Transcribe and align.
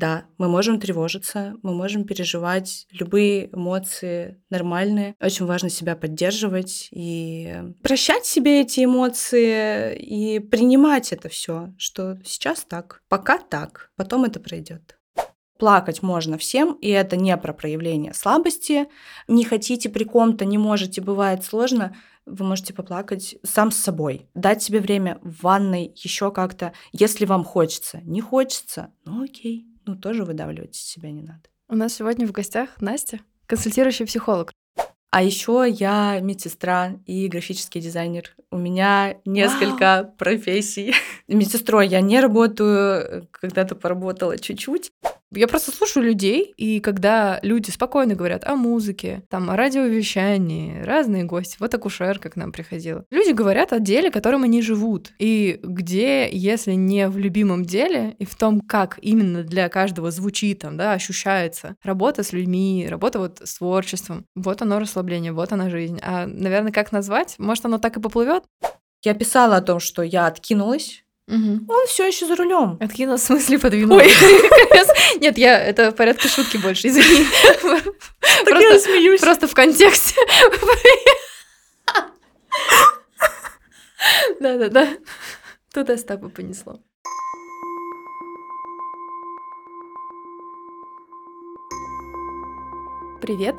да, 0.00 0.24
мы 0.38 0.48
можем 0.48 0.80
тревожиться, 0.80 1.54
мы 1.62 1.74
можем 1.74 2.04
переживать 2.04 2.86
любые 2.90 3.54
эмоции 3.54 4.42
нормальные. 4.48 5.14
Очень 5.20 5.44
важно 5.44 5.68
себя 5.68 5.94
поддерживать 5.94 6.88
и 6.90 7.54
прощать 7.82 8.24
себе 8.24 8.62
эти 8.62 8.84
эмоции 8.84 9.94
и 9.94 10.40
принимать 10.40 11.12
это 11.12 11.28
все, 11.28 11.74
что 11.76 12.18
сейчас 12.24 12.64
так, 12.64 13.02
пока 13.08 13.38
так, 13.38 13.90
потом 13.96 14.24
это 14.24 14.40
пройдет. 14.40 14.96
Плакать 15.58 16.02
можно 16.02 16.38
всем, 16.38 16.72
и 16.80 16.88
это 16.88 17.16
не 17.16 17.36
про 17.36 17.52
проявление 17.52 18.14
слабости. 18.14 18.86
Не 19.28 19.44
хотите 19.44 19.90
при 19.90 20.04
ком-то, 20.04 20.46
не 20.46 20.56
можете, 20.56 21.02
бывает 21.02 21.44
сложно 21.44 21.94
вы 22.26 22.44
можете 22.44 22.72
поплакать 22.72 23.36
сам 23.42 23.70
с 23.70 23.76
собой, 23.76 24.28
дать 24.34 24.62
себе 24.62 24.80
время 24.80 25.18
в 25.22 25.42
ванной, 25.42 25.92
еще 25.96 26.30
как-то, 26.30 26.72
если 26.92 27.24
вам 27.24 27.44
хочется. 27.44 28.00
Не 28.04 28.20
хочется, 28.20 28.92
ну 29.04 29.24
окей, 29.24 29.66
ну 29.90 29.96
тоже 29.96 30.24
выдавливать 30.24 30.76
из 30.76 30.82
себя 30.82 31.10
не 31.10 31.22
надо. 31.22 31.42
У 31.68 31.74
нас 31.74 31.94
сегодня 31.94 32.26
в 32.26 32.32
гостях 32.32 32.80
Настя, 32.80 33.20
консультирующий 33.46 34.06
психолог. 34.06 34.52
А 35.10 35.22
еще 35.22 35.66
я 35.68 36.20
медсестра 36.20 36.92
и 37.04 37.26
графический 37.26 37.80
дизайнер. 37.80 38.30
У 38.52 38.58
меня 38.58 39.16
несколько 39.24 40.02
Вау. 40.04 40.14
профессий. 40.16 40.94
Медсестрой 41.26 41.88
я 41.88 42.00
не 42.00 42.20
работаю, 42.20 43.26
когда-то 43.32 43.74
поработала 43.74 44.38
чуть-чуть. 44.38 44.92
Я 45.32 45.46
просто 45.46 45.70
слушаю 45.70 46.04
людей, 46.04 46.52
и 46.56 46.80
когда 46.80 47.38
люди 47.42 47.70
спокойно 47.70 48.16
говорят 48.16 48.44
о 48.44 48.56
музыке, 48.56 49.22
там, 49.28 49.48
о 49.48 49.56
радиовещании, 49.56 50.82
разные 50.82 51.22
гости, 51.22 51.56
вот 51.60 51.72
акушерка 51.72 52.30
к 52.30 52.36
нам 52.36 52.50
приходила. 52.50 53.04
Люди 53.10 53.30
говорят 53.32 53.72
о 53.72 53.78
деле, 53.78 54.10
которым 54.10 54.42
они 54.42 54.60
живут, 54.60 55.12
и 55.20 55.60
где, 55.62 56.28
если 56.28 56.72
не 56.72 57.08
в 57.08 57.16
любимом 57.16 57.64
деле, 57.64 58.16
и 58.18 58.24
в 58.24 58.34
том, 58.34 58.60
как 58.60 58.98
именно 59.02 59.44
для 59.44 59.68
каждого 59.68 60.10
звучит, 60.10 60.60
там, 60.60 60.76
да, 60.76 60.94
ощущается 60.94 61.76
работа 61.84 62.24
с 62.24 62.32
людьми, 62.32 62.88
работа 62.90 63.20
вот 63.20 63.40
с 63.44 63.58
творчеством, 63.58 64.26
вот 64.34 64.62
оно 64.62 64.80
расслабление, 64.80 65.32
вот 65.32 65.52
она 65.52 65.70
жизнь. 65.70 66.00
А, 66.02 66.26
наверное, 66.26 66.72
как 66.72 66.90
назвать? 66.90 67.36
Может, 67.38 67.66
оно 67.66 67.78
так 67.78 67.96
и 67.96 68.00
поплывет? 68.00 68.42
Я 69.02 69.14
писала 69.14 69.56
о 69.56 69.62
том, 69.62 69.80
что 69.80 70.02
я 70.02 70.26
откинулась 70.26 71.04
Угу. 71.30 71.72
Он 71.72 71.86
все 71.86 72.08
еще 72.08 72.26
за 72.26 72.34
рулем. 72.34 72.76
Откинул 72.80 73.16
в 73.16 73.20
смысле 73.20 73.60
подвинул. 73.60 74.00
Нет, 75.20 75.38
я 75.38 75.60
это 75.60 75.92
в 75.92 75.94
порядке 75.94 76.28
шутки 76.28 76.56
больше, 76.56 76.88
извини. 76.88 77.24
Так 78.44 78.60
я 78.60 78.78
смеюсь. 78.78 79.20
Просто 79.20 79.46
в 79.46 79.54
контексте. 79.54 80.20
Да-да-да. 84.40 84.88
Тут 85.72 85.90
Остапа 85.90 86.30
понесло. 86.30 86.80
Привет, 93.20 93.54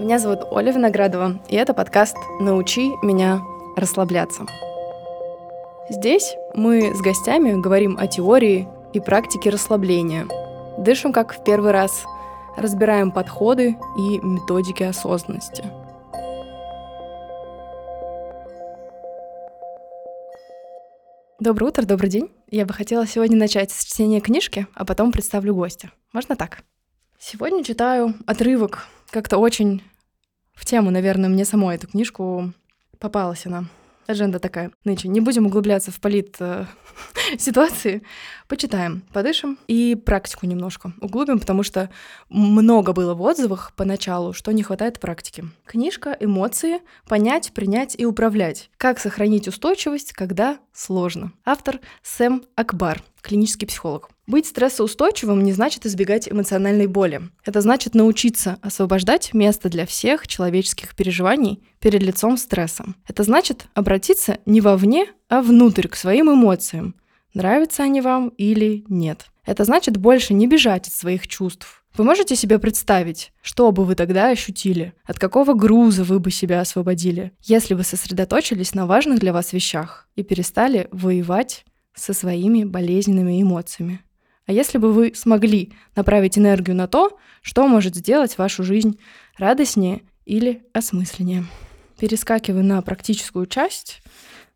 меня 0.00 0.18
зовут 0.18 0.40
Оля 0.50 0.72
Виноградова, 0.72 1.40
и 1.48 1.56
это 1.56 1.72
подкаст 1.72 2.16
«Научи 2.40 2.90
меня 3.02 3.40
расслабляться». 3.76 4.46
Здесь 5.90 6.36
мы 6.52 6.94
с 6.94 7.00
гостями 7.00 7.58
говорим 7.58 7.96
о 7.98 8.06
теории 8.06 8.68
и 8.92 9.00
практике 9.00 9.48
расслабления. 9.48 10.28
Дышим 10.76 11.14
как 11.14 11.34
в 11.34 11.42
первый 11.42 11.70
раз, 11.70 12.04
разбираем 12.58 13.10
подходы 13.10 13.78
и 13.96 14.18
методики 14.18 14.82
осознанности. 14.82 15.64
Доброе 21.40 21.68
утро, 21.68 21.86
добрый 21.86 22.10
день. 22.10 22.30
Я 22.50 22.66
бы 22.66 22.74
хотела 22.74 23.06
сегодня 23.06 23.38
начать 23.38 23.70
с 23.70 23.82
чтения 23.84 24.20
книжки, 24.20 24.66
а 24.74 24.84
потом 24.84 25.10
представлю 25.10 25.54
гостя. 25.54 25.90
Можно 26.12 26.36
так? 26.36 26.64
Сегодня 27.18 27.64
читаю 27.64 28.14
отрывок, 28.26 28.88
как-то 29.08 29.38
очень 29.38 29.82
в 30.52 30.66
тему, 30.66 30.90
наверное, 30.90 31.30
мне 31.30 31.46
самой 31.46 31.76
эту 31.76 31.86
книжку 31.86 32.52
попалась 32.98 33.46
она 33.46 33.64
аженда 34.08 34.38
такая 34.40 34.72
нынче. 34.84 35.06
Не 35.06 35.20
будем 35.20 35.46
углубляться 35.46 35.92
в 35.92 36.00
полит 36.00 36.36
э, 36.40 36.64
ситуации. 37.38 38.02
Почитаем, 38.48 39.02
подышим 39.12 39.58
и 39.68 39.94
практику 39.94 40.46
немножко 40.46 40.92
углубим, 41.00 41.38
потому 41.38 41.62
что 41.62 41.90
много 42.30 42.92
было 42.92 43.14
в 43.14 43.20
отзывах 43.20 43.72
поначалу, 43.76 44.32
что 44.32 44.50
не 44.52 44.62
хватает 44.62 44.98
практики. 44.98 45.44
Книжка 45.66 46.16
«Эмоции. 46.18 46.80
Понять, 47.06 47.52
принять 47.52 47.94
и 47.98 48.06
управлять. 48.06 48.70
Как 48.78 48.98
сохранить 48.98 49.46
устойчивость, 49.46 50.12
когда 50.14 50.58
сложно». 50.72 51.32
Автор 51.44 51.80
Сэм 52.02 52.44
Акбар, 52.56 53.02
клинический 53.28 53.68
психолог. 53.68 54.08
Быть 54.26 54.46
стрессоустойчивым 54.46 55.44
не 55.44 55.52
значит 55.52 55.86
избегать 55.86 56.28
эмоциональной 56.28 56.86
боли. 56.86 57.22
Это 57.44 57.60
значит 57.60 57.94
научиться 57.94 58.58
освобождать 58.62 59.32
место 59.34 59.68
для 59.68 59.86
всех 59.86 60.26
человеческих 60.26 60.96
переживаний 60.96 61.62
перед 61.78 62.02
лицом 62.02 62.36
стресса. 62.36 62.86
Это 63.06 63.22
значит 63.22 63.66
обратиться 63.74 64.38
не 64.46 64.60
вовне, 64.60 65.06
а 65.28 65.42
внутрь 65.42 65.88
к 65.88 65.96
своим 65.96 66.32
эмоциям. 66.32 66.94
Нравятся 67.34 67.84
они 67.84 68.00
вам 68.00 68.28
или 68.30 68.84
нет. 68.88 69.26
Это 69.44 69.64
значит 69.64 69.96
больше 69.96 70.34
не 70.34 70.46
бежать 70.46 70.88
от 70.88 70.92
своих 70.92 71.28
чувств. 71.28 71.84
Вы 71.96 72.04
можете 72.04 72.36
себе 72.36 72.58
представить, 72.58 73.32
что 73.42 73.72
бы 73.72 73.84
вы 73.84 73.94
тогда 73.94 74.28
ощутили? 74.28 74.92
От 75.04 75.18
какого 75.18 75.54
груза 75.54 76.04
вы 76.04 76.20
бы 76.20 76.30
себя 76.30 76.60
освободили, 76.60 77.32
если 77.42 77.74
бы 77.74 77.82
сосредоточились 77.82 78.74
на 78.74 78.86
важных 78.86 79.18
для 79.18 79.32
вас 79.32 79.52
вещах 79.52 80.06
и 80.14 80.22
перестали 80.22 80.88
воевать 80.92 81.64
со 81.98 82.12
своими 82.12 82.64
болезненными 82.64 83.42
эмоциями? 83.42 84.00
А 84.46 84.52
если 84.52 84.78
бы 84.78 84.92
вы 84.92 85.12
смогли 85.14 85.74
направить 85.94 86.38
энергию 86.38 86.74
на 86.74 86.86
то, 86.86 87.18
что 87.42 87.68
может 87.68 87.94
сделать 87.96 88.38
вашу 88.38 88.64
жизнь 88.64 88.98
радостнее 89.36 90.02
или 90.24 90.62
осмысленнее? 90.72 91.44
Перескакиваю 91.98 92.64
на 92.64 92.80
практическую 92.80 93.44
часть. 93.46 94.00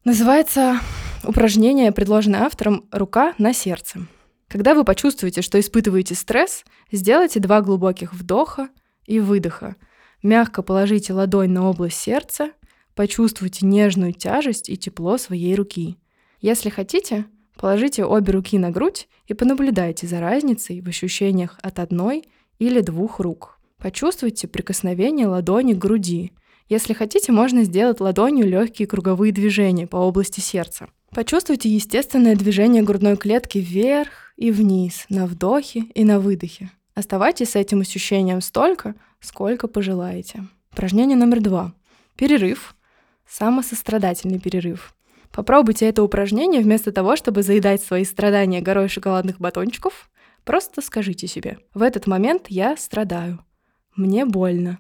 Называется 0.05 0.81
упражнение, 1.25 1.93
предложенное 1.93 2.41
автором 2.41 2.87
«Рука 2.91 3.35
на 3.37 3.53
сердце». 3.53 4.07
Когда 4.49 4.75
вы 4.75 4.85
почувствуете, 4.85 5.43
что 5.43 5.59
испытываете 5.61 6.15
стресс, 6.15 6.65
сделайте 6.91 7.41
два 7.41 7.61
глубоких 7.63 8.13
вдоха 8.13 8.69
и 9.07 9.19
выдоха. 9.19 9.77
Мягко 10.23 10.63
положите 10.63 11.13
ладонь 11.13 11.51
на 11.51 11.69
область 11.69 11.99
сердца, 11.99 12.53
почувствуйте 12.95 13.67
нежную 13.67 14.13
тяжесть 14.13 14.69
и 14.69 14.77
тепло 14.77 15.19
своей 15.19 15.55
руки. 15.55 15.99
Если 16.43 16.69
хотите, 16.69 17.25
Положите 17.57 18.05
обе 18.05 18.33
руки 18.33 18.59
на 18.59 18.71
грудь 18.71 19.09
и 19.27 19.35
понаблюдайте 19.35 20.07
за 20.07 20.21
разницей 20.21 20.81
в 20.81 20.89
ощущениях 20.89 21.59
от 21.63 21.79
одной 21.79 22.25
или 22.59 22.81
двух 22.81 23.21
рук. 23.21 23.59
Почувствуйте 23.79 24.49
прикосновение 24.49 25.27
ладони 25.27 25.75
к 25.75 25.79
груди. 25.79 26.33
Если 26.69 26.93
хотите, 26.93 27.33
можно 27.33 27.65
сделать 27.65 28.01
ладонью 28.01 28.49
легкие 28.49 28.89
круговые 28.89 29.33
движения 29.33 29.87
по 29.87 29.97
области 29.97 30.41
сердца. 30.41 30.89
Почувствуйте 31.11 31.69
естественное 31.69 32.37
движение 32.37 32.83
грудной 32.83 33.17
клетки 33.17 33.59
вверх 33.59 34.33
и 34.37 34.51
вниз 34.51 35.05
на 35.09 35.27
вдохе 35.27 35.85
и 35.95 36.05
на 36.05 36.21
выдохе. 36.21 36.71
Оставайтесь 36.95 37.51
с 37.51 37.57
этим 37.57 37.81
ощущением 37.81 38.41
столько, 38.41 38.95
сколько 39.21 39.69
пожелаете. 39.69 40.47
Упражнение 40.73 41.17
номер 41.17 41.41
два. 41.41 41.75
Перерыв. 42.17 42.75
Самосострадательный 43.29 44.39
перерыв. 44.39 44.95
Попробуйте 45.33 45.87
это 45.87 46.03
упражнение 46.03 46.61
вместо 46.61 46.93
того, 46.93 47.17
чтобы 47.17 47.43
заедать 47.43 47.83
свои 47.83 48.05
страдания 48.05 48.61
горой 48.61 48.89
шоколадных 48.89 49.41
батончиков. 49.41 50.11
Просто 50.45 50.83
скажите 50.83 51.27
себе, 51.27 51.59
в 51.73 51.83
этот 51.83 52.07
момент 52.07 52.47
я 52.49 52.77
страдаю. 52.77 53.43
Мне 53.97 54.27
больно. 54.27 54.79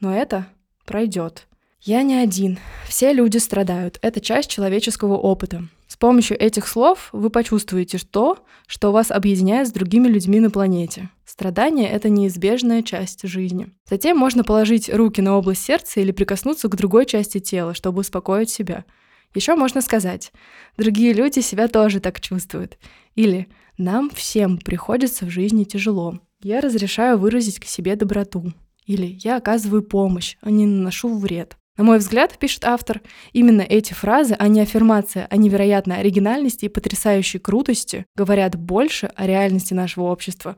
Но 0.00 0.14
это 0.14 0.46
пройдет. 0.84 1.46
Я 1.80 2.02
не 2.02 2.14
один. 2.14 2.58
Все 2.86 3.12
люди 3.12 3.38
страдают. 3.38 3.98
Это 4.02 4.20
часть 4.20 4.50
человеческого 4.50 5.16
опыта. 5.16 5.68
С 5.86 5.96
помощью 5.96 6.40
этих 6.40 6.66
слов 6.66 7.10
вы 7.12 7.28
почувствуете 7.28 7.98
то, 7.98 8.38
что 8.66 8.92
вас 8.92 9.10
объединяет 9.10 9.68
с 9.68 9.72
другими 9.72 10.08
людьми 10.08 10.40
на 10.40 10.50
планете. 10.50 11.10
Страдание— 11.24 11.88
это 11.90 12.08
неизбежная 12.08 12.82
часть 12.82 13.26
жизни. 13.28 13.72
Затем 13.88 14.16
можно 14.16 14.42
положить 14.42 14.92
руки 14.92 15.20
на 15.20 15.36
область 15.36 15.62
сердца 15.62 16.00
или 16.00 16.10
прикоснуться 16.10 16.68
к 16.68 16.76
другой 16.76 17.04
части 17.04 17.40
тела, 17.40 17.74
чтобы 17.74 18.00
успокоить 18.00 18.50
себя— 18.50 18.84
еще 19.34 19.54
можно 19.54 19.80
сказать, 19.80 20.32
другие 20.76 21.12
люди 21.12 21.40
себя 21.40 21.68
тоже 21.68 22.00
так 22.00 22.20
чувствуют. 22.20 22.78
Или 23.14 23.48
нам 23.78 24.10
всем 24.10 24.58
приходится 24.58 25.26
в 25.26 25.30
жизни 25.30 25.64
тяжело. 25.64 26.20
Я 26.42 26.60
разрешаю 26.60 27.18
выразить 27.18 27.60
к 27.60 27.64
себе 27.64 27.96
доброту. 27.96 28.52
Или 28.84 29.18
я 29.22 29.36
оказываю 29.36 29.82
помощь, 29.82 30.36
а 30.40 30.50
не 30.50 30.66
наношу 30.66 31.16
вред. 31.16 31.56
На 31.78 31.84
мой 31.84 31.98
взгляд, 31.98 32.36
пишет 32.38 32.64
автор, 32.64 33.00
именно 33.32 33.62
эти 33.62 33.94
фразы, 33.94 34.36
а 34.38 34.48
не 34.48 34.60
аффирмация 34.60 35.26
о 35.30 35.36
невероятной 35.36 35.96
оригинальности 35.96 36.66
и 36.66 36.68
потрясающей 36.68 37.40
крутости, 37.40 38.04
говорят 38.14 38.56
больше 38.56 39.06
о 39.16 39.26
реальности 39.26 39.72
нашего 39.72 40.04
общества 40.04 40.56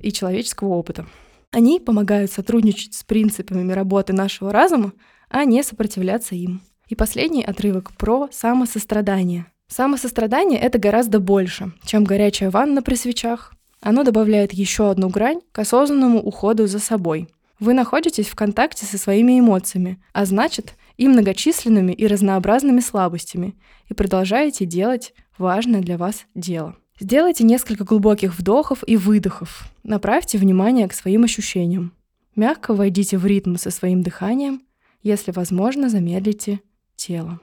и 0.00 0.10
человеческого 0.10 0.68
опыта. 0.68 1.06
Они 1.50 1.78
помогают 1.80 2.32
сотрудничать 2.32 2.94
с 2.94 3.04
принципами 3.04 3.72
работы 3.72 4.12
нашего 4.14 4.52
разума, 4.52 4.92
а 5.28 5.44
не 5.44 5.62
сопротивляться 5.62 6.34
им. 6.34 6.62
И 6.88 6.94
последний 6.94 7.44
отрывок 7.44 7.92
про 7.96 8.28
самосострадание. 8.30 9.46
Самосострадание— 9.68 10.60
это 10.60 10.78
гораздо 10.78 11.20
больше, 11.20 11.72
чем 11.84 12.04
горячая 12.04 12.50
ванна 12.50 12.82
при 12.82 12.94
свечах, 12.94 13.52
Оно 13.80 14.02
добавляет 14.02 14.54
еще 14.54 14.90
одну 14.90 15.10
грань 15.10 15.40
к 15.52 15.58
осознанному 15.58 16.18
уходу 16.18 16.66
за 16.66 16.78
собой. 16.78 17.28
Вы 17.60 17.74
находитесь 17.74 18.28
в 18.28 18.34
контакте 18.34 18.86
со 18.86 18.96
своими 18.96 19.38
эмоциями, 19.38 19.98
а 20.14 20.24
значит, 20.24 20.74
и 20.96 21.06
многочисленными 21.06 21.92
и 21.92 22.06
разнообразными 22.06 22.80
слабостями, 22.80 23.54
и 23.88 23.94
продолжаете 23.94 24.64
делать 24.64 25.12
важное 25.36 25.80
для 25.80 25.98
вас 25.98 26.24
дело. 26.34 26.76
Сделайте 26.98 27.44
несколько 27.44 27.84
глубоких 27.84 28.38
вдохов 28.38 28.84
и 28.86 28.96
выдохов. 28.96 29.68
Направьте 29.82 30.38
внимание 30.38 30.88
к 30.88 30.94
своим 30.94 31.24
ощущениям. 31.24 31.92
Мягко 32.36 32.72
войдите 32.72 33.18
в 33.18 33.26
ритм 33.26 33.56
со 33.56 33.70
своим 33.70 34.02
дыханием. 34.02 34.62
Если 35.02 35.30
возможно, 35.32 35.88
замедлите 35.90 36.60
тело. 36.96 37.40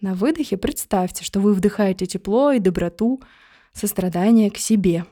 На 0.00 0.14
выдохе 0.14 0.56
представьте, 0.56 1.24
что 1.24 1.40
вы 1.40 1.52
вдыхаете 1.52 2.06
тепло 2.06 2.52
и 2.52 2.58
доброту, 2.58 3.20
сострадание 3.72 4.50
к 4.50 4.56
себе. 4.56 5.04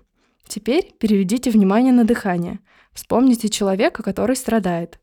Теперь 0.47 0.95
переведите 0.99 1.51
внимание 1.51 1.93
на 1.93 2.05
дыхание. 2.05 2.61
Вспомните 2.93 3.49
человека, 3.49 4.03
который 4.03 4.35
страдает. 4.35 4.99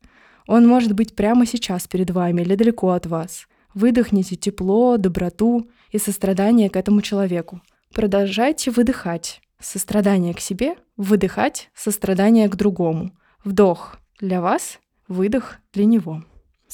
Он 0.47 0.67
может 0.67 0.93
быть 0.93 1.15
прямо 1.15 1.45
сейчас 1.45 1.87
перед 1.87 2.09
вами 2.11 2.41
или 2.41 2.55
далеко 2.55 2.89
от 2.91 3.05
вас. 3.05 3.47
Выдохните 3.73 4.35
тепло, 4.35 4.97
доброту 4.97 5.69
и 5.91 5.99
сострадание 5.99 6.69
к 6.69 6.77
этому 6.77 7.01
человеку. 7.01 7.61
Продолжайте 7.93 8.71
выдыхать. 8.71 9.41
Сострадание 9.59 10.33
к 10.33 10.39
себе, 10.39 10.75
выдыхать 10.97 11.69
сострадание 11.73 12.49
к 12.49 12.55
другому. 12.55 13.11
Вдох 13.43 13.97
для 14.19 14.41
вас, 14.41 14.79
выдох 15.07 15.57
для 15.73 15.85
него. 15.85 16.23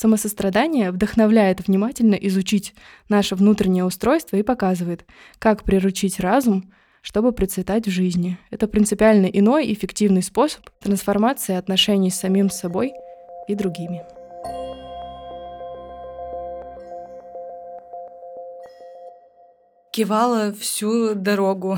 Самосострадание 0.02 0.90
вдохновляет 0.90 1.68
внимательно 1.68 2.16
изучить 2.16 2.74
наше 3.08 3.36
внутреннее 3.36 3.86
устройство 3.86 4.36
и 4.36 4.42
показывает, 4.42 5.06
как 5.38 5.62
приручить 5.62 6.20
разум, 6.20 6.74
чтобы 7.04 7.34
процветать 7.34 7.86
в 7.86 7.92
жизни. 7.92 8.40
Это 8.50 8.68
принципиально 8.68 9.28
иной 9.28 9.72
эффективный 9.72 10.24
способ 10.24 10.68
трансформации 10.80 11.54
отношений 11.54 12.10
с 12.10 12.16
самим 12.16 12.50
собой 12.50 12.94
и 13.48 13.54
другими. 13.54 14.04
Кивала 19.92 20.52
всю 20.52 21.14
дорогу. 21.14 21.78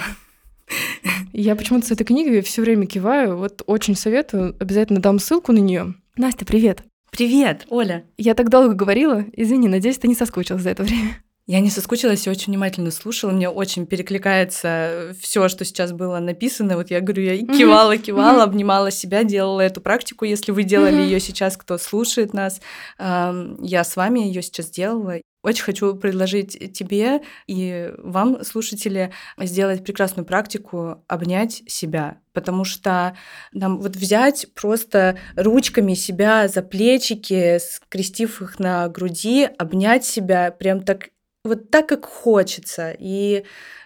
Я 1.33 1.57
почему-то 1.57 1.87
с 1.87 1.91
этой 1.91 2.05
книгой 2.05 2.39
все 2.39 2.61
время 2.61 2.85
киваю. 2.85 3.35
Вот 3.35 3.63
очень 3.65 3.97
советую. 3.97 4.55
Обязательно 4.61 5.01
дам 5.01 5.19
ссылку 5.19 5.51
на 5.51 5.59
нее. 5.59 5.95
Настя, 6.15 6.45
привет. 6.45 6.85
Привет, 7.13 7.67
Оля. 7.69 8.05
Я 8.17 8.33
так 8.33 8.49
долго 8.49 8.73
говорила. 8.73 9.23
Извини, 9.33 9.67
надеюсь, 9.67 9.99
ты 9.99 10.07
не 10.07 10.15
соскучилась 10.15 10.63
за 10.63 10.71
это 10.71 10.81
время. 10.81 11.21
Я 11.45 11.59
не 11.59 11.69
соскучилась, 11.69 12.25
я 12.25 12.31
очень 12.31 12.53
внимательно 12.53 12.89
слушала, 12.89 13.29
мне 13.29 13.49
очень 13.49 13.85
перекликается 13.85 15.13
все, 15.21 15.47
что 15.47 15.63
сейчас 15.63 15.91
было 15.91 16.17
написано. 16.17 16.75
Вот 16.75 16.89
я 16.89 17.01
говорю, 17.01 17.21
я 17.21 17.37
кивала, 17.37 17.97
кивала, 17.97 18.43
обнимала 18.43 18.89
себя, 18.89 19.23
делала 19.23 19.61
эту 19.61 19.79
практику. 19.79 20.25
Если 20.25 20.51
вы 20.51 20.63
делали 20.63 21.01
ее 21.01 21.19
сейчас, 21.19 21.55
кто 21.55 21.77
слушает 21.77 22.33
нас, 22.33 22.61
я 22.97 23.83
с 23.83 23.95
вами 23.95 24.21
ее 24.21 24.41
сейчас 24.41 24.71
делала. 24.71 25.17
Очень 25.43 25.63
хочу 25.65 25.93
предложить 25.95 26.73
тебе 26.73 27.21
и 27.47 27.93
вам, 27.97 28.45
слушатели, 28.45 29.11
сделать 29.37 29.83
прекрасную 29.83 30.25
практику 30.25 31.03
обнять 31.07 31.63
себя, 31.67 32.19
потому 32.31 32.63
что 32.63 33.17
нам 33.51 33.79
вот 33.81 33.97
взять 33.97 34.47
просто 34.55 35.17
ручками 35.35 35.95
себя 35.95 36.47
за 36.47 36.61
плечики, 36.61 37.59
скрестив 37.59 38.41
их 38.41 38.57
на 38.57 38.87
груди, 38.87 39.43
обнять 39.57 40.05
себя 40.05 40.49
прям 40.49 40.81
так 40.81 41.09
вот 41.43 41.69
так, 41.69 41.87
как 41.89 42.05
хочется. 42.05 42.95
И 42.97 43.43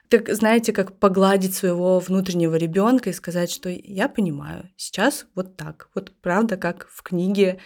так, 0.10 0.30
знаете, 0.30 0.72
как 0.72 0.98
погладить 1.00 1.56
своего 1.56 2.00
внутреннего 2.00 2.56
ребенка 2.56 3.10
и 3.10 3.14
сказать, 3.14 3.52
что 3.52 3.70
я 3.70 4.08
понимаю, 4.08 4.70
сейчас 4.78 5.26
вот 5.36 5.58
так. 5.58 5.90
Вот 5.96 6.12
правда, 6.22 6.56
как 6.56 6.88
в 6.90 7.02
книге 7.02 7.60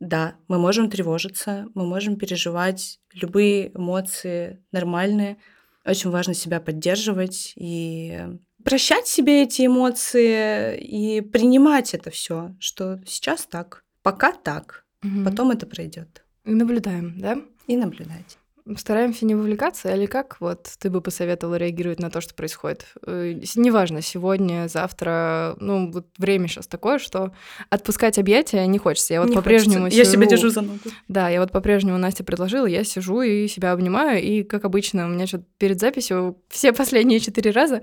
да, 0.00 0.36
мы 0.48 0.58
можем 0.58 0.90
тревожиться, 0.90 1.68
мы 1.74 1.86
можем 1.86 2.16
переживать 2.16 3.00
любые 3.12 3.76
эмоции 3.76 4.62
нормальные. 4.72 5.38
Очень 5.84 6.10
важно 6.10 6.34
себя 6.34 6.60
поддерживать 6.60 7.52
и 7.56 8.20
прощать 8.64 9.06
себе 9.06 9.42
эти 9.42 9.66
эмоции 9.66 10.78
и 10.78 11.20
принимать 11.20 11.94
это 11.94 12.10
все, 12.10 12.54
что 12.58 13.00
сейчас 13.06 13.46
так, 13.46 13.84
пока 14.02 14.32
так, 14.32 14.84
угу. 15.02 15.24
потом 15.24 15.50
это 15.50 15.66
пройдет. 15.66 16.24
И 16.44 16.50
наблюдаем, 16.50 17.18
да? 17.18 17.38
И 17.66 17.76
наблюдать. 17.76 18.38
Стараемся 18.76 19.24
не 19.24 19.34
вовлекаться, 19.34 19.94
или 19.94 20.06
как 20.06 20.36
вот 20.40 20.70
ты 20.78 20.90
бы 20.90 21.00
посоветовала 21.00 21.54
реагировать 21.54 22.00
на 22.00 22.10
то, 22.10 22.20
что 22.20 22.34
происходит? 22.34 22.86
Э, 23.06 23.40
неважно, 23.56 24.02
сегодня, 24.02 24.68
завтра, 24.68 25.56
ну, 25.60 25.90
вот 25.90 26.06
время 26.18 26.48
сейчас 26.48 26.66
такое, 26.66 26.98
что 26.98 27.32
отпускать 27.70 28.18
объятия 28.18 28.66
не 28.66 28.78
хочется. 28.78 29.14
Я 29.14 29.22
вот 29.22 29.32
по-прежнему 29.32 29.88
сижу... 29.88 29.98
Я 29.98 30.04
себя 30.04 30.26
держу 30.26 30.50
за 30.50 30.62
ногу. 30.62 30.78
Да, 31.08 31.28
я 31.28 31.40
вот 31.40 31.52
по-прежнему 31.52 31.98
Настя 31.98 32.24
предложила, 32.24 32.66
я 32.66 32.84
сижу 32.84 33.22
и 33.22 33.48
себя 33.48 33.72
обнимаю, 33.72 34.22
и, 34.22 34.42
как 34.42 34.64
обычно, 34.64 35.06
у 35.06 35.08
меня 35.08 35.26
что-то 35.26 35.44
перед 35.58 35.80
записью 35.80 36.36
все 36.48 36.72
последние 36.74 37.20
четыре 37.20 37.50
раза 37.50 37.82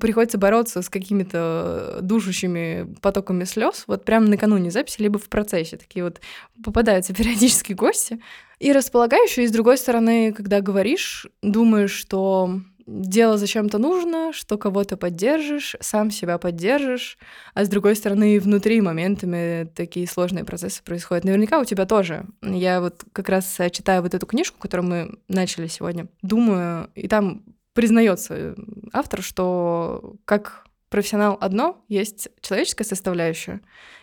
приходится 0.00 0.36
бороться 0.36 0.82
с 0.82 0.88
какими-то 0.88 1.98
душащими 2.02 2.94
потоками 3.00 3.44
слез, 3.44 3.84
вот 3.86 4.04
прямо 4.04 4.28
накануне 4.28 4.70
записи, 4.70 5.00
либо 5.00 5.18
в 5.18 5.28
процессе. 5.28 5.76
Такие 5.76 6.04
вот 6.04 6.20
попадаются 6.62 7.14
периодически 7.18 7.72
гости, 7.72 8.20
и 8.58 8.72
располагающую, 8.72 9.44
и 9.44 9.48
с 9.48 9.52
другой 9.52 9.78
стороны, 9.78 10.32
когда 10.32 10.60
говоришь, 10.60 11.26
думаешь, 11.42 11.92
что 11.92 12.60
дело 12.86 13.36
зачем-то 13.36 13.78
нужно, 13.78 14.32
что 14.32 14.56
кого-то 14.56 14.96
поддержишь, 14.96 15.76
сам 15.80 16.10
себя 16.10 16.38
поддержишь, 16.38 17.18
а 17.54 17.64
с 17.64 17.68
другой 17.68 17.94
стороны, 17.94 18.40
внутри 18.40 18.80
моментами 18.80 19.70
такие 19.74 20.08
сложные 20.08 20.44
процессы 20.44 20.82
происходят. 20.82 21.24
Наверняка 21.24 21.60
у 21.60 21.64
тебя 21.64 21.84
тоже. 21.84 22.24
Я 22.42 22.80
вот 22.80 23.04
как 23.12 23.28
раз 23.28 23.58
читаю 23.72 24.02
вот 24.02 24.14
эту 24.14 24.26
книжку, 24.26 24.58
которую 24.58 24.88
мы 24.88 25.18
начали 25.28 25.66
сегодня, 25.66 26.08
думаю, 26.22 26.90
и 26.94 27.08
там 27.08 27.44
признается 27.74 28.56
автор, 28.92 29.22
что 29.22 30.16
как 30.24 30.64
профессионал 30.90 31.36
одно, 31.40 31.84
есть 31.88 32.28
человеческая 32.40 32.84
составляющая. 32.84 33.60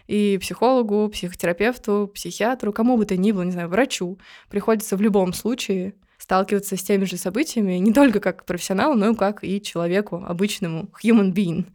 И 0.08 0.38
психологу, 0.40 1.10
психотерапевту, 1.10 2.12
психиатру, 2.14 2.72
кому 2.72 2.98
бы 2.98 3.06
то 3.06 3.18
ни 3.18 3.32
было, 3.32 3.44
не 3.44 3.52
знаю, 3.52 3.70
врачу, 3.70 4.20
приходится 4.50 4.98
в 4.98 5.02
любом 5.02 5.34
случае 5.34 5.96
сталкиваться 6.18 6.78
с 6.78 6.84
теми 6.84 7.06
же 7.06 7.18
событиями, 7.18 7.74
не 7.74 7.94
только 7.94 8.20
как 8.20 8.46
профессионалу, 8.46 8.96
но 8.96 9.12
и 9.12 9.16
как 9.16 9.44
и 9.44 9.62
человеку, 9.62 10.24
обычному, 10.26 10.90
human 11.04 11.34
being. 11.34 11.66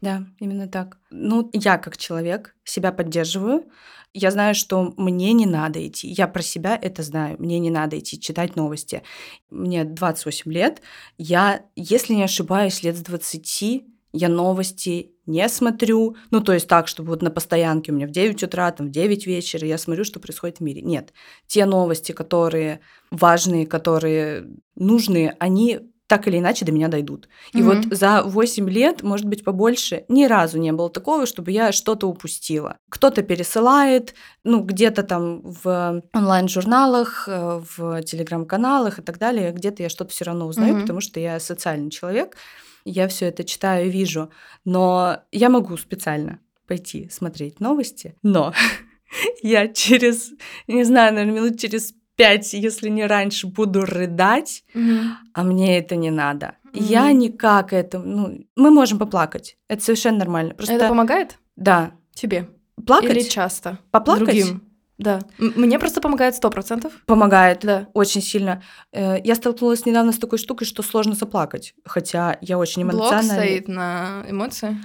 Да, 0.00 0.24
именно 0.38 0.66
так. 0.66 0.98
Ну, 1.10 1.50
я 1.52 1.76
как 1.76 1.98
человек 1.98 2.54
себя 2.64 2.92
поддерживаю. 2.92 3.66
Я 4.14 4.30
знаю, 4.30 4.54
что 4.54 4.94
мне 4.96 5.32
не 5.34 5.46
надо 5.46 5.86
идти. 5.86 6.08
Я 6.08 6.26
про 6.26 6.42
себя 6.42 6.78
это 6.80 7.02
знаю. 7.02 7.36
Мне 7.38 7.58
не 7.58 7.70
надо 7.70 7.98
идти 7.98 8.18
читать 8.18 8.56
новости. 8.56 9.02
Мне 9.50 9.84
28 9.84 10.50
лет. 10.52 10.80
Я, 11.18 11.64
если 11.76 12.14
не 12.14 12.24
ошибаюсь, 12.24 12.82
лет 12.82 12.96
с 12.96 13.02
20 13.02 13.84
я 14.12 14.28
новости 14.28 15.12
не 15.26 15.48
смотрю, 15.48 16.16
ну, 16.30 16.40
то 16.40 16.52
есть 16.52 16.66
так, 16.66 16.88
чтобы 16.88 17.10
вот 17.10 17.22
на 17.22 17.30
постоянке 17.30 17.92
у 17.92 17.94
меня 17.94 18.06
в 18.06 18.10
9 18.10 18.42
утра, 18.42 18.70
там, 18.72 18.88
в 18.88 18.90
9 18.90 19.26
вечера 19.26 19.66
я 19.66 19.78
смотрю, 19.78 20.04
что 20.04 20.18
происходит 20.20 20.58
в 20.58 20.60
мире. 20.62 20.82
Нет. 20.82 21.12
Те 21.46 21.66
новости, 21.66 22.12
которые 22.12 22.80
важные, 23.10 23.66
которые 23.66 24.46
нужные, 24.74 25.36
они 25.38 25.80
так 26.10 26.26
или 26.26 26.38
иначе 26.38 26.64
до 26.64 26.72
меня 26.72 26.88
дойдут. 26.88 27.28
И 27.52 27.58
mm-hmm. 27.58 27.62
вот 27.62 27.96
за 27.96 28.24
8 28.24 28.68
лет, 28.68 29.04
может 29.04 29.26
быть, 29.26 29.44
побольше, 29.44 30.04
ни 30.08 30.24
разу 30.24 30.58
не 30.58 30.72
было 30.72 30.90
такого, 30.90 31.24
чтобы 31.24 31.52
я 31.52 31.70
что-то 31.70 32.08
упустила. 32.08 32.78
Кто-то 32.90 33.22
пересылает, 33.22 34.14
ну, 34.42 34.60
где-то 34.64 35.04
там 35.04 35.40
в 35.44 36.02
онлайн-журналах, 36.12 37.28
э, 37.28 37.62
в 37.76 38.02
телеграм-каналах 38.02 38.98
и 38.98 39.02
так 39.02 39.18
далее, 39.18 39.52
где-то 39.52 39.84
я 39.84 39.88
что-то 39.88 40.10
все 40.10 40.24
равно 40.24 40.48
узнаю, 40.48 40.74
mm-hmm. 40.74 40.80
потому 40.80 41.00
что 41.00 41.20
я 41.20 41.38
социальный 41.38 41.90
человек 41.90 42.36
я 42.84 43.08
все 43.08 43.26
это 43.26 43.44
читаю 43.44 43.86
и 43.86 43.90
вижу. 43.90 44.30
Но 44.64 45.18
я 45.32 45.48
могу 45.48 45.76
специально 45.76 46.40
пойти 46.66 47.08
смотреть 47.10 47.60
новости, 47.60 48.14
но 48.22 48.54
я 49.42 49.68
через, 49.68 50.32
не 50.68 50.84
знаю, 50.84 51.14
наверное, 51.14 51.42
минут 51.42 51.58
через 51.58 51.94
пять, 52.16 52.52
если 52.52 52.88
не 52.88 53.06
раньше, 53.06 53.46
буду 53.46 53.84
рыдать, 53.84 54.62
mm-hmm. 54.74 55.08
а 55.32 55.42
мне 55.42 55.78
это 55.78 55.96
не 55.96 56.10
надо. 56.10 56.56
Mm-hmm. 56.64 56.82
Я 56.82 57.12
никак 57.12 57.72
это, 57.72 57.98
ну, 57.98 58.44
мы 58.56 58.70
можем 58.70 58.98
поплакать, 58.98 59.56
это 59.68 59.82
совершенно 59.82 60.18
нормально. 60.18 60.54
Просто... 60.54 60.74
Это 60.74 60.88
помогает? 60.88 61.38
Да. 61.56 61.92
Тебе? 62.14 62.48
Плакать? 62.86 63.10
Или 63.10 63.22
часто? 63.22 63.78
Поплакать? 63.90 64.26
Другим? 64.26 64.69
Да. 65.00 65.20
Мне 65.38 65.78
просто 65.78 66.02
помогает 66.02 66.34
сто 66.34 66.50
процентов. 66.50 66.92
Помогает, 67.06 67.60
да. 67.62 67.88
Очень 67.94 68.20
сильно. 68.20 68.62
Э, 68.92 69.16
я 69.24 69.34
столкнулась 69.34 69.86
недавно 69.86 70.12
с 70.12 70.18
такой 70.18 70.38
штукой, 70.38 70.66
что 70.66 70.82
сложно 70.82 71.14
заплакать. 71.14 71.74
Хотя 71.86 72.36
я 72.42 72.58
очень 72.58 72.82
эмоциональная. 72.82 73.22
Блок 73.22 73.46
стоит 73.46 73.68
на 73.68 74.24
эмоции? 74.28 74.76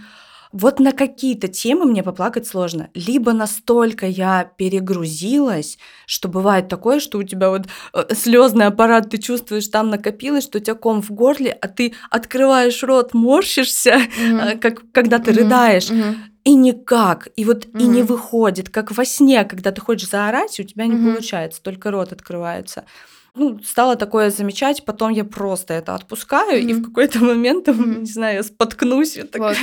Вот 0.56 0.80
на 0.80 0.94
какие-то 0.94 1.50
темы 1.50 1.84
мне 1.84 2.02
поплакать 2.02 2.48
сложно. 2.48 2.88
Либо 2.94 3.34
настолько 3.34 4.06
я 4.06 4.50
перегрузилась, 4.56 5.78
что 6.06 6.30
бывает 6.30 6.70
такое, 6.70 7.02
что 7.02 7.18
у 7.18 7.24
тебя 7.24 7.50
вот 7.50 7.68
э, 7.94 8.16
слезный 8.16 8.68
аппарат, 8.68 9.10
ты 9.10 9.18
чувствуешь, 9.18 9.68
там 9.68 9.90
накопилось, 9.90 10.46
что 10.46 10.60
у 10.60 10.62
тебя 10.62 10.76
ком 10.76 11.02
в 11.02 11.12
горле, 11.12 11.52
а 11.52 11.68
ты 11.68 11.94
открываешь 12.10 12.82
рот, 12.84 13.14
морщишься, 13.14 13.98
mm-hmm. 13.98 14.60
как 14.60 14.90
когда 14.94 15.20
ты 15.20 15.32
mm-hmm. 15.32 15.36
рыдаешь. 15.36 15.90
Mm-hmm 15.90 16.16
и 16.46 16.54
никак, 16.54 17.30
и 17.36 17.44
вот 17.44 17.66
mm-hmm. 17.66 17.82
и 17.82 17.88
не 17.88 18.04
выходит, 18.04 18.70
как 18.70 18.96
во 18.96 19.04
сне, 19.04 19.46
когда 19.46 19.72
ты 19.72 19.82
хочешь 19.82 20.08
заорать, 20.08 20.60
у 20.60 20.64
тебя 20.64 20.86
не 20.86 20.96
mm-hmm. 20.96 21.14
получается, 21.14 21.60
только 21.64 21.90
рот 21.90 22.14
открывается 22.14 22.86
ну, 23.36 23.60
стала 23.64 23.96
такое 23.96 24.30
замечать, 24.30 24.86
потом 24.86 25.12
я 25.12 25.24
просто 25.24 25.74
это 25.74 25.96
отпускаю, 25.96 26.62
mm-hmm. 26.62 26.72
и 26.72 26.74
в 26.74 26.84
какой-то 26.86 27.20
момент, 27.20 27.68
mm-hmm. 27.68 28.00
не 28.00 28.06
знаю, 28.06 28.36
я 28.36 28.44
споткнусь. 28.44 29.18
Вот. 29.18 29.38
вот. 29.38 29.58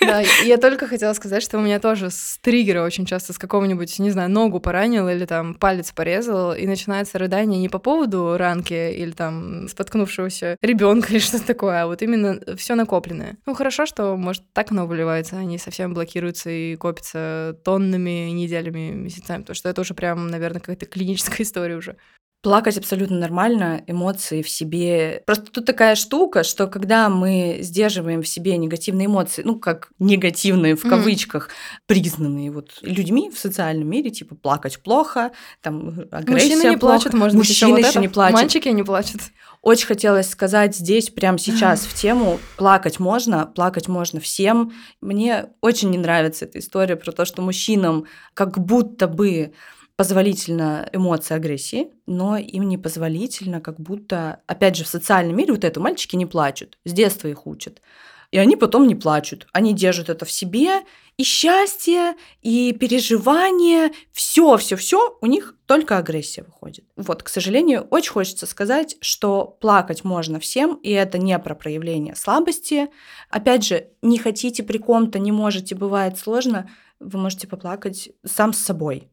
Да, 0.00 0.20
я 0.44 0.56
только 0.56 0.86
хотела 0.86 1.12
сказать, 1.12 1.42
что 1.42 1.58
у 1.58 1.60
меня 1.60 1.78
тоже 1.78 2.10
с 2.10 2.38
триггера 2.40 2.82
очень 2.82 3.06
часто 3.06 3.32
с 3.32 3.38
какого-нибудь, 3.38 3.98
не 3.98 4.10
знаю, 4.10 4.30
ногу 4.30 4.60
поранил 4.60 5.08
или 5.08 5.26
там 5.26 5.54
палец 5.54 5.92
порезал, 5.92 6.54
и 6.54 6.66
начинается 6.66 7.18
рыдание 7.18 7.60
не 7.60 7.68
по 7.68 7.78
поводу 7.78 8.36
ранки 8.36 8.92
или 8.92 9.10
там 9.10 9.68
споткнувшегося 9.68 10.56
ребенка 10.62 11.08
или 11.10 11.18
что-то 11.18 11.46
такое, 11.46 11.82
а 11.82 11.86
вот 11.86 12.02
именно 12.02 12.40
все 12.56 12.74
накопленное. 12.74 13.36
Ну, 13.46 13.54
хорошо, 13.54 13.86
что, 13.86 14.16
может, 14.16 14.42
так 14.52 14.72
оно 14.72 14.86
выливается, 14.86 15.36
они 15.36 15.58
совсем 15.58 15.94
блокируются 15.94 16.50
и 16.50 16.76
копятся 16.76 17.56
тоннами, 17.64 18.30
неделями, 18.30 18.92
месяцами, 18.92 19.42
потому 19.42 19.54
что 19.54 19.68
это 19.68 19.80
уже 19.82 19.94
прям, 19.94 20.28
наверное, 20.28 20.60
какая-то 20.60 20.86
клиническая 20.86 21.42
история 21.46 21.76
уже. 21.76 21.96
Плакать 22.42 22.78
абсолютно 22.78 23.18
нормально, 23.18 23.82
эмоции 23.86 24.40
в 24.40 24.48
себе. 24.48 25.22
Просто 25.26 25.50
тут 25.50 25.66
такая 25.66 25.94
штука, 25.94 26.42
что 26.42 26.66
когда 26.68 27.10
мы 27.10 27.58
сдерживаем 27.60 28.22
в 28.22 28.28
себе 28.28 28.56
негативные 28.56 29.06
эмоции, 29.06 29.42
ну 29.44 29.58
как 29.58 29.90
негативные 29.98 30.74
в 30.74 30.82
кавычках, 30.82 31.48
mm-hmm. 31.48 31.80
признанные 31.86 32.50
вот 32.50 32.78
людьми 32.80 33.30
в 33.30 33.38
социальном 33.38 33.88
мире, 33.88 34.10
типа 34.10 34.36
плакать 34.36 34.78
плохо, 34.82 35.32
там 35.60 36.06
агрессия 36.10 36.54
Мужчины 36.54 36.70
не 36.70 36.76
плохо. 36.78 36.94
плачут, 36.94 37.12
может 37.14 37.36
Мужчины 37.36 37.72
быть, 37.72 37.80
еще, 37.80 37.90
еще 37.90 38.00
не 38.00 38.08
плачут. 38.08 38.40
Мальчики 38.40 38.68
не 38.68 38.82
плачут. 38.82 39.20
Очень 39.62 39.88
хотелось 39.88 40.30
сказать 40.30 40.74
здесь, 40.74 41.10
прямо 41.10 41.38
сейчас, 41.38 41.80
в 41.80 41.94
тему 41.94 42.40
плакать 42.56 42.98
можно, 42.98 43.44
плакать 43.44 43.88
можно 43.88 44.18
всем. 44.18 44.72
Мне 45.02 45.50
очень 45.60 45.90
не 45.90 45.98
нравится 45.98 46.46
эта 46.46 46.60
история 46.60 46.96
про 46.96 47.12
то, 47.12 47.26
что 47.26 47.42
мужчинам 47.42 48.06
как 48.32 48.58
будто 48.58 49.06
бы 49.06 49.52
позволительно 50.00 50.88
эмоции 50.94 51.34
агрессии, 51.34 51.90
но 52.06 52.38
им 52.38 52.66
не 52.70 52.78
позволительно, 52.78 53.60
как 53.60 53.78
будто, 53.78 54.40
опять 54.46 54.74
же, 54.74 54.84
в 54.84 54.88
социальном 54.88 55.36
мире 55.36 55.52
вот 55.52 55.62
это 55.62 55.78
мальчики 55.78 56.16
не 56.16 56.24
плачут, 56.24 56.78
с 56.86 56.92
детства 56.94 57.28
их 57.28 57.46
учат. 57.46 57.82
И 58.30 58.38
они 58.38 58.56
потом 58.56 58.86
не 58.86 58.94
плачут. 58.94 59.46
Они 59.52 59.74
держат 59.74 60.08
это 60.08 60.24
в 60.24 60.30
себе, 60.30 60.84
и 61.18 61.22
счастье, 61.22 62.14
и 62.40 62.72
переживание, 62.72 63.90
все, 64.10 64.56
все, 64.56 64.76
все, 64.76 65.18
у 65.20 65.26
них 65.26 65.54
только 65.66 65.98
агрессия 65.98 66.44
выходит. 66.44 66.86
Вот, 66.96 67.22
к 67.22 67.28
сожалению, 67.28 67.86
очень 67.90 68.12
хочется 68.12 68.46
сказать, 68.46 68.96
что 69.02 69.44
плакать 69.60 70.02
можно 70.02 70.40
всем, 70.40 70.76
и 70.76 70.92
это 70.92 71.18
не 71.18 71.38
про 71.38 71.54
проявление 71.54 72.16
слабости. 72.16 72.88
Опять 73.28 73.66
же, 73.66 73.88
не 74.00 74.16
хотите 74.16 74.62
при 74.62 74.78
ком-то, 74.78 75.18
не 75.18 75.30
можете, 75.30 75.74
бывает 75.74 76.16
сложно, 76.16 76.70
вы 77.00 77.18
можете 77.18 77.46
поплакать 77.46 78.08
сам 78.24 78.54
с 78.54 78.60
собой 78.60 79.10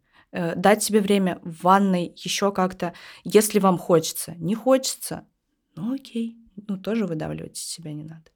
дать 0.55 0.83
себе 0.83 1.01
время 1.01 1.39
в 1.43 1.63
ванной, 1.63 2.13
еще 2.15 2.51
как-то, 2.51 2.93
если 3.23 3.59
вам 3.59 3.77
хочется. 3.77 4.35
Не 4.37 4.55
хочется, 4.55 5.25
ну 5.75 5.93
окей, 5.93 6.37
ну 6.67 6.77
тоже 6.77 7.05
выдавливать 7.05 7.57
из 7.57 7.63
себя 7.63 7.93
не 7.93 8.03
надо. 8.03 8.31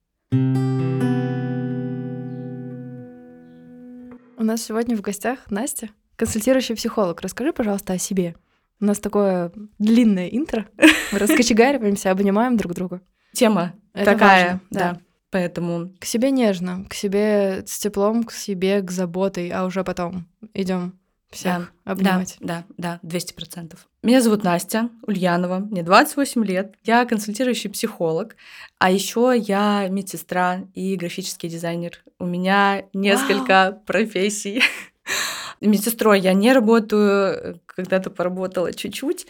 У 4.38 4.44
нас 4.44 4.64
сегодня 4.64 4.96
в 4.96 5.02
гостях 5.02 5.52
Настя, 5.52 5.90
консультирующий 6.16 6.76
психолог. 6.76 7.22
Расскажи, 7.22 7.54
пожалуйста, 7.54 7.94
о 7.94 7.98
себе. 7.98 8.36
У 8.80 8.86
нас 8.86 9.00
такое 9.00 9.52
длинное 9.78 10.28
интро. 10.28 10.68
Мы 11.12 11.20
раскочегариваемся, 11.20 12.10
обнимаем 12.10 12.58
друг 12.58 12.74
друга. 12.74 13.02
Тема 13.34 13.74
Это 13.94 14.14
такая, 14.14 14.44
важно, 14.44 14.62
да. 14.72 14.80
да. 14.94 15.02
Поэтому 15.30 15.94
к 16.00 16.06
себе 16.06 16.32
нежно, 16.32 16.86
к 16.90 16.94
себе 16.94 17.64
с 17.66 17.80
теплом, 17.80 18.24
к 18.24 18.32
себе, 18.32 18.82
к 18.82 18.92
заботой, 18.92 19.50
а 19.50 19.66
уже 19.66 19.84
потом 19.84 20.28
идем 20.54 21.00
всех 21.32 21.72
да, 21.86 21.92
обнимать. 21.92 22.38
Да, 22.40 22.66
да, 22.78 23.00
да, 23.04 23.18
200%. 23.18 23.78
Меня 24.04 24.22
зовут 24.22 24.44
Настя 24.44 24.90
Ульянова, 25.08 25.60
мне 25.60 25.82
28 25.82 26.46
лет, 26.46 26.76
я 26.84 27.06
консультирующий 27.06 27.70
психолог, 27.70 28.36
а 28.80 28.92
еще 28.92 29.34
я 29.36 29.88
медсестра 29.90 30.64
и 30.76 30.96
графический 30.96 31.50
дизайнер. 31.50 32.04
У 32.20 32.26
меня 32.26 32.84
несколько 32.94 33.72
Вау. 33.72 33.82
профессий. 33.86 34.62
Медсестрой 35.62 36.20
я 36.20 36.34
не 36.34 36.54
работаю, 36.54 37.62
когда-то 37.66 38.10
поработала 38.10 38.74
чуть-чуть. 38.74 39.28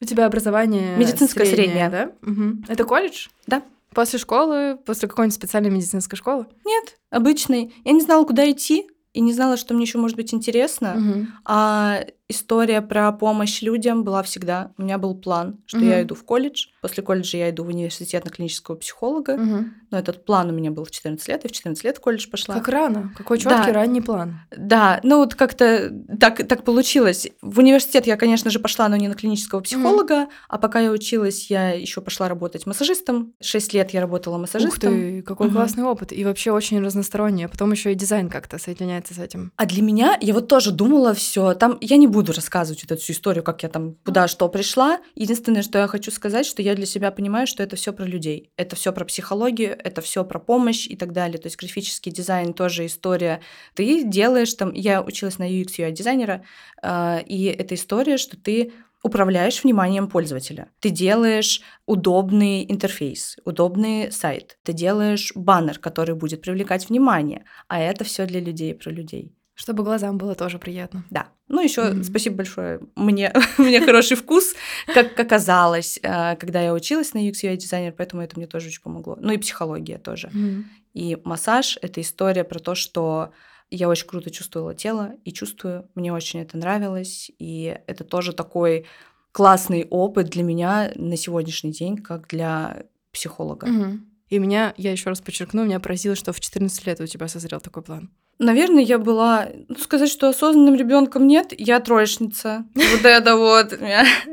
У 0.00 0.04
тебя 0.06 0.26
образование 0.26 0.96
медицинское 0.96 1.44
среднее, 1.44 1.88
среднее 1.88 1.90
да? 1.90 2.30
Угу. 2.30 2.64
Это 2.68 2.84
колледж? 2.84 3.28
Да. 3.46 3.62
После 3.94 4.18
школы, 4.18 4.76
после 4.84 5.08
какой-нибудь 5.08 5.34
специальной 5.34 5.70
медицинской 5.70 6.18
школы? 6.18 6.46
Нет, 6.64 6.96
обычный. 7.10 7.72
Я 7.84 7.92
не 7.92 8.00
знала, 8.00 8.24
куда 8.24 8.50
идти 8.50 8.88
и 9.14 9.20
не 9.20 9.32
знала, 9.32 9.56
что 9.56 9.74
мне 9.74 9.84
еще 9.84 9.98
может 9.98 10.16
быть 10.16 10.34
интересно. 10.34 10.96
Угу. 10.96 11.26
А 11.44 12.04
история 12.28 12.82
про 12.82 13.12
помощь 13.12 13.62
людям 13.62 14.02
была 14.02 14.22
всегда. 14.22 14.72
У 14.76 14.82
меня 14.82 14.98
был 14.98 15.14
план, 15.14 15.58
что 15.66 15.78
угу. 15.78 15.86
я 15.86 16.02
иду 16.02 16.14
в 16.14 16.24
колледж. 16.24 16.66
После 16.82 17.02
колледжа 17.02 17.38
я 17.38 17.50
иду 17.50 17.64
в 17.64 17.68
университет 17.68 18.24
на 18.24 18.30
клинического 18.30 18.74
психолога. 18.74 19.32
Угу. 19.34 19.64
Но 19.90 19.98
этот 19.98 20.24
план 20.24 20.50
у 20.50 20.52
меня 20.52 20.72
был 20.72 20.84
в 20.84 20.90
14 20.90 21.28
лет, 21.28 21.44
и 21.44 21.48
в 21.48 21.52
14 21.52 21.84
лет 21.84 21.98
в 21.98 22.00
колледж 22.00 22.28
пошла. 22.28 22.56
Как 22.56 22.66
рано? 22.68 23.12
Какой 23.16 23.38
четкий 23.38 23.66
да. 23.66 23.72
ранний 23.72 24.00
план? 24.00 24.40
Да, 24.56 24.98
ну 25.04 25.18
вот 25.18 25.36
как-то 25.36 25.92
так, 26.18 26.48
так 26.48 26.64
получилось. 26.64 27.28
В 27.40 27.60
университет 27.60 28.08
я, 28.08 28.16
конечно 28.16 28.50
же, 28.50 28.58
пошла, 28.58 28.88
но 28.88 28.96
не 28.96 29.06
на 29.06 29.14
клинического 29.14 29.60
психолога. 29.60 30.22
Угу. 30.22 30.30
А 30.48 30.58
пока 30.58 30.80
я 30.80 30.90
училась, 30.90 31.50
я 31.50 31.70
еще 31.70 32.00
пошла 32.00 32.28
работать 32.28 32.66
массажистом. 32.66 33.34
Шесть 33.40 33.72
лет 33.74 33.90
я 33.90 34.00
работала 34.00 34.38
массажистом. 34.38 34.92
Ух 34.92 34.98
ты, 34.98 35.22
какой 35.22 35.46
угу. 35.46 35.54
классный 35.56 35.84
опыт. 35.84 36.12
И 36.12 36.24
вообще 36.24 36.50
очень 36.50 36.82
разносторонний. 36.82 37.44
А 37.44 37.48
потом 37.48 37.70
еще 37.70 37.92
и 37.92 37.94
дизайн 37.94 38.28
как-то 38.28 38.58
соединяется 39.04 39.14
с 39.14 39.18
этим. 39.18 39.52
А 39.56 39.66
для 39.66 39.82
меня, 39.82 40.16
я 40.20 40.34
вот 40.34 40.48
тоже 40.48 40.72
думала 40.72 41.14
все. 41.14 41.54
Там 41.54 41.78
я 41.80 41.96
не 41.96 42.06
буду 42.06 42.32
рассказывать 42.32 42.82
вот 42.82 42.92
эту 42.92 43.00
всю 43.00 43.12
историю, 43.12 43.44
как 43.44 43.62
я 43.62 43.68
там 43.68 43.96
куда 44.04 44.28
что 44.28 44.48
пришла. 44.48 45.00
Единственное, 45.14 45.62
что 45.62 45.78
я 45.78 45.86
хочу 45.86 46.10
сказать, 46.10 46.46
что 46.46 46.62
я 46.62 46.74
для 46.74 46.86
себя 46.86 47.10
понимаю, 47.10 47.46
что 47.46 47.62
это 47.62 47.76
все 47.76 47.92
про 47.92 48.04
людей. 48.04 48.50
Это 48.56 48.76
все 48.76 48.92
про 48.92 49.04
психологию, 49.04 49.76
это 49.78 50.00
все 50.00 50.24
про 50.24 50.38
помощь 50.38 50.86
и 50.86 50.96
так 50.96 51.12
далее. 51.12 51.38
То 51.38 51.46
есть 51.46 51.56
графический 51.56 52.12
дизайн 52.12 52.54
тоже 52.54 52.86
история. 52.86 53.40
Ты 53.74 54.04
делаешь 54.04 54.54
там... 54.54 54.72
Я 54.72 55.02
училась 55.02 55.38
на 55.38 55.48
UX 55.48 55.78
UI 55.78 55.92
дизайнера, 55.92 56.44
э, 56.82 57.22
и 57.26 57.44
это 57.44 57.74
история, 57.74 58.16
что 58.16 58.36
ты 58.36 58.72
управляешь 59.04 59.62
вниманием 59.62 60.08
пользователя. 60.08 60.70
Ты 60.80 60.88
делаешь 60.88 61.60
удобный 61.86 62.64
интерфейс, 62.68 63.36
удобный 63.44 64.10
сайт. 64.10 64.58
Ты 64.64 64.72
делаешь 64.72 65.32
баннер, 65.36 65.78
который 65.78 66.14
будет 66.14 66.40
привлекать 66.40 66.88
внимание. 66.88 67.44
А 67.68 67.78
это 67.78 68.02
все 68.02 68.26
для 68.26 68.40
людей, 68.40 68.74
про 68.74 68.90
людей. 68.90 69.36
Чтобы 69.54 69.84
глазам 69.84 70.16
было 70.16 70.34
тоже 70.34 70.58
приятно. 70.58 71.04
Да. 71.10 71.28
Ну, 71.48 71.60
еще 71.60 71.82
mm-hmm. 71.82 72.02
спасибо 72.02 72.36
большое. 72.36 72.80
Мне, 72.96 73.32
мне 73.58 73.80
хороший 73.82 74.16
вкус, 74.16 74.54
как 74.86 75.20
оказалось, 75.20 76.00
э, 76.02 76.36
когда 76.36 76.62
я 76.62 76.72
училась 76.72 77.12
на 77.12 77.18
UX 77.18 77.44
UI 77.44 77.56
дизайнер, 77.56 77.92
поэтому 77.92 78.22
это 78.22 78.36
мне 78.36 78.46
тоже 78.46 78.68
очень 78.68 78.82
помогло. 78.82 79.18
Ну 79.20 79.32
и 79.32 79.38
психология 79.38 79.98
тоже. 79.98 80.28
Mm-hmm. 80.28 80.62
И 80.94 81.18
массаж 81.24 81.78
это 81.82 82.00
история 82.00 82.44
про 82.44 82.58
то, 82.58 82.74
что 82.74 83.32
я 83.70 83.88
очень 83.88 84.06
круто 84.06 84.30
чувствовала 84.30 84.74
тело 84.74 85.12
и 85.24 85.32
чувствую, 85.32 85.88
мне 85.94 86.12
очень 86.12 86.40
это 86.40 86.56
нравилось, 86.56 87.30
и 87.38 87.78
это 87.86 88.04
тоже 88.04 88.32
такой 88.32 88.86
классный 89.32 89.86
опыт 89.90 90.28
для 90.28 90.42
меня 90.42 90.92
на 90.94 91.16
сегодняшний 91.16 91.72
день, 91.72 91.96
как 91.96 92.28
для 92.28 92.84
психолога. 93.12 93.66
Mm-hmm. 93.66 93.98
И 94.30 94.38
меня, 94.38 94.74
я 94.76 94.92
еще 94.92 95.10
раз 95.10 95.20
подчеркну, 95.20 95.64
меня 95.64 95.80
поразило, 95.80 96.14
что 96.14 96.32
в 96.32 96.40
14 96.40 96.86
лет 96.86 97.00
у 97.00 97.06
тебя 97.06 97.28
созрел 97.28 97.60
такой 97.60 97.82
план. 97.82 98.10
Наверное, 98.38 98.82
я 98.82 98.98
была, 98.98 99.48
ну, 99.68 99.76
сказать, 99.76 100.10
что 100.10 100.28
осознанным 100.28 100.74
ребенком 100.74 101.26
нет, 101.26 101.52
я 101.56 101.78
троечница. 101.80 102.64
Вот 102.74 103.04
это 103.04 103.36
вот, 103.36 103.78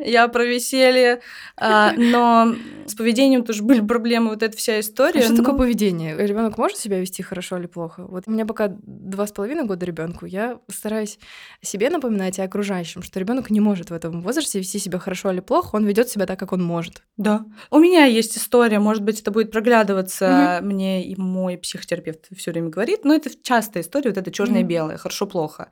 я 0.03 0.27
про 0.27 0.43
веселье. 0.43 1.22
А, 1.55 1.93
но 1.96 2.55
с 2.88 2.96
поведением 2.96 3.43
тоже 3.43 3.62
были 3.62 3.79
проблемы, 3.81 4.31
вот 4.31 4.41
эта 4.41 4.58
вся 4.58 4.79
история. 4.79 5.20
А 5.20 5.24
что 5.24 5.38
такое 5.38 5.55
поведение? 5.55 6.17
Ребенок 6.17 6.58
может 6.58 6.77
себя 6.77 7.00
вести 7.00 7.22
хорошо 7.22 7.58
или 7.58 7.67
плохо? 7.67 8.05
Вот 8.08 8.24
у 8.25 8.31
меня 8.31 8.46
пока 8.46 8.70
два 8.70 9.27
с 9.27 9.31
половиной 9.31 9.65
года 9.65 9.86
ребенку, 9.86 10.25
я 10.25 10.60
стараюсь 10.67 11.20
себе 11.62 11.89
напоминать 11.89 12.39
и 12.39 12.41
окружающим, 12.41 13.03
что 13.03 13.20
ребенок 13.20 13.51
не 13.51 13.60
может 13.60 13.91
в 13.91 13.93
этом 13.93 14.22
возрасте 14.22 14.60
вести 14.60 14.79
себя 14.79 14.98
хорошо 14.98 15.31
или 15.31 15.41
плохо, 15.41 15.75
он 15.75 15.86
ведет 15.86 16.10
себя 16.10 16.25
так, 16.25 16.39
как 16.39 16.53
он 16.53 16.63
может. 16.63 17.03
Да. 17.17 17.46
У 17.70 17.77
меня 17.77 18.05
есть 18.05 18.38
история, 18.38 18.79
может 18.79 19.03
быть, 19.03 19.22
это 19.22 19.29
будет 19.29 19.51
проглядываться, 19.51 20.60
мне 20.63 21.05
и 21.05 21.15
мой 21.15 21.58
психотерапевт 21.58 22.27
все 22.36 22.51
время 22.51 22.70
говорит, 22.70 23.05
но 23.05 23.13
это 23.13 23.29
частая 23.43 23.84
история 23.84 23.90
история, 23.91 24.12
вот 24.12 24.17
это 24.17 24.31
черное 24.31 24.63
белое, 24.63 24.98
хорошо-плохо. 24.98 25.67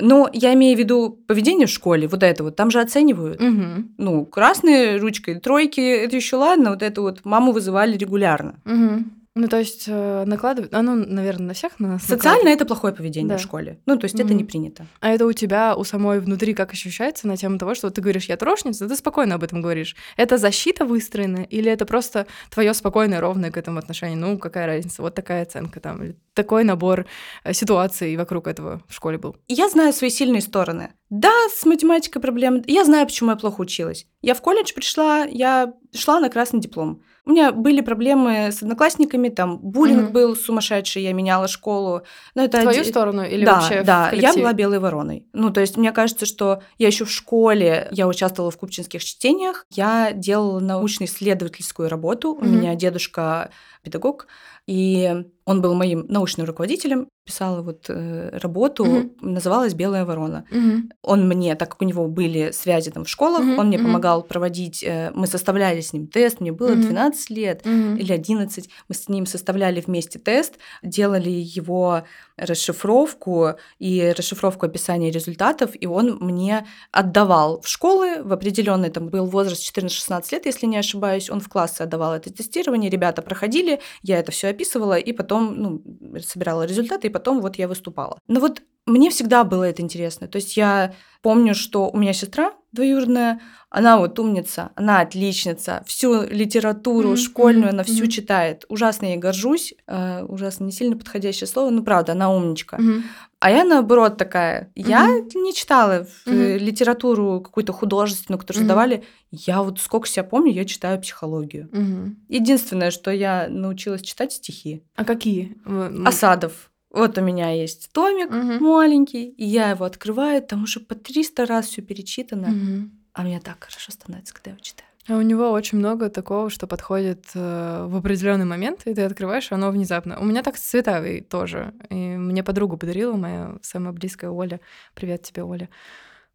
Но 0.00 0.28
я 0.32 0.54
имею 0.54 0.76
в 0.76 0.78
виду 0.78 1.18
поведение 1.26 1.66
в 1.66 1.70
школе, 1.70 2.08
вот 2.08 2.22
это 2.22 2.44
вот, 2.44 2.56
там 2.56 2.70
же 2.70 2.80
оценивают. 2.80 3.40
Угу. 3.40 3.84
Ну, 3.98 4.24
красной 4.24 4.98
ручкой, 4.98 5.40
тройки, 5.40 5.80
это 5.80 6.16
еще 6.16 6.36
ладно, 6.36 6.70
вот 6.70 6.82
это 6.82 7.02
вот 7.02 7.24
маму 7.24 7.52
вызывали 7.52 7.96
регулярно. 7.96 8.54
Угу. 8.64 9.04
Ну, 9.40 9.46
то 9.46 9.56
есть 9.56 9.84
э, 9.86 10.24
накладывать, 10.26 10.72
ну, 10.72 10.94
наверное, 10.96 11.46
на 11.48 11.54
всех 11.54 11.78
на 11.78 11.88
нас 11.88 12.02
Социально 12.02 12.48
это 12.48 12.64
плохое 12.66 12.92
поведение 12.92 13.28
Да. 13.28 13.36
в 13.38 13.40
школе. 13.40 13.78
Ну, 13.86 13.96
то 13.96 14.04
есть 14.06 14.16
это 14.16 14.24
Мгм. 14.28 14.36
не 14.36 14.44
принято. 14.44 14.86
А 15.00 15.10
это 15.10 15.26
у 15.26 15.32
тебя, 15.32 15.76
у 15.76 15.84
самой 15.84 16.18
внутри 16.18 16.54
как 16.54 16.72
ощущается 16.72 17.28
на 17.28 17.36
тему 17.36 17.56
того, 17.58 17.74
что 17.76 17.86
вот 17.86 17.94
ты 17.94 18.00
говоришь, 18.00 18.24
я 18.24 18.36
трошница, 18.36 18.88
ты 18.88 18.96
спокойно 18.96 19.36
об 19.36 19.44
этом 19.44 19.62
говоришь. 19.62 19.94
Это 20.16 20.38
защита 20.38 20.84
выстроена 20.84 21.44
или 21.44 21.70
это 21.70 21.86
просто 21.86 22.26
твое 22.50 22.74
спокойное, 22.74 23.20
ровное 23.20 23.52
к 23.52 23.56
этому 23.56 23.78
отношение? 23.78 24.16
Ну, 24.16 24.38
какая 24.38 24.66
разница? 24.66 25.02
Вот 25.02 25.14
такая 25.14 25.42
оценка 25.42 25.78
там. 25.78 26.02
или 26.02 26.16
Такой 26.34 26.64
набор 26.64 27.06
э, 27.44 27.52
ситуаций 27.52 28.16
вокруг 28.16 28.48
этого 28.48 28.82
в 28.88 28.92
школе 28.94 29.18
был. 29.18 29.36
Я 29.46 29.68
знаю 29.68 29.92
свои 29.92 30.10
сильные 30.10 30.42
стороны. 30.42 30.90
Да, 31.10 31.32
с 31.54 31.64
математикой 31.64 32.20
проблемы. 32.20 32.62
Я 32.66 32.84
знаю, 32.84 33.06
почему 33.06 33.30
я 33.30 33.36
плохо 33.36 33.60
училась. 33.60 34.06
Я 34.20 34.34
в 34.34 34.42
колледж 34.42 34.72
пришла, 34.74 35.24
я 35.24 35.72
шла 35.94 36.20
на 36.20 36.28
красный 36.28 36.60
диплом. 36.60 37.02
У 37.28 37.30
меня 37.30 37.52
были 37.52 37.82
проблемы 37.82 38.48
с 38.50 38.62
одноклассниками, 38.62 39.28
там 39.28 39.58
буллинг 39.58 40.04
Мгм. 40.04 40.12
был 40.12 40.34
сумасшедший, 40.34 41.02
я 41.02 41.12
меняла 41.12 41.46
школу. 41.46 42.00
Но 42.34 42.42
это 42.44 42.56
В 42.56 42.62
твою 42.62 42.80
оде- 42.80 42.88
сторону 42.90 43.22
или 43.22 43.44
да, 43.44 43.52
вообще 43.60 43.82
в 43.82 43.84
да, 43.84 44.10
я 44.12 44.32
была 44.32 44.54
белой 44.54 44.78
вороной. 44.78 45.26
Ну, 45.34 45.50
то 45.50 45.60
есть 45.60 45.76
мне 45.76 45.92
кажется, 45.92 46.24
что 46.24 46.62
я 46.78 46.86
еще 46.86 47.04
в 47.04 47.10
школе, 47.10 47.88
я 47.90 48.08
участвовала 48.08 48.50
в 48.50 48.56
купчинских 48.56 49.04
чтениях, 49.04 49.66
я 49.68 50.12
делала 50.12 50.58
научно-исследовательскую 50.60 51.90
работу. 51.90 52.32
У 52.32 52.40
Мгм. 52.40 52.50
меня 52.60 52.74
дедушка 52.74 53.50
педагог, 53.82 54.26
и 54.66 55.24
он 55.48 55.62
был 55.62 55.74
моим 55.74 56.04
научным 56.08 56.46
руководителем. 56.46 57.08
Писала 57.24 57.62
вот 57.62 57.86
э, 57.88 58.38
работу, 58.38 58.84
Мгм. 58.84 59.10
называлась 59.20 59.74
«Белая 59.74 60.04
ворона». 60.04 60.44
Мгм. 60.50 60.90
Он 61.02 61.28
мне, 61.28 61.54
так 61.54 61.70
как 61.70 61.82
у 61.82 61.84
него 61.84 62.06
были 62.08 62.50
связи 62.52 62.90
там 62.90 63.04
в 63.04 63.08
школах, 63.08 63.40
Мгм, 63.40 63.58
он 63.58 63.66
мне 63.68 63.78
мгм. 63.78 63.86
помогал 63.86 64.22
проводить, 64.22 64.82
э, 64.84 65.10
мы 65.14 65.26
составляли 65.26 65.80
с 65.80 65.92
ним 65.94 66.06
тест, 66.06 66.40
мне 66.40 66.52
было 66.52 66.72
Мгм. 66.72 66.80
12 66.82 67.30
лет 67.30 67.64
Мгм. 67.64 67.96
или 67.96 68.12
11, 68.12 68.68
мы 68.88 68.94
с 68.94 69.08
ним 69.08 69.26
составляли 69.26 69.80
вместе 69.80 70.18
тест, 70.18 70.54
делали 70.82 71.30
его 71.30 72.02
расшифровку 72.36 73.52
и 73.78 74.14
расшифровку 74.16 74.66
описания 74.66 75.10
результатов, 75.10 75.70
и 75.80 75.86
он 75.86 76.18
мне 76.20 76.66
отдавал 76.92 77.60
в 77.62 77.68
школы 77.68 78.22
в 78.22 78.32
определенный, 78.32 78.90
там 78.90 79.08
был 79.08 79.26
возраст 79.26 79.62
14-16 79.62 80.32
лет, 80.32 80.46
если 80.46 80.66
не 80.66 80.76
ошибаюсь, 80.78 81.30
он 81.30 81.40
в 81.40 81.48
классы 81.48 81.82
отдавал 81.82 82.14
это 82.14 82.32
тестирование, 82.32 82.90
ребята 82.90 83.22
проходили, 83.22 83.80
я 84.02 84.18
это 84.18 84.30
все 84.32 84.48
описывала, 84.48 84.96
и 84.98 85.12
потом, 85.12 85.37
ну, 85.40 85.82
собирала 86.20 86.64
результаты, 86.64 87.08
и 87.08 87.10
потом 87.10 87.40
вот 87.40 87.56
я 87.56 87.68
выступала. 87.68 88.18
Но 88.28 88.40
вот 88.40 88.62
мне 88.88 89.10
всегда 89.10 89.44
было 89.44 89.64
это 89.64 89.82
интересно. 89.82 90.26
То 90.28 90.36
есть 90.36 90.56
я 90.56 90.94
помню, 91.22 91.54
что 91.54 91.88
у 91.90 91.96
меня 91.96 92.12
сестра 92.12 92.52
двоюродная, 92.72 93.40
она 93.70 93.98
вот 93.98 94.18
умница, 94.18 94.70
она 94.76 95.00
отличница, 95.00 95.82
всю 95.86 96.22
литературу 96.22 97.08
Мгм, 97.10 97.16
школьную 97.16 97.70
она 97.70 97.82
всю 97.82 98.02
мгм. 98.04 98.08
читает. 98.10 98.64
Ужасно 98.68 99.06
ей 99.06 99.16
горжусь, 99.16 99.74
э, 99.86 100.22
ужасно 100.24 100.64
не 100.64 100.72
сильно 100.72 100.96
подходящее 100.96 101.46
слово, 101.48 101.70
но 101.70 101.82
правда, 101.82 102.12
она 102.12 102.30
умничка. 102.32 102.76
Мгм. 102.78 103.04
А 103.40 103.50
я 103.50 103.64
наоборот 103.64 104.16
такая. 104.16 104.70
Я 104.74 105.04
Мгм. 105.06 105.42
не 105.44 105.54
читала 105.54 106.06
э, 106.26 106.30
Мгм. 106.56 106.64
литературу 106.64 107.40
какую-то 107.40 107.72
художественную, 107.72 108.38
которую 108.38 108.62
Мгм. 108.62 108.68
задавали. 108.68 109.04
Я 109.30 109.62
вот 109.62 109.80
сколько 109.80 110.08
себя 110.08 110.24
помню, 110.24 110.52
я 110.52 110.64
читаю 110.64 111.00
психологию. 111.00 111.68
Мгм. 111.72 112.16
Единственное, 112.28 112.90
что 112.90 113.10
я 113.10 113.48
научилась 113.48 114.02
читать 114.02 114.32
стихи. 114.32 114.82
А 114.96 115.04
какие? 115.04 115.56
М, 115.66 116.06
Осадов. 116.06 116.70
Вот 116.98 117.18
у 117.18 117.20
меня 117.20 117.50
есть 117.50 117.90
томик 117.92 118.30
Мгм. 118.30 118.62
маленький, 118.62 119.28
и 119.30 119.44
я 119.44 119.70
его 119.70 119.84
открываю, 119.84 120.42
там 120.42 120.64
уже 120.64 120.80
по 120.80 120.94
300 120.94 121.46
раз 121.46 121.66
все 121.66 121.82
перечитано. 121.82 122.48
Мгм. 122.48 122.90
А 123.12 123.22
мне 123.22 123.40
так 123.40 123.64
хорошо 123.64 123.92
становится, 123.92 124.34
когда 124.34 124.50
я 124.50 124.54
его 124.54 124.62
читаю. 124.62 124.88
А 125.08 125.16
у 125.16 125.22
него 125.22 125.50
очень 125.52 125.78
много 125.78 126.10
такого, 126.10 126.50
что 126.50 126.66
подходит 126.66 127.24
э, 127.34 127.86
в 127.88 127.96
определенный 127.96 128.44
момент, 128.44 128.82
и 128.86 128.94
ты 128.94 129.02
открываешь, 129.02 129.50
и 129.50 129.54
оно 129.54 129.70
внезапно. 129.70 130.20
У 130.20 130.24
меня 130.24 130.42
так 130.42 130.58
с 130.58 130.60
Цветавой 130.60 131.22
тоже. 131.22 131.72
И 131.88 131.94
мне 131.94 132.42
подругу 132.44 132.76
подарила 132.76 133.16
моя 133.16 133.56
самая 133.62 133.92
близкая 133.92 134.30
Оля. 134.30 134.60
Привет 134.94 135.22
тебе, 135.22 135.44
Оля. 135.44 135.68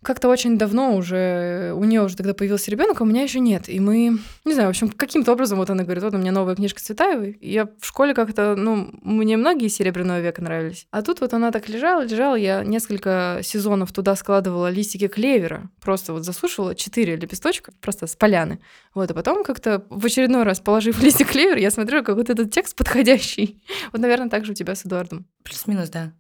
Как-то 0.03 0.29
очень 0.29 0.57
давно 0.57 0.95
уже 0.95 1.73
у 1.75 1.83
нее 1.83 2.03
уже 2.03 2.15
тогда 2.15 2.33
появился 2.33 2.69
ребенок, 2.71 3.01
а 3.01 3.03
у 3.03 3.07
меня 3.07 3.23
еще 3.23 3.39
нет. 3.39 3.69
И 3.69 3.79
мы, 3.79 4.19
не 4.45 4.53
знаю, 4.53 4.67
в 4.67 4.71
общем, 4.71 4.89
каким-то 4.89 5.31
образом 5.31 5.57
вот 5.57 5.69
она 5.69 5.83
говорит, 5.83 6.03
вот 6.03 6.13
у 6.13 6.17
меня 6.17 6.31
новая 6.31 6.55
книжка 6.55 6.81
Цветаевой. 6.81 7.37
И 7.39 7.51
я 7.51 7.65
в 7.79 7.85
школе 7.85 8.13
как-то, 8.13 8.55
ну, 8.55 8.89
мне 9.01 9.37
многие 9.37 9.67
Серебряного 9.67 10.19
века 10.19 10.41
нравились. 10.41 10.87
А 10.91 11.01
тут 11.01 11.21
вот 11.21 11.33
она 11.33 11.51
так 11.51 11.69
лежала, 11.69 12.03
лежала, 12.03 12.35
я 12.35 12.63
несколько 12.63 13.39
сезонов 13.43 13.91
туда 13.91 14.15
складывала 14.15 14.69
листики 14.69 15.07
клевера. 15.07 15.69
Просто 15.81 16.13
вот 16.13 16.23
засушивала 16.23 16.75
четыре 16.75 17.15
лепесточка, 17.15 17.71
просто 17.81 18.07
с 18.07 18.15
поляны. 18.15 18.59
Вот, 18.93 19.09
а 19.11 19.13
потом 19.13 19.43
как-то 19.43 19.85
в 19.89 20.05
очередной 20.05 20.43
раз, 20.43 20.59
положив 20.59 21.01
листик 21.03 21.29
клевер, 21.29 21.57
я 21.57 21.71
смотрю, 21.71 22.03
как 22.03 22.15
вот 22.15 22.29
этот 22.29 22.51
текст 22.51 22.75
подходящий. 22.75 23.63
Вот, 23.91 24.01
наверное, 24.01 24.29
так 24.29 24.45
же 24.45 24.51
у 24.51 24.55
тебя 24.55 24.75
с 24.75 24.85
Эдуардом. 24.85 25.25
Плюс-минус, 25.43 25.89
да. 25.89 26.11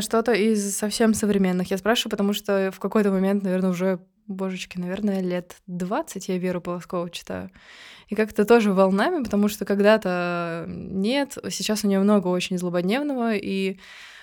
Что-то 0.00 0.32
из 0.32 0.76
совсем 0.76 1.14
современных 1.14 1.70
я 1.70 1.78
спрашиваю, 1.78 2.10
потому 2.10 2.32
что 2.32 2.70
в 2.72 2.78
какой-то 2.78 3.10
момент, 3.10 3.42
наверное, 3.42 3.70
уже, 3.70 4.00
божечки, 4.26 4.78
наверное, 4.78 5.20
лет 5.20 5.56
20 5.66 6.28
я 6.28 6.38
Веру 6.38 6.60
Полоскову 6.60 7.08
читаю. 7.08 7.50
И 8.08 8.14
как-то 8.14 8.44
тоже 8.44 8.72
волнами, 8.72 9.22
потому 9.22 9.48
что 9.48 9.64
когда-то 9.64 10.64
нет, 10.68 11.36
сейчас 11.50 11.84
у 11.84 11.88
нее 11.88 12.00
много 12.00 12.28
очень 12.28 12.58
злободневного, 12.58 13.34
и 13.34 13.78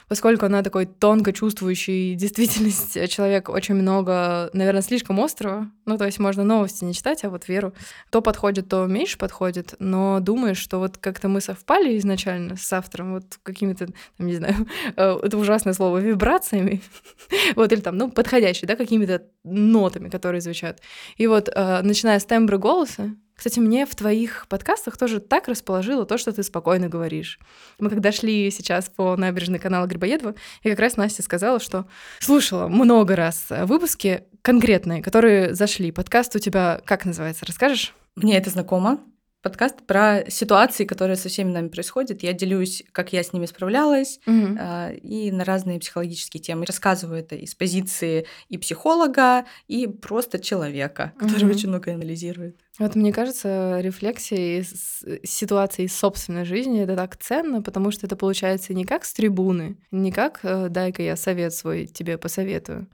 поскольку 0.07 0.45
она 0.45 0.63
такой 0.63 0.85
тонко 0.85 1.33
чувствующий 1.33 2.15
действительность 2.15 3.09
человек, 3.09 3.49
очень 3.49 3.75
много, 3.75 4.49
наверное, 4.53 4.81
слишком 4.81 5.19
острого. 5.19 5.71
Ну, 5.85 5.97
то 5.97 6.05
есть 6.05 6.19
можно 6.19 6.43
новости 6.43 6.83
не 6.83 6.93
читать, 6.93 7.23
а 7.23 7.29
вот 7.29 7.47
веру. 7.47 7.73
То 8.11 8.21
подходит, 8.21 8.69
то 8.69 8.85
меньше 8.85 9.17
подходит, 9.17 9.75
но 9.79 10.19
думаешь, 10.19 10.57
что 10.57 10.79
вот 10.79 10.97
как-то 10.97 11.27
мы 11.27 11.41
совпали 11.41 11.97
изначально 11.97 12.55
с 12.57 12.71
автором, 12.73 13.13
вот 13.13 13.39
какими-то, 13.43 13.87
там, 14.17 14.27
не 14.27 14.35
знаю, 14.35 14.55
э, 14.95 15.19
это 15.23 15.37
ужасное 15.37 15.73
слово, 15.73 15.99
вибрациями, 15.99 16.81
вот, 17.55 17.71
или 17.71 17.81
там, 17.81 17.97
ну, 17.97 18.11
подходящие, 18.11 18.67
да, 18.67 18.75
какими-то 18.75 19.23
нотами, 19.43 20.09
которые 20.09 20.41
звучат. 20.41 20.81
И 21.17 21.27
вот, 21.27 21.49
э, 21.53 21.81
начиная 21.81 22.19
с 22.19 22.25
тембра 22.25 22.57
голоса, 22.57 23.15
кстати, 23.35 23.59
мне 23.59 23.85
в 23.85 23.93
твоих 23.95 24.47
подкастах 24.49 24.97
тоже 24.97 25.19
так 25.19 25.47
расположило 25.47 26.05
то, 26.05 26.17
что 26.17 26.31
ты 26.31 26.41
спокойно 26.43 26.87
говоришь. 26.87 27.39
Мы 27.79 27.89
когда 27.89 28.11
шли 28.11 28.49
сейчас 28.51 28.89
по 28.89 29.15
набережной 29.17 29.59
канала 29.59 29.85
Грибоедова, 29.87 30.35
я 30.63 30.71
как 30.71 30.79
раз 30.79 30.97
Настя 30.97 31.21
сказала, 31.23 31.59
что 31.59 31.85
слушала 32.19 32.67
много 32.67 33.15
раз 33.15 33.45
э, 33.49 33.65
выпуски 33.65 34.23
конкретные, 34.41 35.01
которые 35.01 35.53
зашли. 35.53 35.91
Подкаст 35.91 36.35
у 36.35 36.39
тебя 36.39 36.81
как 36.85 37.05
называется? 37.05 37.45
Расскажешь? 37.45 37.93
Мне 38.15 38.37
это 38.37 38.49
знакомо. 38.49 38.99
Подкаст 39.41 39.85
про 39.85 40.23
ситуации, 40.27 40.85
которые 40.85 41.17
со 41.17 41.29
всеми 41.29 41.51
нами 41.51 41.67
происходят. 41.67 42.23
Я 42.23 42.33
делюсь, 42.33 42.83
как 42.91 43.13
я 43.13 43.21
с 43.21 43.31
ними 43.31 43.45
справлялась, 43.45 44.19
Мгм. 44.25 44.57
а, 44.59 44.91
и 44.91 45.29
на 45.29 45.43
разные 45.45 45.79
психологические 45.79 46.41
темы. 46.41 46.65
Рассказываю 46.65 47.19
это 47.19 47.35
из 47.35 47.53
позиции 47.53 48.25
и 48.49 48.57
психолога, 48.57 49.45
и 49.67 49.85
просто 49.85 50.39
человека, 50.39 51.13
который 51.19 51.43
Мгм. 51.43 51.51
очень 51.51 51.69
много 51.69 51.93
анализирует. 51.93 52.59
Вот 52.77 52.95
мне 52.95 53.13
кажется, 53.13 53.79
рефлексия 53.79 54.59
из 54.59 55.03
ситуации 55.23 55.83
из 55.83 55.97
собственной 55.97 56.43
жизни 56.43 56.81
это 56.81 56.95
так 56.95 57.15
ценно, 57.17 57.61
потому 57.61 57.91
что 57.91 58.05
это 58.05 58.15
получается 58.17 58.73
не 58.73 58.83
как 58.83 59.05
с 59.05 59.13
трибуны, 59.13 59.77
не 59.91 60.11
как 60.11 60.41
э, 60.43 60.67
дай-ка 60.69 61.01
я 61.01 61.15
совет 61.15 61.53
свой 61.53 61.85
тебе 61.85 62.17
посоветую, 62.17 62.89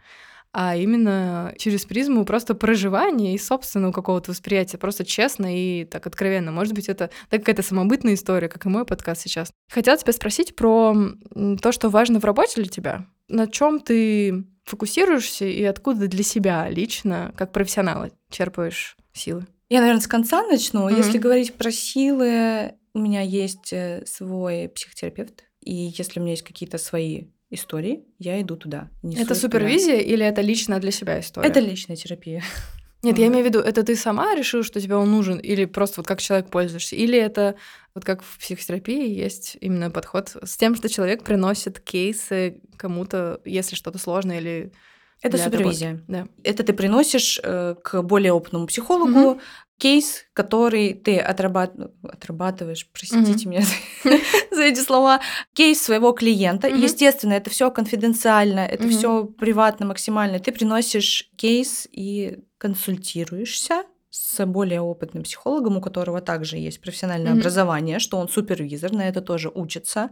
а 0.54 0.76
именно 0.76 1.54
через 1.58 1.86
призму 1.86 2.26
просто 2.26 2.54
проживания 2.54 3.34
и 3.34 3.40
собственного 3.40 3.92
какого-то 3.92 4.32
восприятия, 4.32 4.78
просто 4.78 5.06
честно 5.06 5.48
и 5.58 5.86
так 5.86 6.06
откровенно. 6.06 6.52
Может 6.52 6.74
быть, 6.74 6.90
это 6.90 7.10
да, 7.32 7.38
какая-то 7.40 7.64
самобытная 7.64 8.14
история, 8.14 8.50
как 8.50 8.66
и 8.66 8.70
мой 8.70 8.86
подкаст 8.86 9.22
сейчас. 9.22 9.52
Хотела 9.70 9.98
тебя 9.98 10.14
спросить 10.14 10.56
про 10.56 10.96
то, 11.62 11.72
что 11.72 11.90
важно 11.90 12.20
в 12.20 12.26
работе 12.26 12.62
для 12.62 12.70
тебя. 12.70 13.08
На 13.30 13.48
чем 13.48 13.80
ты 13.80 14.46
фокусируешься 14.66 15.46
и 15.46 15.64
откуда 15.64 16.08
для 16.08 16.24
себя 16.24 16.70
лично, 16.70 17.34
как 17.36 17.52
профессионала, 17.52 18.12
черпаешь 18.30 18.98
силы? 19.14 19.48
Я, 19.72 19.80
наверное, 19.80 20.02
с 20.02 20.08
конца 20.08 20.44
начну. 20.44 20.90
Мгм. 20.90 20.98
Если 20.98 21.18
говорить 21.18 21.54
про 21.54 21.72
силы, 21.72 22.74
у 22.94 23.00
меня 23.00 23.22
есть 23.22 23.72
э, 23.72 24.04
свой 24.06 24.68
психотерапевт, 24.68 25.46
и 25.62 25.94
если 25.98 26.20
у 26.20 26.24
меня 26.24 26.34
есть 26.34 26.44
какие-то 26.44 26.78
свои 26.78 27.28
истории, 27.50 28.04
я 28.20 28.42
иду 28.42 28.58
туда. 28.58 28.90
Это 29.02 29.12
их 29.14 29.28
туда. 29.30 29.36
супервизия 29.36 30.00
или 30.00 30.26
это 30.26 30.42
лично 30.42 30.78
для 30.82 30.92
себя 30.92 31.22
история? 31.22 31.48
Это 31.48 31.62
личная 31.62 31.96
терапия. 31.96 32.44
Нет, 33.02 33.18
я 33.18 33.28
имею 33.28 33.46
в 33.46 33.48
виду, 33.48 33.60
это 33.60 33.84
ты 33.84 33.96
сама 33.96 34.36
решила, 34.36 34.64
что 34.64 34.82
тебе 34.82 34.96
он 34.96 35.10
нужен, 35.10 35.38
или 35.38 35.64
просто 35.64 36.02
вот 36.02 36.08
как 36.08 36.20
человек 36.20 36.50
пользуешься? 36.50 36.98
Или 36.98 37.18
это 37.18 37.56
вот 37.96 38.04
как 38.04 38.24
в 38.24 38.40
психотерапии 38.40 39.10
есть 39.10 39.58
именно 39.62 39.90
подход 39.90 40.36
с 40.44 40.58
тем, 40.58 40.76
что 40.76 40.90
человек 40.90 41.24
приносит 41.24 41.80
кейсы 41.80 42.60
кому-то, 42.76 43.40
если 43.46 43.78
что-то 43.78 44.00
сложное 44.00 44.42
или 44.42 44.74
Это 45.22 45.38
супервизия. 45.38 46.02
Да. 46.08 46.28
Это 46.44 46.64
ты 46.64 46.74
приносишь 46.74 47.40
э, 47.44 47.76
к 47.84 48.02
более 48.02 48.34
опытному 48.34 48.66
психологу 48.68 49.40
кейс, 49.78 50.26
который 50.34 50.94
ты 50.94 51.18
отрабат- 51.20 51.74
ну, 51.76 51.92
отрабатываешь, 52.04 52.88
простите 52.92 53.48
меня 53.50 53.62
за- 54.52 54.62
эти 54.64 54.80
слова, 54.80 55.22
кейс 55.54 55.82
своего 55.82 56.12
клиента. 56.12 56.70
Мгм. 56.70 56.82
Естественно, 56.82 57.34
это 57.34 57.50
все 57.50 57.72
конфиденциально, 57.72 58.60
это 58.60 58.84
Мгм. 58.84 58.92
все 58.98 59.26
приватно 59.26 59.86
максимально. 59.88 60.40
Ты 60.40 60.52
приносишь 60.52 61.30
кейс 61.36 61.88
и 61.92 62.40
консультируешься 62.60 63.84
с 64.10 64.46
более 64.46 64.82
опытным 64.82 65.24
психологом, 65.24 65.78
у 65.78 65.82
которого 65.82 66.22
также 66.22 66.58
есть 66.58 66.82
профессиональное 66.82 67.32
Мгм. 67.32 67.40
образование, 67.40 68.00
что 68.00 68.18
он 68.18 68.28
супервизор, 68.30 68.92
на 68.92 69.08
это 69.08 69.22
тоже 69.22 69.50
учится. 69.54 70.10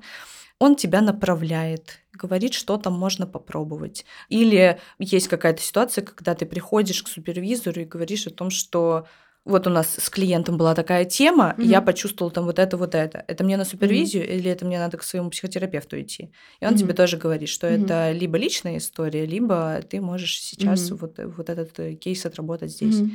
Он 0.57 0.75
тебя 0.75 1.01
направляет, 1.01 1.99
говорит, 2.19 2.53
что 2.53 2.77
там 2.77 2.93
можно 2.93 3.25
попробовать. 3.27 4.05
Или 4.29 4.79
есть 4.99 5.27
какая-то 5.27 5.61
ситуация, 5.61 6.03
когда 6.03 6.35
ты 6.35 6.45
приходишь 6.45 7.01
к 7.03 7.07
супервизору 7.07 7.81
и 7.81 7.85
говоришь 7.85 8.27
о 8.27 8.31
том, 8.31 8.49
что 8.49 9.07
вот 9.45 9.65
у 9.67 9.69
нас 9.69 9.95
с 9.97 10.09
клиентом 10.09 10.57
была 10.57 10.75
такая 10.75 11.05
тема, 11.05 11.55
и 11.57 11.67
я 11.67 11.77
Мгм. 11.77 11.85
почувствовал 11.85 12.29
там 12.31 12.45
вот 12.45 12.59
это, 12.59 12.77
вот 12.77 12.93
это. 12.93 13.23
Это 13.27 13.43
мне 13.43 13.57
на 13.57 13.65
супервизию 13.65 14.27
или 14.29 14.51
это 14.51 14.65
мне 14.65 14.77
надо 14.77 14.97
к 14.97 15.03
своему 15.03 15.29
психотерапевту 15.29 15.99
идти? 15.99 16.31
И 16.59 16.65
он 16.65 16.75
тебе 16.75 16.89
Мгм. 16.89 16.95
тоже 16.97 17.17
говорит, 17.17 17.49
что 17.49 17.67
Мгм. 17.67 17.85
это 17.85 18.11
либо 18.11 18.37
личная 18.37 18.77
история, 18.77 19.25
либо 19.25 19.81
ты 19.89 20.01
можешь 20.01 20.39
сейчас 20.41 20.91
Мгм. 20.91 20.99
вот, 20.99 21.19
вот 21.37 21.49
этот 21.49 21.79
э, 21.79 21.95
кейс 21.95 22.25
отработать 22.25 22.71
здесь. 22.71 23.01
Мгм. 23.01 23.11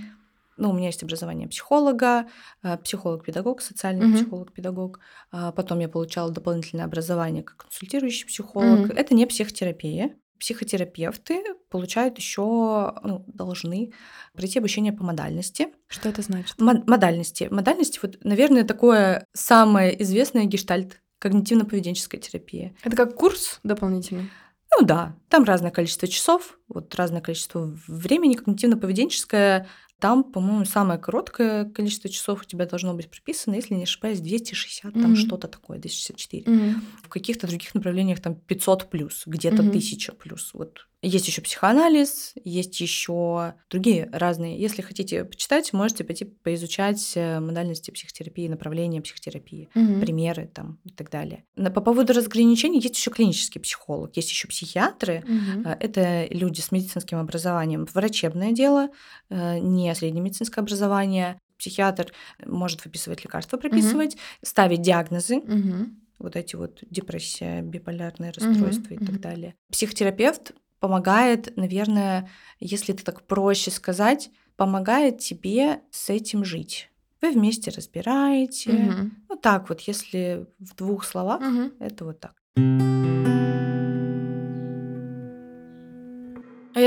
Ну, 0.56 0.70
у 0.70 0.72
меня 0.72 0.86
есть 0.86 1.02
образование 1.02 1.48
психолога, 1.48 2.26
э, 2.62 2.76
психолог-педагог, 2.78 3.60
социальный 3.60 4.06
Мгм. 4.06 4.16
психолог-педагог. 4.16 5.00
А 5.30 5.52
Потом 5.52 5.80
я 5.80 5.88
получала 5.88 6.30
дополнительное 6.30 6.84
образование 6.84 7.42
как 7.42 7.56
консультирующий 7.58 8.26
психолог. 8.26 8.80
Мгм. 8.80 8.92
Это 8.96 9.14
не 9.14 9.26
психотерапия. 9.26 10.16
Психотерапевты 10.40 11.42
получают 11.70 12.18
еще, 12.18 12.92
ну, 13.02 13.24
должны 13.28 13.92
пройти 14.34 14.58
обучение 14.58 14.92
по 14.92 15.02
модальности. 15.04 15.68
Что 15.88 16.08
это 16.08 16.22
значит? 16.22 16.60
Мо- 16.60 16.82
Модальности. 16.86 17.48
Модальности, 17.50 17.98
вот, 18.02 18.18
наверное, 18.24 18.64
такое 18.64 19.26
самое 19.32 20.00
известное 20.02 20.44
гештальт 20.44 21.00
когнитивно-поведенческая 21.20 22.18
терапия. 22.18 22.74
Это 22.82 22.96
как 22.96 23.14
курс 23.14 23.60
дополнительный? 23.62 24.30
Ну 24.78 24.84
да, 24.84 25.14
там 25.28 25.44
разное 25.44 25.70
количество 25.70 26.08
часов, 26.08 26.58
вот 26.68 26.94
разное 26.94 27.20
количество 27.20 27.72
времени. 27.86 28.36
Когнитивно-поведенческая, 28.36 29.66
там, 30.04 30.22
по-моему, 30.22 30.66
самое 30.66 31.00
короткое 31.00 31.64
количество 31.64 32.10
часов 32.10 32.42
у 32.42 32.44
тебя 32.44 32.66
должно 32.66 32.92
быть 32.92 33.08
прописано, 33.08 33.54
если 33.54 33.72
не 33.72 33.84
ошибаюсь, 33.84 34.20
260, 34.20 34.92
там 34.92 35.12
Мгм. 35.12 35.16
что-то 35.16 35.48
такое, 35.48 35.78
264. 35.78 36.44
Мгм. 36.46 36.82
В 37.04 37.08
каких-то 37.08 37.46
других 37.46 37.74
направлениях 37.74 38.20
там 38.20 38.34
500 38.34 38.90
плюс, 38.90 39.22
где-то 39.24 39.62
Мгм. 39.62 39.70
1000 39.70 40.12
плюс. 40.12 40.50
Вот. 40.52 40.86
Есть 41.06 41.28
еще 41.28 41.42
психоанализ, 41.42 42.32
есть 42.44 42.80
еще 42.80 43.54
другие 43.68 44.08
разные. 44.10 44.58
Если 44.58 44.80
хотите 44.80 45.24
почитать, 45.24 45.72
можете 45.74 46.02
пойти 46.02 46.24
поизучать 46.24 47.12
э, 47.14 47.40
модальности 47.40 47.90
психотерапии, 47.90 48.48
направления 48.48 49.02
психотерапии 49.02 49.68
Мгм. 49.74 50.00
примеры 50.00 50.46
там 50.46 50.80
и 50.84 50.90
так 50.90 51.10
далее. 51.10 51.44
По 51.56 51.82
поводу 51.82 52.14
разграничений 52.14 52.80
есть 52.80 52.96
еще 52.96 53.10
клинический 53.10 53.60
психолог, 53.60 54.16
есть 54.16 54.30
еще 54.30 54.48
психиатры. 54.48 55.24
А, 55.64 55.76
Это 55.78 56.26
люди 56.30 56.60
с 56.60 56.72
медицинским 56.72 57.18
образованием, 57.18 57.86
врачебное 57.92 58.52
дело, 58.52 58.88
э, 59.28 59.58
не 59.58 59.94
среднемедицинское 59.94 60.62
образование. 60.62 61.38
Психиатр 61.58 62.12
может 62.46 62.84
выписывать 62.84 63.24
лекарства, 63.24 63.58
прописывать, 63.58 64.16
ставить 64.42 64.80
диагнозы, 64.82 65.36
Мгм. 65.36 66.00
вот 66.18 66.36
эти 66.36 66.56
вот 66.56 66.82
депрессия, 66.90 67.60
биполярное 67.60 68.32
Мгм, 68.34 68.48
расстройство 68.48 68.94
и 68.94 68.98
так 68.98 69.20
далее. 69.20 69.54
Психотерапевт 69.70 70.52
помогает, 70.84 71.56
наверное, 71.56 72.28
если 72.60 72.94
это 72.94 73.04
так 73.04 73.22
проще 73.22 73.70
сказать, 73.70 74.30
помогает 74.56 75.18
тебе 75.18 75.80
с 75.90 76.10
этим 76.10 76.44
жить. 76.44 76.90
Вы 77.22 77.30
вместе 77.30 77.70
разбираете. 77.70 78.70
Мгм. 78.70 79.12
Ну 79.30 79.36
так 79.36 79.70
вот, 79.70 79.80
если 79.80 80.46
в 80.58 80.74
двух 80.76 81.06
словах, 81.06 81.40
Мгм. 81.40 81.72
это 81.80 82.04
вот 82.04 82.20
так. 82.20 82.34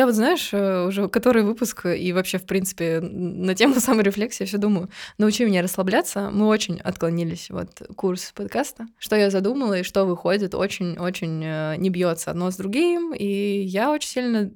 Вот, 0.07 0.15
знаешь, 0.15 0.49
э, 0.53 0.85
уже 0.87 1.09
который 1.09 1.43
выпуск 1.43 1.85
и 1.85 2.13
вообще, 2.13 2.37
в 2.37 2.45
принципе, 2.45 3.01
на 3.01 3.55
тему 3.55 3.75
саморефлексии 3.79 4.45
все 4.45 4.57
думаю, 4.57 4.89
научи 5.17 5.43
меня 5.45 5.61
расслабляться. 5.61 6.29
Мы 6.31 6.47
очень 6.47 6.79
отклонились 6.79 7.49
вот 7.49 7.81
курс 7.95 8.31
подкаста. 8.33 8.87
Что 8.97 9.17
я 9.17 9.29
задумала 9.29 9.79
и 9.79 9.83
что 9.83 10.05
выходит, 10.05 10.55
очень-очень 10.55 11.43
э, 11.43 11.75
не 11.77 11.89
бьется 11.89 12.31
одно 12.31 12.51
с 12.51 12.55
другим. 12.55 13.13
И 13.13 13.61
я 13.63 13.91
очень 13.91 14.07
сильно, 14.09 14.49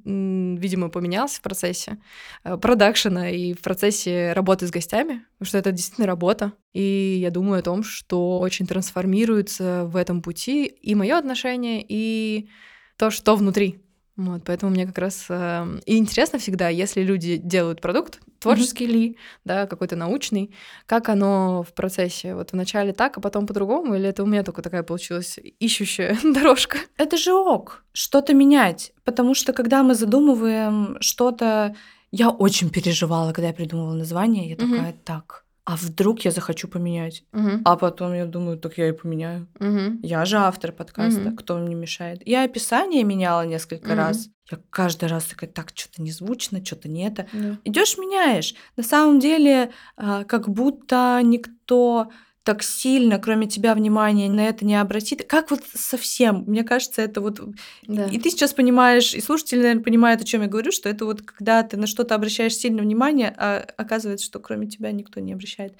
видимо, 0.57 0.89
поменялся 0.89 1.39
в 1.39 1.41
процессе 1.41 1.97
э, 2.45 2.55
продакшена 2.55 3.29
и 3.29 3.53
в 3.53 3.61
процессе 3.61 4.31
работы 4.31 4.67
с 4.67 4.71
гостями, 4.71 5.25
потому 5.37 5.47
что 5.47 5.57
это 5.57 5.71
действительно 5.73 6.07
работа. 6.07 6.53
И 6.71 7.19
я 7.21 7.29
думаю 7.29 7.59
о 7.59 7.63
том, 7.63 7.83
что 7.83 8.39
очень 8.39 8.67
трансформируется 8.67 9.83
в 9.85 9.97
этом 9.97 10.21
пути 10.21 10.65
и 10.65 10.95
мое 10.95 11.17
отношение, 11.17 11.85
и 11.85 12.47
то, 12.95 13.11
что 13.11 13.35
внутри. 13.35 13.81
Вот, 14.21 14.43
поэтому 14.45 14.71
мне 14.71 14.85
как 14.85 14.97
раз 14.99 15.25
э, 15.29 15.79
и 15.87 15.97
интересно 15.97 16.37
всегда, 16.37 16.69
если 16.69 17.01
люди 17.01 17.37
делают 17.37 17.81
продукт, 17.81 18.19
творческий 18.39 18.85
ли, 18.85 19.17
да, 19.45 19.65
какой-то 19.65 19.95
научный, 19.95 20.53
как 20.85 21.09
оно 21.09 21.63
в 21.63 21.73
процессе, 21.73 22.35
вот 22.35 22.51
вначале 22.51 22.93
так, 22.93 23.17
а 23.17 23.21
потом 23.21 23.47
по-другому, 23.47 23.95
или 23.95 24.07
это 24.07 24.21
у 24.21 24.27
меня 24.27 24.43
только 24.43 24.61
такая 24.61 24.83
получилась 24.83 25.39
ищущая 25.59 26.17
дорожка? 26.23 26.77
Это 26.97 27.17
же 27.17 27.33
ок, 27.33 27.83
что-то 27.93 28.35
менять. 28.35 28.93
Потому 29.03 29.33
что 29.33 29.53
когда 29.53 29.81
мы 29.81 29.95
задумываем 29.95 30.97
что-то... 30.99 31.75
Я 32.11 32.29
очень 32.29 32.69
переживала, 32.69 33.33
когда 33.33 33.47
я 33.47 33.53
придумывала 33.53 33.95
название. 33.95 34.49
Я 34.49 34.55
такая, 34.55 34.93
так, 35.03 35.45
а 35.71 35.75
вдруг 35.77 36.25
я 36.25 36.31
захочу 36.31 36.67
поменять? 36.67 37.23
Мгм. 37.31 37.61
А 37.63 37.77
потом 37.77 38.13
я 38.13 38.25
думаю, 38.25 38.57
так 38.57 38.77
я 38.77 38.89
и 38.89 38.91
поменяю. 38.91 39.47
Мгм. 39.59 39.99
Я 40.03 40.25
же 40.25 40.35
автор 40.37 40.73
подкаста, 40.73 41.21
Мгм. 41.21 41.37
кто 41.37 41.57
мне 41.57 41.75
мешает? 41.75 42.21
Я 42.27 42.43
описание 42.43 43.03
меняла 43.05 43.45
несколько 43.45 43.89
Мгм. 43.89 43.97
раз. 43.97 44.27
Я 44.51 44.59
каждый 44.69 45.07
раз 45.07 45.23
такая, 45.25 45.49
так, 45.49 45.71
что-то 45.73 46.01
незвучно, 46.01 46.63
что-то 46.65 46.89
не 46.89 47.07
это. 47.07 47.25
Да. 47.31 47.57
Идешь, 47.63 47.97
меняешь. 47.97 48.53
На 48.75 48.83
самом 48.83 49.19
деле, 49.21 49.71
а, 49.95 50.25
как 50.25 50.49
будто 50.49 51.21
никто 51.23 52.09
так 52.43 52.63
сильно, 52.63 53.19
кроме 53.19 53.47
тебя, 53.47 53.75
внимания 53.75 54.29
на 54.29 54.47
это 54.47 54.65
не 54.65 54.75
обратит. 54.75 55.25
Как 55.27 55.51
вот 55.51 55.61
совсем? 55.73 56.43
Мне 56.47 56.63
кажется, 56.63 57.01
это 57.01 57.21
вот... 57.21 57.39
Да. 57.83 58.05
И 58.07 58.17
ты 58.17 58.31
сейчас 58.31 58.53
понимаешь, 58.53 59.13
и 59.13 59.21
слушатели, 59.21 59.59
наверное, 59.59 59.83
понимают, 59.83 60.21
о 60.21 60.25
чем 60.25 60.41
я 60.41 60.47
говорю, 60.47 60.71
что 60.71 60.89
это 60.89 61.05
вот 61.05 61.21
когда 61.21 61.61
ты 61.61 61.77
на 61.77 61.85
что-то 61.85 62.15
обращаешь 62.15 62.55
сильно 62.55 62.81
внимание, 62.81 63.33
а 63.37 63.65
оказывается, 63.77 64.25
что 64.25 64.39
кроме 64.39 64.67
тебя 64.67 64.91
никто 64.91 65.19
не 65.19 65.33
обращает. 65.33 65.75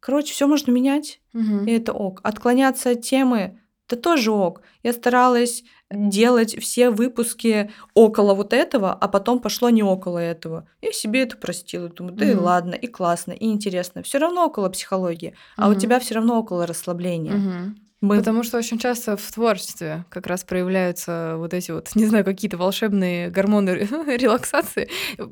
Короче, 0.00 0.32
все 0.34 0.46
можно 0.46 0.70
менять, 0.70 1.20
Мгм. 1.32 1.64
и 1.64 1.72
это 1.72 1.92
ок. 1.92 2.20
Отклоняться 2.24 2.90
от 2.90 3.02
темы, 3.02 3.58
это 3.88 3.96
тоже 4.00 4.32
ок. 4.32 4.62
Я 4.82 4.92
старалась 4.92 5.64
делать 5.92 6.58
все 6.60 6.90
выпуски 6.90 7.70
около 7.94 8.34
вот 8.34 8.52
этого, 8.52 8.92
а 8.92 9.08
потом 9.08 9.40
пошло 9.40 9.70
не 9.70 9.82
около 9.82 10.18
этого. 10.18 10.68
Я 10.80 10.92
себе 10.92 11.22
это 11.22 11.36
простила. 11.36 11.88
Думаю, 11.88 12.14
да 12.16 12.26
и 12.26 12.34
Мгм. 12.34 12.42
ладно, 12.44 12.74
и 12.74 12.86
классно, 12.86 13.32
и 13.32 13.46
интересно. 13.46 14.02
Все 14.02 14.18
равно 14.18 14.46
около 14.46 14.68
психологии, 14.70 15.34
а 15.58 15.68
у 15.68 15.70
Мгм. 15.70 15.80
тебя 15.80 16.00
все 16.00 16.14
равно 16.14 16.38
около 16.38 16.66
расслабления. 16.66 17.34
Мгм. 17.36 17.76
Мы 18.02 18.16
Потому 18.18 18.42
что 18.42 18.58
очень 18.58 18.80
часто 18.80 19.16
в 19.16 19.32
творчестве 19.32 20.04
как 20.10 20.26
раз 20.26 20.42
проявляются 20.42 21.36
вот 21.38 21.54
эти 21.54 21.70
вот, 21.70 21.90
не 21.94 22.04
знаю, 22.04 22.24
какие-то 22.24 22.56
волшебные 22.56 23.30
гормоны 23.30 23.70
релаксации. 24.18 24.88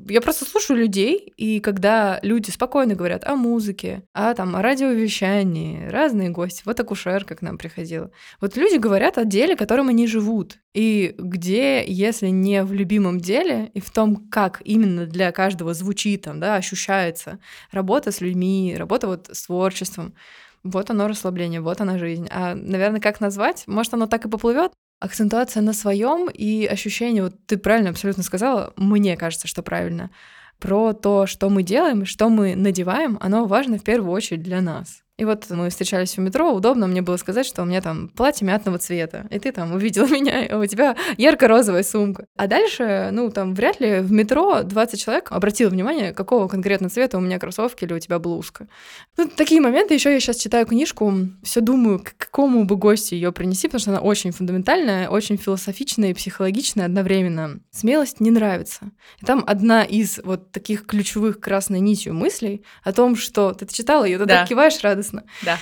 Я 0.08 0.20
просто 0.20 0.44
слушаю 0.44 0.78
людей, 0.78 1.32
и 1.36 1.58
когда 1.58 2.20
люди 2.22 2.50
спокойно 2.50 2.94
говорят 2.94 3.26
о 3.26 3.34
музыке, 3.34 4.04
о 4.12 4.32
там 4.34 4.54
о 4.54 4.62
радиовещании, 4.62 5.88
разные 5.88 6.30
гости, 6.30 6.62
вот 6.64 6.78
акушерка 6.78 7.34
к 7.34 7.42
нам 7.42 7.58
приходила. 7.58 8.12
Вот 8.40 8.56
люди 8.56 8.76
говорят 8.76 9.18
о 9.18 9.24
деле, 9.24 9.56
которым 9.56 9.88
они 9.88 10.06
живут. 10.06 10.58
И 10.72 11.16
где, 11.18 11.84
если 11.84 12.28
не 12.28 12.62
в 12.62 12.72
любимом 12.72 13.18
деле, 13.18 13.72
и 13.74 13.80
в 13.80 13.90
том, 13.90 14.28
как 14.30 14.62
именно 14.64 15.06
для 15.06 15.32
каждого 15.32 15.74
звучит 15.74 16.22
там, 16.22 16.38
да, 16.38 16.54
ощущается 16.54 17.40
работа 17.72 18.12
с 18.12 18.20
людьми, 18.20 18.76
работа 18.78 19.08
вот 19.08 19.28
с 19.32 19.46
творчеством, 19.46 20.14
вот 20.62 20.90
оно 20.90 21.08
расслабление, 21.08 21.60
вот 21.60 21.80
она 21.80 21.98
жизнь. 21.98 22.28
А, 22.30 22.54
наверное, 22.54 23.00
как 23.00 23.20
назвать? 23.20 23.64
Может, 23.66 23.94
оно 23.94 24.06
так 24.06 24.24
и 24.24 24.28
поплывет? 24.28 24.72
Акцентуация 25.00 25.62
на 25.62 25.72
своем 25.72 26.28
и 26.28 26.66
ощущение, 26.66 27.24
вот 27.24 27.34
ты 27.46 27.56
правильно 27.56 27.90
абсолютно 27.90 28.22
сказала, 28.22 28.72
мне 28.76 29.16
кажется, 29.16 29.48
что 29.48 29.62
правильно, 29.62 30.10
про 30.58 30.92
то, 30.92 31.26
что 31.26 31.48
мы 31.48 31.62
делаем, 31.62 32.04
что 32.04 32.28
мы 32.28 32.54
надеваем, 32.54 33.16
оно 33.20 33.46
важно 33.46 33.78
в 33.78 33.82
первую 33.82 34.12
очередь 34.12 34.42
для 34.42 34.60
нас. 34.60 35.02
И 35.20 35.24
вот 35.26 35.44
мы 35.50 35.68
встречались 35.68 36.16
в 36.16 36.18
метро, 36.22 36.50
удобно 36.50 36.86
мне 36.86 37.02
было 37.02 37.18
сказать, 37.18 37.44
что 37.44 37.60
у 37.60 37.66
меня 37.66 37.82
там 37.82 38.08
платье 38.08 38.46
мятного 38.46 38.78
цвета, 38.78 39.26
и 39.30 39.38
ты 39.38 39.52
там 39.52 39.74
увидела 39.74 40.06
меня, 40.08 40.46
и 40.46 40.54
у 40.54 40.64
тебя 40.64 40.96
ярко-розовая 41.18 41.82
сумка. 41.82 42.24
А 42.38 42.46
дальше, 42.46 43.10
ну, 43.12 43.30
там, 43.30 43.54
вряд 43.54 43.80
ли 43.80 43.98
в 44.00 44.10
метро 44.10 44.62
20 44.62 44.98
человек 44.98 45.30
обратило 45.30 45.68
внимание, 45.68 46.14
какого 46.14 46.48
конкретно 46.48 46.88
цвета 46.88 47.18
у 47.18 47.20
меня 47.20 47.38
кроссовки 47.38 47.84
или 47.84 47.92
у 47.92 47.98
тебя 47.98 48.18
блузка. 48.18 48.66
Ну, 49.18 49.28
такие 49.28 49.60
моменты. 49.60 49.92
Еще 49.92 50.10
я 50.10 50.20
сейчас 50.20 50.36
читаю 50.36 50.64
книжку, 50.64 51.12
все 51.42 51.60
думаю, 51.60 51.98
к 51.98 52.14
какому 52.16 52.64
бы 52.64 52.76
гостю 52.76 53.14
ее 53.14 53.30
принеси, 53.30 53.68
потому 53.68 53.80
что 53.80 53.90
она 53.90 54.00
очень 54.00 54.30
фундаментальная, 54.30 55.10
очень 55.10 55.36
философичная 55.36 56.12
и 56.12 56.14
психологичная 56.14 56.86
одновременно. 56.86 57.60
Смелость 57.70 58.20
не 58.20 58.30
нравится. 58.30 58.90
И 59.20 59.26
там 59.26 59.44
одна 59.46 59.84
из 59.84 60.18
вот 60.24 60.50
таких 60.50 60.86
ключевых 60.86 61.40
красной 61.40 61.80
нитью 61.80 62.14
мыслей 62.14 62.64
о 62.84 62.92
том, 62.94 63.16
что 63.16 63.52
ты 63.52 63.66
читала 63.66 64.06
ее, 64.06 64.16
ты 64.16 64.24
Да. 64.24 64.38
так 64.38 64.48
киваешь 64.48 64.80
радостно. 64.80 65.09
Да. 65.42 65.58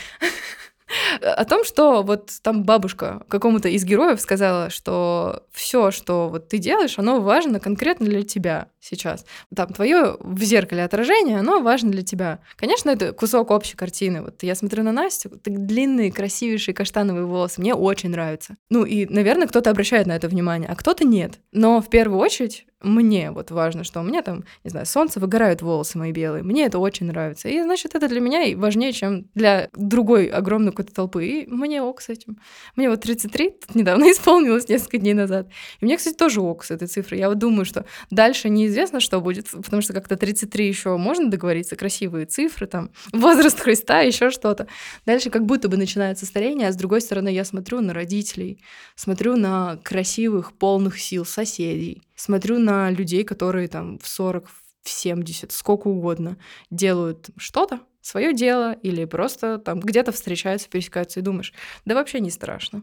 О 1.21 1.45
том, 1.45 1.65
что 1.65 2.03
вот 2.03 2.33
там 2.43 2.65
бабушка 2.65 3.23
какому-то 3.29 3.69
из 3.69 3.85
героев 3.85 4.21
сказала, 4.21 4.71
что 4.71 5.45
все, 5.53 5.91
что 5.91 6.29
вот 6.29 6.49
ты 6.49 6.59
делаешь, 6.59 6.99
оно 6.99 7.21
важно 7.21 7.61
конкретно 7.61 8.07
для 8.07 8.23
тебя 8.23 8.69
сейчас. 8.81 9.27
Там 9.55 9.69
твое 9.69 10.17
в 10.21 10.43
зеркале 10.43 10.85
отражение, 10.85 11.41
оно 11.41 11.61
важно 11.61 11.91
для 11.91 12.03
тебя. 12.03 12.41
Конечно, 12.57 12.91
это 12.91 13.13
кусок 13.13 13.51
общей 13.51 13.77
картины. 13.77 14.23
Вот 14.23 14.43
я 14.43 14.55
смотрю 14.55 14.83
на 14.83 14.93
Настю, 14.93 15.31
так 15.31 15.67
длинные, 15.67 16.13
красивейшие 16.13 16.75
каштановые 16.75 17.27
волосы, 17.27 17.61
мне 17.61 17.75
очень 17.75 18.11
нравится. 18.11 18.57
Ну 18.71 18.85
и, 18.85 19.07
наверное, 19.07 19.47
кто-то 19.47 19.71
обращает 19.71 20.07
на 20.07 20.17
это 20.17 20.29
внимание, 20.29 20.71
а 20.71 20.77
кто-то 20.77 21.05
нет. 21.05 21.39
Но 21.53 21.83
в 21.83 21.91
первую 21.91 22.19
очередь 22.19 22.67
мне 22.81 23.33
вот 23.33 23.51
важно, 23.51 23.83
что 23.83 24.01
у 24.01 24.05
меня 24.05 24.23
там, 24.23 24.45
не 24.63 24.71
знаю, 24.71 24.87
солнце 24.87 25.19
выгорают 25.19 25.63
волосы 25.63 25.99
мои 25.99 26.13
белые. 26.13 26.45
Мне 26.45 26.67
это 26.67 26.79
очень 26.79 27.07
нравится. 27.07 27.49
И, 27.49 27.61
значит, 27.61 27.97
это 27.97 28.09
для 28.09 28.21
меня 28.21 28.57
важнее, 28.57 28.93
чем 28.93 29.27
для 29.35 29.69
другой 29.75 30.27
огромной 30.27 30.71
какой-то 30.71 30.95
толпы. 30.95 31.27
И 31.27 31.47
мне 31.49 31.83
ок 31.83 32.01
с 32.01 32.09
этим. 32.09 32.39
Мне 32.77 32.89
вот 32.89 33.01
33 33.01 33.51
тут 33.51 33.75
недавно 33.75 34.05
исполнилось, 34.13 34.69
несколько 34.69 34.99
дней 34.99 35.15
назад. 35.15 35.49
И 35.81 35.85
мне, 35.85 35.97
кстати, 35.97 36.15
тоже 36.15 36.41
ок 36.41 36.65
с 36.65 36.71
этой 36.71 36.87
цифрой. 36.87 37.19
Я 37.19 37.29
вот 37.29 37.39
думаю, 37.39 37.65
что 37.65 37.85
дальше 38.11 38.49
неизвестно, 38.49 39.01
что 39.01 39.21
будет, 39.21 39.51
потому 39.51 39.83
что 39.83 39.93
как-то 39.93 40.17
33 40.17 40.69
еще 40.69 40.97
можно 40.97 41.29
договориться, 41.31 41.75
красивые 41.75 42.27
цифры, 42.27 42.69
там, 42.69 42.91
возраст 43.13 43.59
Христа, 43.59 44.01
еще 44.01 44.31
что-то. 44.31 44.69
Дальше 45.05 45.31
как 45.31 45.47
будто 45.47 45.69
бы 45.69 45.77
начинается 45.77 46.27
старение, 46.27 46.69
а 46.69 46.73
с 46.73 46.77
другой 46.77 47.01
стороны 47.01 47.31
я 47.31 47.45
смотрю 47.45 47.81
на 47.81 47.93
родителей, 47.93 48.61
смотрю 48.95 49.37
на 49.37 49.79
красивых, 49.83 50.53
полных 50.53 51.01
сил 51.01 51.25
соседей, 51.25 52.03
смотрю 52.19 52.59
на 52.59 52.91
людей, 52.91 53.25
которые 53.25 53.69
там 53.69 53.99
в 53.99 54.09
40, 54.09 54.49
в 54.83 54.89
70, 54.89 55.53
сколько 55.53 55.89
угодно 55.89 56.37
делают 56.71 57.31
что-то, 57.37 57.81
свое 58.01 58.33
дело, 58.33 58.73
или 58.73 59.05
просто 59.05 59.59
там 59.59 59.81
где-то 59.81 60.13
встречаются, 60.13 60.69
пересекаются, 60.69 61.21
и 61.21 61.23
думаешь, 61.23 61.53
да 61.85 61.95
вообще 61.95 62.21
не 62.21 62.31
страшно. 62.31 62.83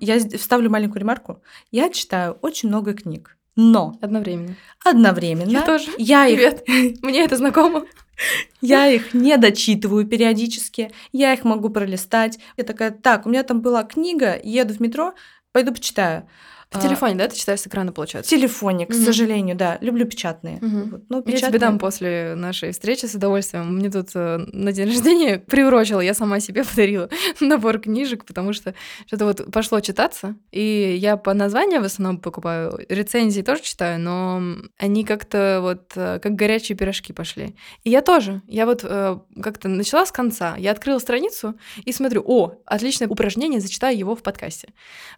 Я 0.00 0.20
вставлю 0.36 0.70
маленькую 0.70 1.00
ремарку. 1.00 1.42
Я 1.70 1.90
читаю 1.90 2.38
очень 2.40 2.68
много 2.68 2.94
книг. 2.94 3.36
Но 3.56 3.98
одновременно. 4.00 4.54
Одновременно. 4.84 5.50
Я 5.50 5.62
тоже. 5.62 5.90
Я 5.98 6.26
Привет. 6.26 6.62
Их... 6.68 6.98
Мне 7.02 7.24
это 7.24 7.36
знакомо. 7.36 7.84
Я 8.60 8.88
их 8.88 9.14
не 9.14 9.36
дочитываю 9.36 10.06
периодически, 10.06 10.90
я 11.12 11.32
их 11.32 11.44
могу 11.44 11.70
пролистать. 11.70 12.38
Я 12.56 12.64
такая, 12.64 12.90
так, 12.90 13.26
у 13.26 13.28
меня 13.28 13.42
там 13.42 13.60
была 13.60 13.84
книга, 13.84 14.38
еду 14.42 14.74
в 14.74 14.80
метро, 14.80 15.14
пойду 15.52 15.72
почитаю. 15.72 16.28
В 16.70 16.76
а, 16.76 16.82
телефоне, 16.82 17.14
да, 17.14 17.28
ты 17.28 17.34
читаешь 17.34 17.60
с 17.60 17.66
экрана, 17.66 17.92
получается? 17.92 18.28
В 18.28 18.38
телефоне, 18.38 18.84
к 18.84 18.90
угу. 18.90 18.98
сожалению, 18.98 19.56
да. 19.56 19.78
Люблю 19.80 20.04
печатные. 20.04 20.58
Угу. 20.58 20.90
Вот, 20.90 21.02
но 21.08 21.22
печатные... 21.22 21.40
Я 21.40 21.48
тебе 21.48 21.58
дам 21.60 21.78
после 21.78 22.34
нашей 22.36 22.72
встречи 22.72 23.06
с 23.06 23.14
удовольствием. 23.14 23.74
Мне 23.76 23.90
тут 23.90 24.10
э, 24.14 24.36
на 24.52 24.70
день 24.72 24.88
рождения 24.88 25.38
приурочила, 25.38 26.00
я 26.00 26.12
сама 26.12 26.40
себе 26.40 26.64
подарила 26.64 27.08
набор 27.40 27.78
книжек, 27.78 28.26
потому 28.26 28.52
что 28.52 28.74
что-то 29.06 29.24
вот 29.24 29.50
пошло 29.50 29.80
читаться. 29.80 30.36
И 30.52 30.94
я 31.00 31.16
по 31.16 31.32
названию 31.32 31.80
в 31.80 31.84
основном 31.84 32.20
покупаю. 32.20 32.78
Рецензии 32.90 33.40
тоже 33.40 33.62
читаю, 33.62 33.98
но 33.98 34.42
они 34.76 35.04
как-то 35.04 35.60
вот 35.62 35.92
э, 35.96 36.18
как 36.22 36.34
горячие 36.34 36.76
пирожки 36.76 37.14
пошли. 37.14 37.56
И 37.84 37.90
я 37.90 38.02
тоже. 38.02 38.42
Я 38.46 38.66
вот 38.66 38.84
э, 38.84 39.18
как-то 39.42 39.68
начала 39.68 40.04
с 40.04 40.12
конца. 40.12 40.54
Я 40.58 40.72
открыла 40.72 40.98
страницу 40.98 41.54
и 41.82 41.92
смотрю, 41.92 42.22
о, 42.26 42.56
отличное 42.66 43.08
упражнение, 43.08 43.58
зачитаю 43.58 43.96
его 43.96 44.14
в 44.14 44.22
подкасте. 44.22 44.68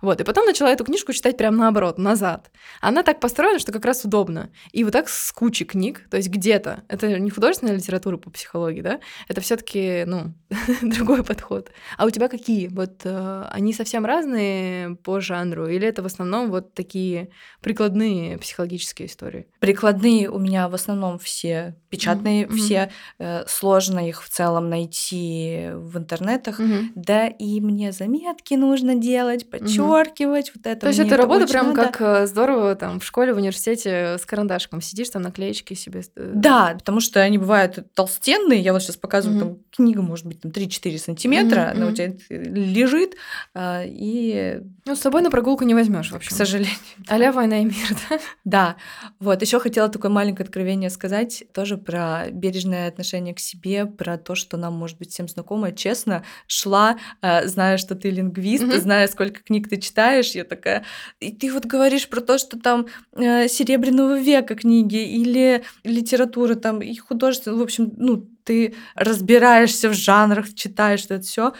Вот. 0.01 0.21
И 0.21 0.25
потом 0.25 0.47
начала 0.47 0.71
эту 0.71 0.85
книжку 0.85 1.13
читать 1.13 1.40
прям 1.41 1.57
наоборот, 1.57 1.97
назад. 1.97 2.51
Она 2.83 3.03
так 3.03 3.19
построена, 3.19 3.59
что 3.59 3.73
как 3.73 3.87
раз 3.87 4.05
удобно. 4.05 4.51
И 4.73 4.85
вот 4.85 4.93
так 4.93 5.09
с 5.09 5.33
кучей 5.33 5.65
книг, 5.65 6.03
то 6.11 6.19
есть 6.19 6.29
где-то, 6.29 6.83
это 6.87 7.19
не 7.19 7.31
художественная 7.31 7.75
литература 7.75 8.19
по 8.19 8.29
психологии, 8.29 8.83
да, 8.83 9.01
это 9.27 9.41
все 9.41 9.57
таки 9.57 10.05
ну, 10.07 10.35
другой 10.83 11.25
подход. 11.25 11.71
А 11.97 12.05
у 12.05 12.11
тебя 12.11 12.29
какие? 12.29 12.69
Вот 12.69 13.01
э, 13.05 13.47
они 13.51 13.73
совсем 13.73 14.05
разные 14.05 14.97
по 14.97 15.21
жанру, 15.21 15.67
или 15.67 15.89
это 15.89 16.03
в 16.03 16.07
основном 16.07 16.51
вот 16.51 16.75
такие 16.75 17.31
прикладные 17.63 18.37
психологические 18.37 19.09
истории? 19.09 19.47
Прикладные 19.61 20.29
у 20.29 20.39
меня 20.39 20.69
в 20.69 20.75
основном 20.75 21.19
все 21.19 21.75
печатные, 21.89 22.45
mm-hmm. 22.45 22.55
все 22.55 22.91
э, 23.19 23.45
сложно 23.47 24.07
их 24.07 24.23
в 24.23 24.29
целом 24.29 24.69
найти 24.69 25.71
в 25.73 25.97
интернетах, 25.97 26.61
mm-hmm. 26.61 26.89
да 26.97 27.29
и 27.29 27.61
мне 27.63 27.93
заметки 27.93 28.53
нужно 28.53 28.95
делать, 28.95 29.49
подчеркивать 29.49 30.51
mm-hmm. 30.51 30.53
вот 30.57 30.67
это. 30.67 30.81
То 30.83 30.89
есть 30.89 31.01
это 31.01 31.17
работа 31.17 31.30
прям 31.47 31.73
надо. 31.73 31.83
как 31.83 32.01
э, 32.01 32.27
здорово 32.27 32.75
там 32.75 33.01
в 33.01 33.05
школе, 33.05 33.33
в 33.33 33.37
университете 33.37 34.17
с 34.19 34.27
карандашком 34.27 34.81
сидишь, 34.81 35.11
там 35.11 35.23
наклеечки 35.23 35.75
себе. 35.75 36.03
Э, 36.17 36.33
да, 36.35 36.75
потому 36.77 37.01
что 37.01 37.21
они 37.21 37.39
бывают 37.39 37.95
толстенные. 37.95 38.61
Я 38.61 38.73
вот 38.73 38.83
сейчас 38.83 38.97
показываю, 38.97 39.39
mm-hmm. 39.39 39.41
там 39.41 39.59
книга 39.71 40.03
может 40.03 40.27
быть 40.27 40.41
там 40.41 40.51
3-4 40.51 40.99
сантиметра, 40.99 41.61
mm-hmm. 41.61 41.77
она 41.77 41.87
у 41.87 41.93
тебя 41.93 42.15
лежит, 42.29 43.17
и... 43.57 44.61
Ну, 44.87 44.97
с 44.97 45.01
собой 45.01 45.23
на 45.23 45.31
прогулку 45.31 45.65
не 45.65 45.75
возьмешь, 45.75 46.11
вообще. 46.11 46.31
К 46.31 46.33
сожалению. 46.33 46.75
Аля 47.11 47.33
война 47.33 47.61
и 47.61 47.65
мир, 47.65 47.97
да? 48.09 48.19
Да. 48.45 48.77
Вот, 49.19 49.41
еще 49.43 49.61
хотела 49.61 49.89
такое 49.89 50.11
маленькое 50.11 50.45
откровение 50.45 50.91
сказать, 50.91 51.45
тоже 51.53 51.77
про 51.77 52.27
бережное 52.31 52.89
отношение 52.89 53.35
к 53.35 53.39
себе, 53.39 53.87
про 53.87 54.19
то, 54.19 54.35
что 54.35 54.57
нам, 54.57 54.75
может 54.75 54.99
быть, 54.99 55.13
всем 55.13 55.29
знакомо. 55.29 55.73
Честно, 55.73 56.25
шла, 56.47 56.99
э, 57.23 57.47
зная, 57.47 57.77
что 57.77 57.95
ты 57.95 58.11
лингвист, 58.11 58.65
mm-hmm. 58.65 58.81
зная, 58.81 59.09
сколько 59.09 59.41
книг 59.43 59.69
ты 59.69 59.77
читаешь, 59.77 60.33
я 60.33 60.45
такая, 60.45 60.85
и 61.21 61.31
ты 61.31 61.53
вот 61.53 61.67
говоришь 61.67 62.09
про 62.09 62.21
то, 62.21 62.39
что 62.39 62.59
там 62.59 62.87
э, 63.13 63.47
Серебряного 63.47 64.19
века 64.19 64.55
книги 64.55 64.97
или 64.97 65.63
литература 65.85 66.55
там 66.55 66.81
и 66.81 66.97
художество, 66.97 67.55
в 67.55 67.61
общем, 67.61 67.93
ну, 67.97 68.27
ты 68.45 68.75
разбираешься 68.95 69.91
в 69.91 69.95
жанрах, 69.95 70.55
читаешь 70.55 71.05
это 71.05 71.21
все. 71.21 71.53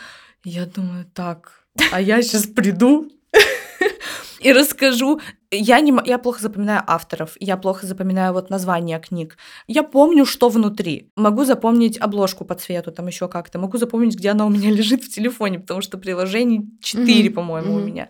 Я 0.45 0.65
думаю, 0.65 1.05
так, 1.15 1.65
а 1.93 2.01
я 2.01 2.23
сейчас 2.23 2.47
приду 2.47 3.13
и 4.41 4.53
расскажу. 4.53 5.21
Я, 5.51 5.81
не, 5.81 5.93
я 6.07 6.19
плохо 6.19 6.41
запоминаю 6.41 6.83
авторов, 6.87 7.37
я 7.39 7.57
плохо 7.57 7.87
запоминаю 7.87 8.33
вот 8.33 8.49
названия 8.51 8.99
книг. 8.99 9.37
Я 9.67 9.83
помню, 9.83 10.25
что 10.25 10.49
внутри. 10.49 11.11
Могу 11.17 11.45
запомнить 11.45 11.99
обложку 11.99 12.45
по 12.47 12.55
цвету, 12.55 12.93
там 12.93 13.09
еще 13.09 13.29
как-то. 13.29 13.59
Могу 13.59 13.77
запомнить, 13.77 14.17
где 14.17 14.31
она 14.31 14.47
у 14.47 14.49
меня 14.49 14.71
лежит 14.79 15.05
в 15.05 15.13
телефоне, 15.13 15.59
потому 15.59 15.83
что 15.83 15.99
приложений 15.99 16.71
4, 16.81 17.29
mm-hmm. 17.29 17.35
по-моему, 17.35 17.79
mm-hmm. 17.79 17.83
у 17.83 17.87
меня. 17.87 18.09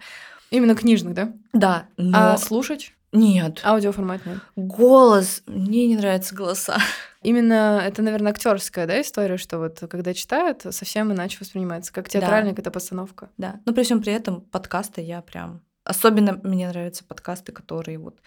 Именно 0.50 0.74
книжных, 0.74 1.14
да? 1.14 1.32
Да. 1.52 1.86
Но... 1.96 2.32
А 2.32 2.38
слушать? 2.38 2.92
Нет. 3.12 3.60
Аудиоформат 3.64 4.24
нет. 4.24 4.38
Голос. 4.54 5.42
Мне 5.46 5.86
не 5.86 5.96
нравятся 5.96 6.34
голоса. 6.34 6.78
Именно 7.22 7.82
это, 7.84 8.02
наверное, 8.02 8.32
актерская, 8.32 8.86
да, 8.86 9.00
история, 9.00 9.36
что 9.36 9.58
вот 9.58 9.82
когда 9.90 10.14
читают, 10.14 10.62
совсем 10.70 11.12
иначе 11.12 11.38
воспринимается, 11.40 11.92
как 11.92 12.08
театральная 12.08 12.50
да. 12.52 12.56
какая-то 12.56 12.70
постановка. 12.70 13.30
Да. 13.36 13.60
Но 13.66 13.72
при 13.72 13.82
всем 13.82 14.00
при 14.00 14.12
этом 14.12 14.40
подкасты 14.40 15.00
я 15.00 15.20
прям. 15.22 15.60
Особенно 15.84 16.40
мне 16.42 16.68
нравятся 16.68 17.04
подкасты, 17.04 17.52
которые 17.52 17.98
вот 17.98 18.18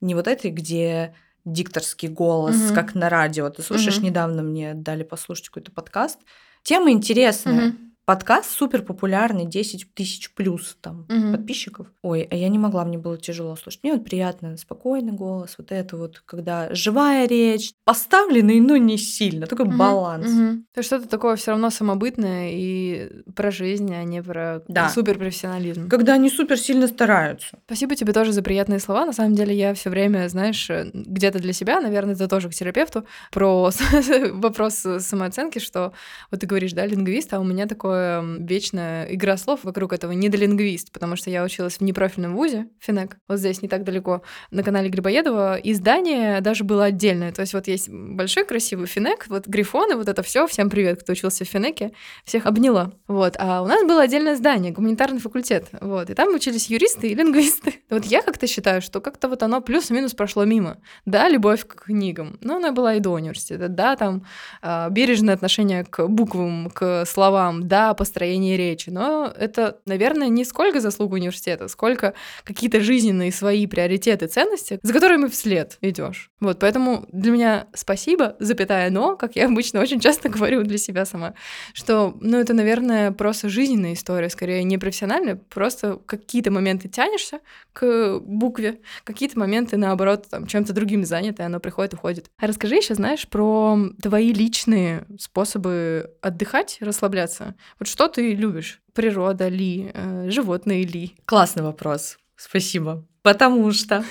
не 0.00 0.14
вот 0.14 0.26
эти, 0.26 0.48
где 0.48 1.14
дикторский 1.44 2.08
голос, 2.08 2.56
угу. 2.56 2.74
как 2.74 2.94
на 2.94 3.08
радио. 3.08 3.48
Ты 3.48 3.62
слушаешь, 3.62 3.98
угу. 3.98 4.06
недавно 4.06 4.42
мне 4.42 4.74
дали 4.74 5.04
послушать 5.04 5.48
какой-то 5.48 5.70
подкаст. 5.70 6.18
Тема 6.62 6.90
интересная. 6.90 7.68
Угу 7.68 7.76
подкаст 8.04 8.50
супер 8.50 8.82
популярный, 8.82 9.46
10 9.46 9.94
тысяч 9.94 10.32
плюс 10.34 10.76
там 10.80 11.06
угу. 11.08 11.32
подписчиков. 11.32 11.86
Ой, 12.02 12.26
а 12.30 12.34
я 12.34 12.48
не 12.48 12.58
могла, 12.58 12.84
мне 12.84 12.98
было 12.98 13.16
тяжело 13.16 13.54
слушать. 13.56 13.80
Мне 13.82 13.92
вот 13.92 14.04
приятно, 14.04 14.56
спокойный 14.56 15.12
голос, 15.12 15.54
вот 15.58 15.70
это 15.70 15.96
вот, 15.96 16.22
когда 16.26 16.74
живая 16.74 17.28
речь, 17.28 17.72
поставленный, 17.84 18.60
но 18.60 18.76
не 18.76 18.98
сильно, 18.98 19.46
такой 19.46 19.66
угу. 19.66 19.76
баланс. 19.76 20.26
Угу. 20.26 20.62
То 20.74 20.78
есть 20.78 20.86
что-то 20.86 21.08
такое 21.08 21.36
все 21.36 21.52
равно 21.52 21.70
самобытное 21.70 22.50
и 22.52 23.22
про 23.36 23.50
жизнь, 23.50 23.94
а 23.94 24.02
не 24.02 24.22
про 24.22 24.62
да. 24.68 24.88
суперпрофессионализм. 24.88 25.88
Когда 25.88 26.14
они 26.14 26.28
супер 26.28 26.58
сильно 26.58 26.88
стараются. 26.88 27.58
Спасибо 27.66 27.94
тебе 27.94 28.12
тоже 28.12 28.32
за 28.32 28.42
приятные 28.42 28.80
слова. 28.80 29.06
На 29.06 29.12
самом 29.12 29.34
деле 29.34 29.54
я 29.54 29.74
все 29.74 29.90
время, 29.90 30.28
знаешь, 30.28 30.68
где-то 30.92 31.38
для 31.38 31.52
себя, 31.52 31.80
наверное, 31.80 32.14
это 32.14 32.26
тоже 32.26 32.48
к 32.48 32.54
терапевту, 32.54 33.04
про 33.30 33.70
вопрос 34.32 34.86
самооценки, 34.98 35.60
что 35.60 35.92
вот 36.30 36.40
ты 36.40 36.46
говоришь, 36.46 36.72
да, 36.72 36.84
лингвист, 36.84 37.32
а 37.32 37.40
у 37.40 37.44
меня 37.44 37.66
такое 37.66 37.91
такое 37.92 38.22
вечная 38.38 39.04
игра 39.14 39.36
слов 39.36 39.60
вокруг 39.64 39.92
этого 39.92 40.12
недолингвист, 40.12 40.92
потому 40.92 41.14
что 41.16 41.28
я 41.28 41.44
училась 41.44 41.76
в 41.76 41.80
непрофильном 41.82 42.34
вузе, 42.34 42.68
Финек, 42.80 43.18
вот 43.28 43.38
здесь 43.38 43.60
не 43.60 43.68
так 43.68 43.84
далеко, 43.84 44.22
на 44.50 44.62
канале 44.62 44.88
Грибоедова, 44.88 45.56
и 45.56 45.74
здание 45.74 46.40
даже 46.40 46.64
было 46.64 46.84
отдельное. 46.84 47.32
То 47.32 47.42
есть 47.42 47.52
вот 47.52 47.66
есть 47.66 47.90
большой 47.90 48.46
красивый 48.46 48.86
Финек, 48.86 49.26
вот 49.28 49.46
грифоны, 49.46 49.96
вот 49.96 50.08
это 50.08 50.22
все. 50.22 50.46
Всем 50.46 50.70
привет, 50.70 51.02
кто 51.02 51.12
учился 51.12 51.44
в 51.44 51.48
Финеке, 51.48 51.92
всех 52.24 52.46
обняла. 52.46 52.92
Вот, 53.08 53.36
а 53.38 53.62
у 53.62 53.66
нас 53.66 53.84
было 53.84 54.02
отдельное 54.02 54.36
здание, 54.36 54.72
гуманитарный 54.72 55.20
факультет, 55.20 55.68
вот, 55.80 56.08
и 56.08 56.14
там 56.14 56.34
учились 56.34 56.70
юристы 56.70 57.08
и 57.08 57.14
лингвисты. 57.14 57.74
Вот 57.92 58.06
я 58.06 58.22
как-то 58.22 58.46
считаю, 58.46 58.80
что 58.80 59.02
как-то 59.02 59.28
вот 59.28 59.42
оно 59.42 59.60
плюс-минус 59.60 60.14
прошло 60.14 60.46
мимо. 60.46 60.78
Да, 61.04 61.28
любовь 61.28 61.66
к 61.66 61.84
книгам, 61.84 62.38
но 62.40 62.56
она 62.56 62.72
была 62.72 62.94
и 62.94 63.00
до 63.00 63.10
университета. 63.10 63.68
Да, 63.68 63.96
там 63.96 64.24
э, 64.62 64.88
бережное 64.90 65.34
отношение 65.34 65.84
к 65.84 66.08
буквам, 66.08 66.70
к 66.70 67.04
словам, 67.04 67.68
да, 67.68 67.81
да, 67.82 67.94
построение 67.94 68.56
речи, 68.56 68.90
но 68.90 69.32
это, 69.36 69.78
наверное, 69.86 70.28
не 70.28 70.44
сколько 70.44 70.80
заслуг 70.80 71.12
университета, 71.12 71.66
сколько 71.68 72.14
какие-то 72.44 72.80
жизненные 72.80 73.32
свои 73.32 73.66
приоритеты, 73.66 74.26
ценности, 74.28 74.78
за 74.82 74.92
которыми 74.92 75.26
вслед 75.26 75.78
идешь. 75.80 76.30
Вот, 76.40 76.60
поэтому 76.60 77.06
для 77.12 77.32
меня 77.32 77.66
спасибо, 77.74 78.36
запятая 78.38 78.90
но, 78.90 79.16
как 79.16 79.36
я 79.36 79.46
обычно 79.46 79.80
очень 79.80 80.00
часто 80.00 80.28
говорю 80.36 80.62
для 80.62 80.78
себя 80.78 81.04
сама, 81.04 81.34
что, 81.72 82.16
ну, 82.20 82.38
это, 82.38 82.54
наверное, 82.54 83.10
просто 83.10 83.48
жизненная 83.48 83.94
история, 83.94 84.30
скорее 84.30 84.62
не 84.62 84.78
профессиональная, 84.78 85.36
просто 85.36 85.98
какие-то 86.06 86.50
моменты 86.50 86.88
тянешься 86.88 87.40
к 87.72 88.20
букве, 88.20 88.78
какие-то 89.04 89.38
моменты, 89.38 89.76
наоборот, 89.76 90.26
там, 90.30 90.46
чем-то 90.46 90.72
другим 90.72 91.04
заняты, 91.04 91.42
оно 91.42 91.58
приходит, 91.58 91.94
уходит. 91.94 92.30
А 92.38 92.46
расскажи 92.46 92.76
еще, 92.76 92.94
знаешь, 92.94 93.26
про 93.28 93.76
твои 94.00 94.32
личные 94.32 95.04
способы 95.18 96.10
отдыхать, 96.20 96.78
расслабляться. 96.80 97.56
Вот 97.78 97.88
что 97.88 98.08
ты 98.08 98.34
любишь? 98.34 98.80
Природа 98.92 99.48
ли, 99.48 99.90
э, 99.92 100.30
животные 100.30 100.84
ли? 100.84 101.14
Классный 101.24 101.62
вопрос. 101.62 102.18
Спасибо. 102.42 103.04
Потому 103.22 103.70
что 103.70 104.04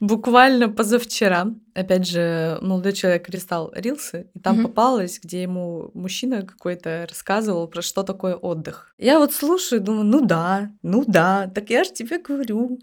буквально 0.00 0.68
позавчера, 0.68 1.46
опять 1.72 2.06
же, 2.06 2.58
молодой 2.60 2.92
человек 2.92 3.30
листал 3.30 3.72
рилсы, 3.74 4.26
и 4.34 4.38
там 4.38 4.62
попалось, 4.62 5.18
где 5.22 5.40
ему 5.40 5.90
мужчина 5.94 6.42
какой-то 6.42 7.06
рассказывал 7.08 7.66
про 7.68 7.80
что 7.80 8.02
такое 8.02 8.34
отдых. 8.34 8.92
Я 8.98 9.18
вот 9.18 9.32
слушаю 9.32 9.80
думаю, 9.80 10.04
ну 10.04 10.20
да, 10.26 10.70
ну 10.82 11.04
да, 11.06 11.50
так 11.54 11.70
я 11.70 11.84
же 11.84 11.92
тебе 11.92 12.18
говорю. 12.18 12.78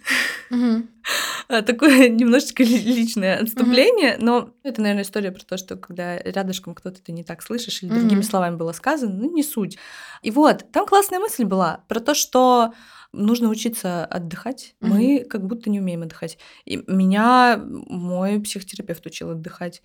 А, 1.47 1.61
такое 1.61 2.09
немножечко 2.09 2.63
личное 2.63 3.39
отступление, 3.41 4.17
но 4.19 4.55
это, 4.63 4.81
наверное, 4.81 5.03
история 5.03 5.31
про 5.31 5.43
то, 5.43 5.57
что 5.57 5.75
когда 5.75 6.17
рядышком 6.17 6.73
кто-то 6.73 7.03
ты 7.03 7.11
не 7.11 7.23
так 7.23 7.43
слышишь, 7.43 7.83
или 7.83 7.89
другими 7.89 8.21
словами 8.21 8.55
было 8.55 8.71
сказано, 8.71 9.13
ну 9.13 9.31
не 9.31 9.43
суть. 9.43 9.77
И 10.23 10.31
вот, 10.31 10.65
там 10.71 10.87
классная 10.87 11.19
мысль 11.19 11.43
была 11.43 11.83
про 11.87 11.99
то, 11.99 12.15
что 12.15 12.73
нужно 13.13 13.49
учиться 13.49 14.05
отдыхать. 14.05 14.75
Mm-hmm. 14.81 14.87
Мы 14.87 15.25
как 15.29 15.45
будто 15.45 15.69
не 15.69 15.79
умеем 15.79 16.03
отдыхать. 16.03 16.37
И 16.65 16.83
меня 16.87 17.61
мой 17.61 18.39
психотерапевт 18.39 19.05
учил 19.05 19.31
отдыхать. 19.31 19.81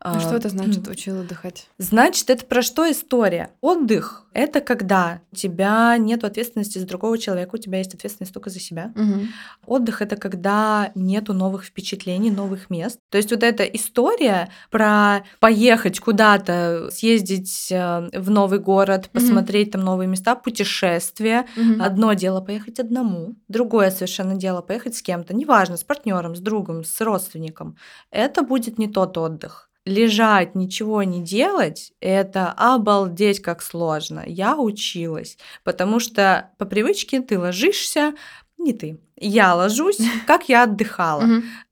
А 0.00 0.18
что 0.20 0.36
это 0.36 0.48
значит 0.48 0.88
учил 0.88 1.20
отдыхать? 1.20 1.68
Значит, 1.78 2.30
это 2.30 2.46
про 2.46 2.62
что 2.62 2.90
история? 2.90 3.50
Отдых— 3.60 4.24
это 4.32 4.60
когда 4.60 5.20
у 5.32 5.36
тебя 5.36 5.96
нет 5.98 6.24
ответственности 6.24 6.78
за 6.78 6.86
другого 6.86 7.18
человека, 7.18 7.56
у 7.56 7.58
тебя 7.58 7.78
есть 7.78 7.94
ответственность 7.94 8.32
только 8.32 8.50
за 8.50 8.60
себя. 8.60 8.92
Mm-hmm. 8.94 9.26
Отдых— 9.66 10.02
это 10.02 10.16
когда 10.16 10.92
нету 10.94 11.34
новых 11.34 11.64
впечатлений, 11.64 12.30
новых 12.30 12.70
мест. 12.70 12.98
То 13.10 13.18
есть 13.18 13.30
вот 13.30 13.42
эта 13.42 13.64
история 13.64 14.50
про 14.70 15.24
поехать 15.38 16.00
куда-то, 16.00 16.88
съездить 16.90 17.68
э, 17.70 18.08
в 18.12 18.30
новый 18.30 18.58
город, 18.58 19.10
посмотреть 19.12 19.68
mm-hmm. 19.68 19.72
там 19.72 19.80
новые 19.82 20.08
места, 20.08 20.34
путешествия. 20.34 21.46
Mm-hmm. 21.56 21.82
Одно 21.82 22.12
дело 22.14 22.40
поехать 22.40 22.69
поехать 22.70 22.80
одному, 22.80 23.34
другое 23.48 23.90
совершенно 23.90 24.34
дело 24.34 24.62
поехать 24.62 24.94
с 24.94 25.02
кем-то, 25.02 25.34
неважно, 25.34 25.76
с 25.76 25.84
партнером, 25.84 26.34
с 26.34 26.40
другом, 26.40 26.84
с 26.84 27.00
родственником. 27.00 27.76
Это 28.10 28.42
будет 28.42 28.78
не 28.78 28.88
тот 28.88 29.18
отдых. 29.18 29.70
Лежать, 29.86 30.54
ничего 30.54 31.02
не 31.02 31.22
делать, 31.22 31.92
это 32.00 32.52
обалдеть 32.56 33.40
как 33.40 33.62
сложно. 33.62 34.22
Я 34.26 34.56
училась, 34.56 35.38
потому 35.64 36.00
что 36.00 36.50
по 36.58 36.66
привычке 36.66 37.20
ты 37.20 37.38
ложишься, 37.38 38.12
не 38.58 38.72
ты, 38.72 39.00
я 39.16 39.54
ложусь, 39.54 39.98
как 40.26 40.48
я 40.48 40.64
отдыхала 40.64 41.24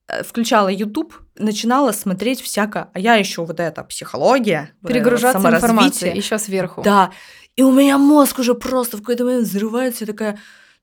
э, 0.08 0.22
включала 0.22 0.68
YouTube, 0.68 1.12
начинала 1.36 1.92
смотреть 1.92 2.40
всякое, 2.40 2.88
а 2.94 2.98
я 2.98 3.16
еще 3.16 3.44
вот 3.44 3.60
это 3.60 3.84
психология, 3.84 4.70
перегружаться 4.86 5.48
информацией 5.48 6.16
еще 6.16 6.38
сверху. 6.38 6.82
Да, 6.82 7.10
и 7.58 7.62
у 7.62 7.72
меня 7.72 7.98
мозг 7.98 8.38
уже 8.38 8.54
просто 8.54 8.96
в 8.96 9.00
какой-то 9.00 9.24
момент 9.24 9.48
взрывается, 9.48 10.04
я 10.04 10.06
такая, 10.06 10.38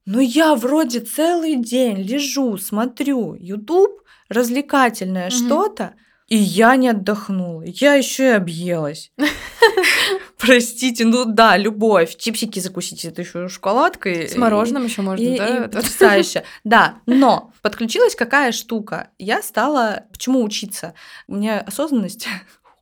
ну 0.06 0.20
я 0.20 0.56
вроде 0.56 1.00
целый 1.00 1.56
день 1.56 1.98
лежу, 1.98 2.58
смотрю 2.58 3.36
YouTube, 3.36 4.02
развлекательное 4.30 5.28
угу. 5.28 5.36
что-то, 5.36 5.96
и 6.28 6.38
я 6.38 6.76
не 6.76 6.90
отдохнула. 6.90 7.64
Я 7.66 7.94
еще 7.94 8.24
и 8.26 8.34
объелась. 8.34 9.12
Простите, 10.38 11.06
ну 11.06 11.26
да, 11.26 11.56
любовь. 11.56 12.16
Чипсики 12.18 12.60
закусите, 12.60 13.10
это 13.10 13.22
еще 13.22 13.48
шоколадкой. 13.48 14.28
С 14.28 14.36
мороженым 14.36 14.86
еще 14.86 15.02
можно, 15.02 15.38
да? 15.38 15.68
Потрясающе. 15.68 16.44
Да, 16.64 16.98
но 17.06 17.52
подключилась 17.62 18.16
какая 18.16 18.52
штука. 18.52 19.10
Я 19.20 19.42
стала... 19.44 20.06
Почему 20.12 20.44
учиться? 20.44 20.96
У 21.28 21.36
меня 21.36 21.60
осознанность 21.62 22.28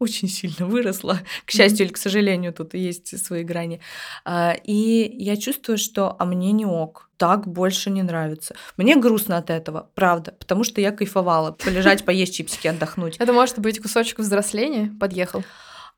очень 0.04 0.28
сильно 0.28 0.66
выросла. 0.68 1.20
К 1.46 1.52
счастью 1.52 1.86
или 1.86 1.94
к 1.94 1.98
сожалению, 1.98 2.54
тут 2.54 2.74
есть 2.74 3.18
свои 3.26 3.44
грани. 3.44 3.80
А, 4.26 4.56
и 4.64 5.16
я 5.18 5.38
чувствую, 5.38 5.78
что 5.78 6.16
а 6.20 6.26
мне 6.26 6.52
не 6.52 6.66
ок. 6.66 7.10
Так 7.18 7.48
больше 7.48 7.90
не 7.90 8.04
нравится. 8.04 8.56
Мне 8.78 8.96
грустно 8.96 9.38
от 9.38 9.50
этого, 9.50 9.90
правда, 9.96 10.34
потому 10.38 10.64
что 10.64 10.82
я 10.82 10.92
кайфовала. 10.92 11.52
Полежать, 11.52 12.06
поесть 12.06 12.36
чипсики, 12.36 12.68
отдохнуть. 12.68 13.18
Это 13.18 13.34
может 13.34 13.60
быть 13.60 13.80
кусочек 13.80 14.20
взросления 14.20 14.92
подъехал. 15.00 15.44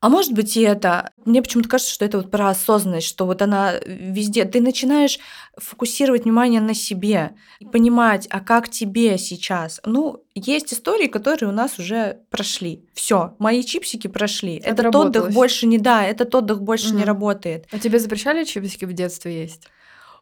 А 0.00 0.08
может 0.08 0.32
быть 0.32 0.56
и 0.56 0.60
это. 0.60 1.10
Мне 1.24 1.42
почему-то 1.42 1.68
кажется, 1.68 1.92
что 1.92 2.04
это 2.04 2.18
вот 2.18 2.30
про 2.30 2.50
осознанность, 2.50 3.06
что 3.06 3.24
вот 3.24 3.40
она 3.40 3.74
везде. 3.86 4.44
Ты 4.44 4.60
начинаешь 4.60 5.18
фокусировать 5.56 6.24
внимание 6.24 6.60
на 6.60 6.74
себе 6.74 7.32
понимать, 7.72 8.28
а 8.30 8.40
как 8.40 8.68
тебе 8.68 9.16
сейчас. 9.16 9.80
Ну, 9.84 10.22
есть 10.34 10.72
истории, 10.72 11.06
которые 11.06 11.48
у 11.48 11.52
нас 11.52 11.78
уже 11.78 12.18
прошли. 12.30 12.84
Все, 12.92 13.34
мои 13.38 13.62
чипсики 13.62 14.06
прошли. 14.06 14.56
Это 14.56 14.82
этот 14.82 14.96
отдых 14.96 15.30
больше 15.32 15.66
не 15.66 15.78
да, 15.78 16.04
этот 16.04 16.34
отдых 16.34 16.62
больше 16.62 16.90
угу. 16.90 16.98
не 16.98 17.04
работает. 17.04 17.66
А 17.72 17.78
тебе 17.78 17.98
запрещали 17.98 18.44
чипсики 18.44 18.84
в 18.84 18.92
детстве 18.92 19.42
есть? 19.42 19.68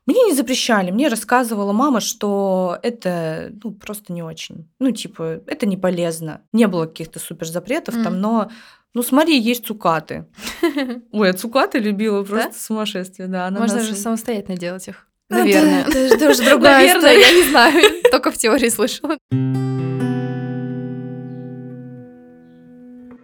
Мне 0.06 0.22
не 0.24 0.34
запрещали, 0.34 0.90
мне 0.90 1.08
рассказывала 1.08 1.72
мама, 1.72 2.00
что 2.00 2.78
это 2.82 3.50
ну, 3.62 3.72
просто 3.72 4.12
не 4.12 4.22
очень. 4.22 4.68
Ну, 4.78 4.90
типа, 4.90 5.40
это 5.46 5.64
не 5.64 5.78
полезно. 5.78 6.42
Не 6.52 6.68
было 6.68 6.84
каких-то 6.84 7.18
супер 7.18 7.46
запретов 7.46 7.96
mm. 7.96 8.04
там, 8.04 8.20
но 8.20 8.50
ну, 8.94 9.02
смотри, 9.02 9.40
есть 9.40 9.66
цукаты. 9.66 10.26
Ой, 11.12 11.26
я 11.26 11.32
цукаты 11.32 11.80
любила, 11.80 12.22
просто 12.22 12.50
да? 12.50 12.54
сумасшествие, 12.56 13.26
да. 13.26 13.50
Можно 13.50 13.80
же 13.80 13.96
самостоятельно 13.96 14.56
делать 14.56 14.86
их. 14.86 15.08
Наверное. 15.28 15.84
Это 15.84 16.30
уже 16.30 16.44
другая 16.48 16.86
Наверное, 16.86 17.18
я 17.18 17.32
не 17.32 17.42
знаю. 17.50 18.02
Только 18.12 18.30
в 18.30 18.38
теории 18.38 18.68
слышала. 18.68 19.18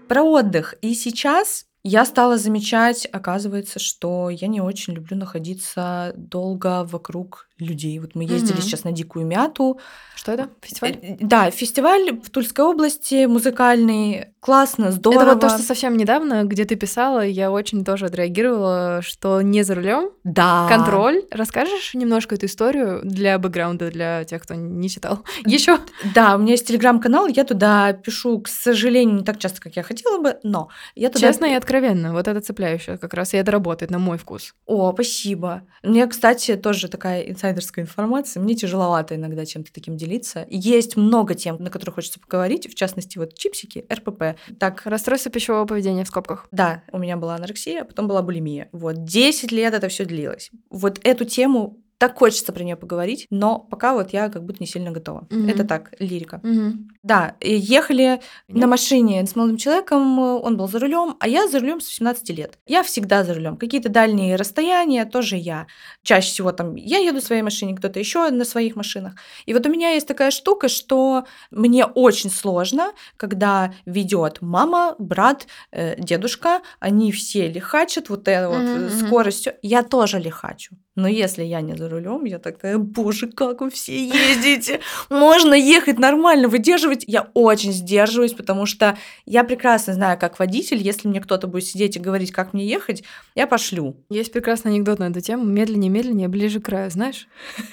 Про 0.08 0.22
отдых. 0.24 0.74
И 0.82 0.94
сейчас 0.94 1.66
я 1.84 2.04
стала 2.04 2.36
замечать, 2.36 3.06
оказывается, 3.12 3.78
что 3.78 4.28
я 4.28 4.48
не 4.48 4.60
очень 4.60 4.94
люблю 4.94 5.16
находиться 5.16 6.12
долго 6.16 6.82
вокруг 6.84 7.48
людей. 7.60 7.98
Вот 7.98 8.14
мы 8.14 8.24
ездили 8.24 8.58
угу. 8.58 8.62
сейчас 8.62 8.84
на 8.84 8.92
Дикую 8.92 9.26
Мяту. 9.26 9.78
Что 10.14 10.32
это? 10.32 10.50
Фестиваль? 10.60 10.98
Э, 11.02 11.16
да, 11.20 11.50
фестиваль 11.50 12.20
в 12.20 12.28
Тульской 12.30 12.64
области, 12.64 13.26
музыкальный. 13.26 14.26
Классно, 14.40 14.90
здорово. 14.90 15.22
Это 15.22 15.30
вот 15.32 15.40
то, 15.40 15.48
что 15.48 15.62
совсем 15.62 15.96
недавно, 15.96 16.44
где 16.44 16.64
ты 16.64 16.76
писала, 16.76 17.24
я 17.24 17.50
очень 17.50 17.84
тоже 17.84 18.06
отреагировала, 18.06 19.00
что 19.02 19.40
не 19.40 19.62
за 19.62 19.74
рулем. 19.74 20.10
Да. 20.24 20.66
Контроль. 20.68 21.22
Расскажешь 21.30 21.94
немножко 21.94 22.34
эту 22.34 22.46
историю 22.46 23.00
для 23.02 23.38
бэкграунда, 23.38 23.90
для 23.90 24.24
тех, 24.24 24.42
кто 24.42 24.54
не 24.54 24.88
читал? 24.88 25.24
Еще? 25.46 25.78
Да, 26.14 26.36
у 26.36 26.38
меня 26.38 26.52
есть 26.52 26.66
телеграм-канал, 26.66 27.26
я 27.26 27.44
туда 27.44 27.92
пишу, 27.92 28.40
к 28.40 28.48
сожалению, 28.48 29.16
не 29.16 29.24
так 29.24 29.38
часто, 29.38 29.60
как 29.60 29.76
я 29.76 29.82
хотела 29.82 30.18
бы, 30.18 30.38
но 30.42 30.68
я 30.94 31.08
туда... 31.08 31.20
Честно 31.20 31.46
и 31.46 31.52
откровенно, 31.54 32.12
вот 32.12 32.28
это 32.28 32.40
цепляющее 32.40 32.98
как 32.98 33.14
раз, 33.14 33.34
и 33.34 33.36
это 33.36 33.52
работает 33.52 33.90
на 33.90 33.98
мой 33.98 34.18
вкус. 34.18 34.54
О, 34.66 34.92
спасибо. 34.92 35.62
Мне, 35.82 36.06
кстати, 36.06 36.56
тоже 36.56 36.88
такая 36.88 37.30
инсайдерская 37.50 37.84
информация, 37.84 38.42
мне 38.42 38.54
тяжеловато 38.54 39.14
иногда 39.14 39.44
чем-то 39.44 39.72
таким 39.72 39.96
делиться. 39.96 40.46
Есть 40.48 40.96
много 40.96 41.34
тем, 41.34 41.56
на 41.58 41.70
которых 41.70 41.96
хочется 41.96 42.20
поговорить, 42.20 42.70
в 42.70 42.74
частности, 42.74 43.18
вот 43.18 43.34
чипсики, 43.34 43.84
РПП, 43.92 44.38
так. 44.58 44.82
Расстройство 44.84 45.30
пищевого 45.30 45.66
поведения 45.66 46.04
в 46.04 46.08
скобках. 46.08 46.46
Да, 46.50 46.82
у 46.92 46.98
меня 46.98 47.16
была 47.16 47.36
анорексия, 47.36 47.82
а 47.82 47.84
потом 47.84 48.08
была 48.08 48.22
булимия. 48.22 48.68
Вот 48.72 49.04
10 49.04 49.52
лет 49.52 49.74
это 49.74 49.88
все 49.88 50.04
длилось. 50.04 50.50
Вот 50.70 51.00
эту 51.04 51.24
тему 51.24 51.82
так 52.00 52.18
хочется 52.18 52.50
про 52.54 52.64
нее 52.64 52.76
поговорить, 52.76 53.26
но 53.28 53.58
пока 53.58 53.92
вот 53.92 54.14
я 54.14 54.30
как 54.30 54.42
будто 54.42 54.56
не 54.60 54.66
сильно 54.66 54.90
готова. 54.90 55.26
Mm-hmm. 55.28 55.50
Это 55.50 55.64
так, 55.64 55.92
лирика. 55.98 56.40
Mm-hmm. 56.42 56.72
Да, 57.02 57.36
ехали 57.42 58.04
mm-hmm. 58.04 58.20
на 58.58 58.66
машине 58.66 59.26
с 59.26 59.36
молодым 59.36 59.58
человеком, 59.58 60.18
он 60.18 60.56
был 60.56 60.66
за 60.66 60.78
рулем, 60.78 61.16
а 61.20 61.28
я 61.28 61.46
за 61.46 61.60
рулем 61.60 61.78
с 61.82 61.88
18 61.88 62.30
лет. 62.30 62.58
Я 62.66 62.82
всегда 62.82 63.22
за 63.22 63.34
рулем. 63.34 63.58
Какие-то 63.58 63.90
дальние 63.90 64.36
расстояния 64.36 65.04
тоже 65.04 65.36
я. 65.36 65.66
Чаще 66.02 66.30
всего 66.30 66.52
там 66.52 66.74
я 66.74 66.96
еду 66.96 67.20
в 67.20 67.22
своей 67.24 67.42
машине, 67.42 67.76
кто-то 67.76 67.98
еще 67.98 68.30
на 68.30 68.46
своих 68.46 68.76
машинах. 68.76 69.16
И 69.44 69.52
вот 69.52 69.66
у 69.66 69.68
меня 69.68 69.90
есть 69.90 70.08
такая 70.08 70.30
штука, 70.30 70.68
что 70.68 71.26
мне 71.50 71.84
очень 71.84 72.30
сложно, 72.30 72.92
когда 73.18 73.74
ведет 73.84 74.38
мама, 74.40 74.94
брат, 74.98 75.46
э, 75.70 76.00
дедушка, 76.02 76.62
они 76.78 77.12
все 77.12 77.48
лихачат 77.48 78.08
вот 78.08 78.26
этой 78.26 78.46
mm-hmm. 78.46 78.88
вот 78.88 79.06
скоростью. 79.06 79.52
Я 79.60 79.82
тоже 79.82 80.18
лихачу 80.18 80.76
Но 81.00 81.08
если 81.08 81.42
я 81.42 81.62
не 81.62 81.74
за 81.74 81.88
рулем, 81.88 82.24
я 82.24 82.38
такая, 82.38 82.76
боже, 82.76 83.28
как 83.28 83.62
вы 83.62 83.70
все 83.70 84.06
ездите? 84.06 84.80
Можно 85.08 85.54
ехать 85.54 85.98
нормально, 85.98 86.48
выдерживать. 86.48 87.04
Я 87.06 87.30
очень 87.32 87.72
сдерживаюсь, 87.72 88.34
потому 88.34 88.66
что 88.66 88.98
я 89.24 89.44
прекрасно 89.44 89.94
знаю, 89.94 90.18
как 90.18 90.38
водитель, 90.38 90.76
если 90.76 91.08
мне 91.08 91.20
кто-то 91.20 91.46
будет 91.46 91.64
сидеть 91.64 91.96
и 91.96 92.00
говорить, 92.00 92.32
как 92.32 92.52
мне 92.52 92.66
ехать, 92.66 93.02
я 93.34 93.46
пошлю. 93.46 93.96
Есть 94.10 94.32
прекрасный 94.32 94.72
анекдот 94.72 94.98
на 94.98 95.04
эту 95.08 95.20
тему. 95.20 95.44
Медленнее, 95.44 95.90
медленнее, 95.90 96.28
ближе 96.28 96.60
к 96.60 96.66
краю, 96.66 96.90
знаешь? 96.90 97.26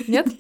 Нет? 0.07 0.28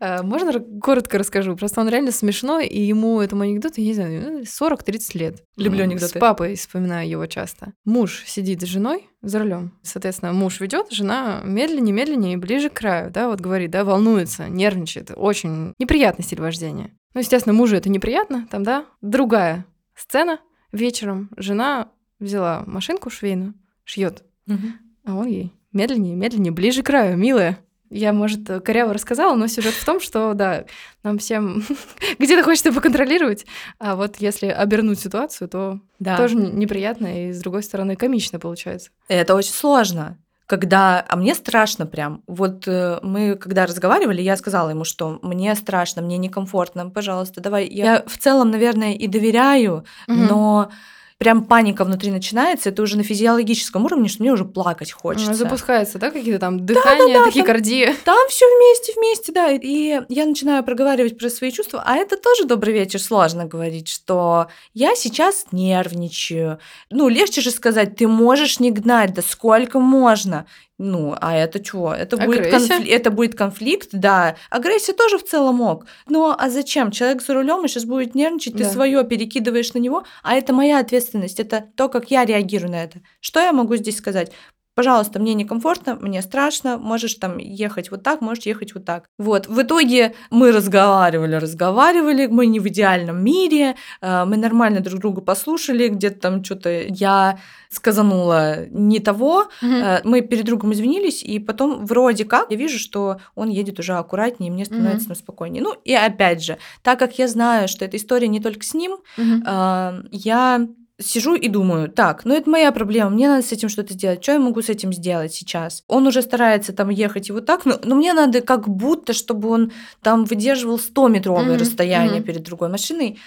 Э, 0.00 0.22
можно 0.22 0.60
коротко 0.82 1.16
расскажу? 1.16 1.56
Просто 1.56 1.80
он 1.80 1.88
реально 1.88 2.12
смешной, 2.12 2.66
и 2.66 2.82
ему 2.82 3.22
этому 3.22 3.42
анекдоту, 3.42 3.80
я 3.80 3.86
не 3.86 3.94
знаю, 3.94 4.42
40-30 4.42 5.10
ну, 5.14 5.20
лет. 5.20 5.42
Люблю 5.56 5.84
анекдоты. 5.84 6.18
С 6.18 6.20
папой 6.20 6.56
вспоминаю 6.56 7.08
его 7.08 7.24
часто. 7.26 7.72
Муж 7.84 8.22
сидит 8.26 8.60
с 8.60 8.66
женой 8.66 9.08
за 9.26 9.40
рулем. 9.40 9.72
Соответственно, 9.82 10.32
муж 10.32 10.60
ведет, 10.60 10.90
жена 10.90 11.40
медленнее, 11.44 11.92
медленнее, 11.92 12.36
ближе 12.36 12.70
к 12.70 12.74
краю, 12.74 13.10
да, 13.10 13.28
вот 13.28 13.40
говорит, 13.40 13.70
да, 13.72 13.84
волнуется, 13.84 14.48
нервничает. 14.48 15.10
Очень 15.14 15.74
неприятный 15.78 16.24
стиль 16.24 16.40
вождения. 16.40 16.92
Ну, 17.12 17.20
естественно, 17.20 17.52
мужу 17.52 17.76
это 17.76 17.88
неприятно, 17.88 18.46
там, 18.50 18.62
да. 18.62 18.86
Другая 19.02 19.66
сцена. 19.94 20.38
Вечером 20.72 21.30
жена 21.36 21.88
взяла 22.18 22.62
машинку 22.66 23.08
швейную, 23.08 23.54
шьет, 23.84 24.24
угу. 24.46 24.66
а 25.04 25.14
он 25.14 25.26
ей 25.26 25.52
медленнее, 25.72 26.16
медленнее, 26.16 26.52
ближе 26.52 26.82
к 26.82 26.86
краю, 26.86 27.16
милая. 27.16 27.58
Я, 27.90 28.12
может, 28.12 28.46
коряво 28.64 28.92
рассказала, 28.92 29.34
но 29.36 29.46
сюжет 29.46 29.74
в 29.74 29.84
том, 29.84 30.00
что, 30.00 30.34
да, 30.34 30.64
нам 31.02 31.18
всем 31.18 31.64
где-то 32.18 32.42
хочется 32.42 32.72
поконтролировать, 32.72 33.46
а 33.78 33.96
вот 33.96 34.16
если 34.16 34.46
обернуть 34.46 35.00
ситуацию, 35.00 35.48
то 35.48 35.80
да. 35.98 36.16
тоже 36.16 36.36
неприятно 36.36 37.28
и, 37.28 37.32
с 37.32 37.40
другой 37.40 37.62
стороны, 37.62 37.96
комично 37.96 38.38
получается. 38.38 38.90
Это 39.08 39.34
очень 39.34 39.52
сложно 39.52 40.18
когда, 40.46 41.04
а 41.08 41.16
мне 41.16 41.34
страшно 41.34 41.86
прям. 41.86 42.22
Вот 42.26 42.68
э, 42.68 43.00
мы 43.02 43.34
когда 43.34 43.66
разговаривали, 43.66 44.22
я 44.22 44.36
сказала 44.36 44.70
ему, 44.70 44.84
что 44.84 45.18
мне 45.22 45.54
страшно, 45.56 46.02
мне 46.02 46.18
некомфортно, 46.18 46.88
пожалуйста, 46.88 47.40
давай. 47.40 47.66
Я 47.66 48.04
в 48.06 48.16
целом, 48.18 48.52
наверное, 48.52 48.92
и 48.92 49.08
доверяю, 49.08 49.84
угу. 50.06 50.16
но 50.16 50.70
прям 51.18 51.44
паника 51.44 51.84
внутри 51.84 52.10
начинается, 52.10 52.68
это 52.68 52.82
уже 52.82 52.96
на 52.96 53.02
физиологическом 53.02 53.84
уровне, 53.84 54.08
что 54.08 54.22
мне 54.22 54.32
уже 54.32 54.44
плакать 54.44 54.92
хочется. 54.92 55.34
Запускается, 55.34 55.98
да, 55.98 56.10
какие-то 56.10 56.38
там 56.38 56.64
дыхания, 56.64 57.06
да, 57.06 57.12
да, 57.12 57.18
да, 57.18 57.24
тахикардия? 57.24 57.86
Там, 58.04 58.16
там 58.16 58.28
все 58.28 58.44
вместе, 58.46 58.92
вместе, 58.96 59.32
да. 59.32 59.50
И 59.50 60.00
я 60.08 60.26
начинаю 60.26 60.62
проговаривать 60.62 61.18
про 61.18 61.30
свои 61.30 61.50
чувства, 61.50 61.82
а 61.86 61.96
это 61.96 62.16
тоже 62.16 62.44
добрый 62.44 62.74
вечер, 62.74 63.00
сложно 63.00 63.46
говорить, 63.46 63.88
что 63.88 64.48
я 64.74 64.94
сейчас 64.94 65.46
нервничаю. 65.52 66.58
Ну, 66.90 67.08
легче 67.08 67.40
же 67.40 67.50
сказать, 67.50 67.96
ты 67.96 68.06
можешь 68.06 68.60
не 68.60 68.70
гнать, 68.70 69.14
да 69.14 69.22
сколько 69.22 69.80
можно. 69.80 70.46
Ну, 70.78 71.16
а 71.20 71.34
это 71.34 71.64
что? 71.64 71.94
Это 71.94 72.18
будет, 72.18 72.50
конфли... 72.50 72.90
это 72.90 73.10
будет 73.10 73.34
конфликт, 73.34 73.88
да. 73.92 74.36
Агрессия 74.50 74.92
тоже 74.92 75.16
в 75.18 75.24
целом 75.24 75.62
ок. 75.62 75.86
Но 76.06 76.36
а 76.38 76.50
зачем? 76.50 76.90
Человек 76.90 77.22
за 77.22 77.32
рулем 77.32 77.64
и 77.64 77.68
сейчас 77.68 77.86
будет 77.86 78.14
нервничать, 78.14 78.54
да. 78.54 78.64
ты 78.64 78.70
свое 78.70 79.02
перекидываешь 79.04 79.72
на 79.72 79.78
него, 79.78 80.04
а 80.22 80.34
это 80.34 80.52
моя 80.52 80.78
ответственность, 80.78 81.40
это 81.40 81.64
то, 81.76 81.88
как 81.88 82.10
я 82.10 82.26
реагирую 82.26 82.70
на 82.70 82.84
это. 82.84 83.00
Что 83.20 83.40
я 83.40 83.52
могу 83.52 83.76
здесь 83.76 83.96
сказать? 83.96 84.32
Пожалуйста, 84.76 85.18
мне 85.18 85.32
некомфортно, 85.32 85.96
мне 86.00 86.20
страшно, 86.20 86.76
можешь 86.76 87.14
там 87.14 87.38
ехать 87.38 87.90
вот 87.90 88.02
так, 88.02 88.20
можешь 88.20 88.44
ехать 88.44 88.74
вот 88.74 88.84
так. 88.84 89.08
Вот, 89.18 89.48
в 89.48 89.62
итоге 89.62 90.14
мы 90.30 90.52
разговаривали, 90.52 91.34
разговаривали, 91.36 92.26
мы 92.26 92.46
не 92.46 92.60
в 92.60 92.68
идеальном 92.68 93.24
мире, 93.24 93.76
э, 94.02 94.24
мы 94.26 94.36
нормально 94.36 94.80
друг 94.80 95.00
друга 95.00 95.22
послушали, 95.22 95.88
где-то 95.88 96.20
там 96.20 96.44
что-то 96.44 96.68
я 96.70 97.38
сказанула 97.70 98.66
не 98.70 99.00
того, 99.00 99.48
mm 99.62 99.86
мы 100.04 100.20
перед 100.20 100.44
другом 100.44 100.72
извинились, 100.72 101.22
и 101.22 101.38
потом 101.38 101.86
вроде 101.86 102.24
как 102.24 102.50
я 102.50 102.56
вижу, 102.56 102.78
что 102.78 103.18
он 103.34 103.48
едет 103.48 103.78
уже 103.78 103.94
аккуратнее, 103.94 104.50
и 104.50 104.52
мне 104.52 104.66
становится 104.66 105.08
mm 105.10 105.14
спокойнее. 105.14 105.62
Ну 105.62 105.74
и 105.84 105.94
опять 105.94 106.44
же, 106.44 106.58
так 106.82 106.98
как 106.98 107.18
я 107.18 107.28
знаю, 107.28 107.68
что 107.68 107.84
эта 107.84 107.96
история 107.96 108.28
не 108.28 108.40
только 108.40 108.62
с 108.62 108.74
ним, 108.74 108.98
mm 109.16 110.08
я 110.12 110.66
сижу 111.00 111.34
и 111.34 111.48
думаю, 111.48 111.90
так, 111.90 112.24
ну 112.24 112.34
это 112.34 112.48
моя 112.48 112.72
проблема, 112.72 113.10
мне 113.10 113.28
надо 113.28 113.46
с 113.46 113.52
этим 113.52 113.68
что-то 113.68 113.92
сделать, 113.92 114.22
что 114.22 114.32
я 114.32 114.38
могу 114.38 114.62
с 114.62 114.68
этим 114.68 114.92
сделать 114.92 115.34
сейчас? 115.34 115.84
Он 115.88 116.06
уже 116.06 116.22
старается 116.22 116.72
там 116.72 116.88
ехать 116.88 117.28
и 117.28 117.32
вот 117.32 117.46
так, 117.46 117.64
но, 117.64 117.78
но 117.82 117.94
мне 117.94 118.12
надо 118.12 118.40
как 118.40 118.68
будто, 118.68 119.12
чтобы 119.12 119.50
он 119.50 119.72
там 120.02 120.24
выдерживал 120.24 120.76
100-метровое 120.76 121.54
mm-hmm. 121.54 121.58
расстояние 121.58 122.20
mm-hmm. 122.20 122.24
перед 122.24 122.42
другой 122.42 122.68
машиной. 122.68 123.18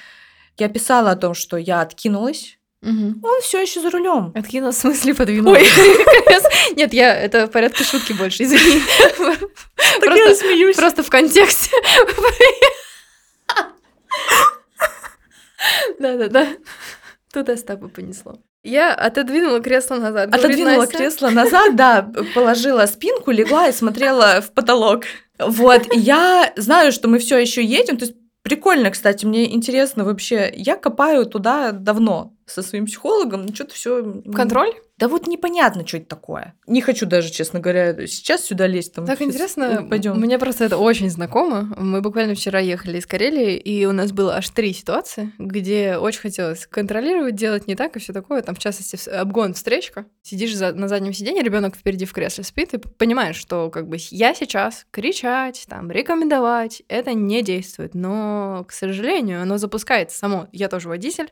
Я 0.58 0.68
писала 0.68 1.12
о 1.12 1.16
том, 1.16 1.34
что 1.34 1.58
я 1.58 1.82
откинулась, 1.82 2.56
Угу. 2.82 3.20
Он 3.24 3.42
все 3.42 3.62
еще 3.62 3.82
за 3.82 3.90
рулем. 3.90 4.32
Откинул 4.34 4.72
в 4.72 4.76
смысле 4.76 5.14
подвинул. 5.14 5.52
Ой. 5.52 5.64
Нет, 6.78 6.94
я 6.94 7.14
это 7.14 7.48
в 7.48 7.52
порядке 7.52 7.84
шутки 7.84 8.14
больше, 8.14 8.44
извини. 8.44 8.82
Так 10.00 10.16
я 10.16 10.34
смеюсь. 10.34 10.78
Просто 10.78 11.04
в 11.04 11.10
контексте. 11.10 11.76
Да-да-да. 16.00 16.48
Туда 17.32 17.54
Остапа 17.54 17.88
понесло. 17.88 18.40
Я 18.64 18.94
отодвинула 18.94 19.62
кресло 19.62 19.96
назад. 19.96 20.34
Отодвинула 20.34 20.88
кресло 20.88 21.30
назад, 21.30 21.76
да, 21.76 22.12
положила 22.34 22.86
спинку, 22.88 23.32
легла 23.32 23.68
и 23.68 23.72
смотрела 23.72 24.42
в 24.42 24.52
потолок. 24.52 25.04
Вот, 25.38 25.84
я 25.94 26.52
знаю, 26.58 26.92
что 26.92 27.08
мы 27.08 27.20
все 27.20 27.38
еще 27.38 27.64
едем, 27.64 27.98
то 27.98 28.06
есть 28.06 28.18
прикольно, 28.42 28.92
кстати, 28.92 29.26
мне 29.26 29.54
интересно 29.54 30.04
вообще, 30.04 30.52
я 30.54 30.76
копаю 30.76 31.26
туда 31.26 31.72
давно 31.72 32.34
со 32.46 32.62
своим 32.62 32.86
психологом, 32.86 33.46
ну 33.46 33.56
что-то 33.56 33.76
все. 33.76 34.22
Контроль? 34.36 34.74
Да 35.00 35.08
вот 35.08 35.28
непонятно, 35.28 35.88
что 35.88 35.96
это 35.96 36.08
такое. 36.08 36.56
Не 36.68 36.82
хочу 36.82 37.06
даже, 37.06 37.32
честно 37.32 37.62
говоря, 37.62 38.06
сейчас 38.06 38.44
сюда 38.44 38.68
лезть. 38.68 38.94
Там, 38.94 39.06
так 39.06 39.22
интересно, 39.22 39.88
пойдем. 39.90 40.20
Мне 40.20 40.38
просто 40.38 40.66
это 40.66 40.78
очень 40.78 41.10
знакомо. 41.10 41.74
Мы 41.78 42.02
буквально 42.02 42.36
вчера 42.36 42.60
ехали 42.60 42.98
из 42.98 43.06
Карелии, 43.06 43.56
и 43.56 43.86
у 43.86 43.94
нас 43.94 44.12
было 44.12 44.36
аж 44.36 44.50
три 44.50 44.74
ситуации, 44.74 45.32
где 45.40 45.96
очень 45.96 46.20
хотелось 46.20 46.68
контролировать, 46.68 47.36
делать 47.36 47.66
не 47.66 47.76
так 47.76 47.96
и 47.96 48.00
все 48.00 48.12
такое. 48.12 48.42
Там, 48.42 48.56
в 48.56 48.60
частности, 48.60 49.10
обгон, 49.10 49.54
встречка. 49.54 50.06
Сидишь 50.22 50.54
за, 50.54 50.74
на 50.74 50.90
заднем 50.90 51.14
сиденье, 51.14 51.44
ребенок 51.44 51.78
впереди 51.78 52.04
в 52.04 52.12
кресле 52.12 52.44
спит, 52.44 52.74
и 52.74 52.78
понимаешь, 52.78 53.38
что 53.38 53.70
как 53.70 53.88
бы 53.88 53.96
я 54.10 54.34
сейчас 54.36 54.86
кричать, 54.92 55.66
там, 55.70 55.90
рекомендовать, 55.92 56.84
это 56.90 57.14
не 57.14 57.42
действует. 57.42 57.96
Но, 57.96 58.66
к 58.68 58.74
сожалению, 58.74 59.44
оно 59.44 59.58
запускается 59.58 60.18
само. 60.18 60.50
Я 60.52 60.68
тоже 60.68 60.90
водитель, 60.90 61.32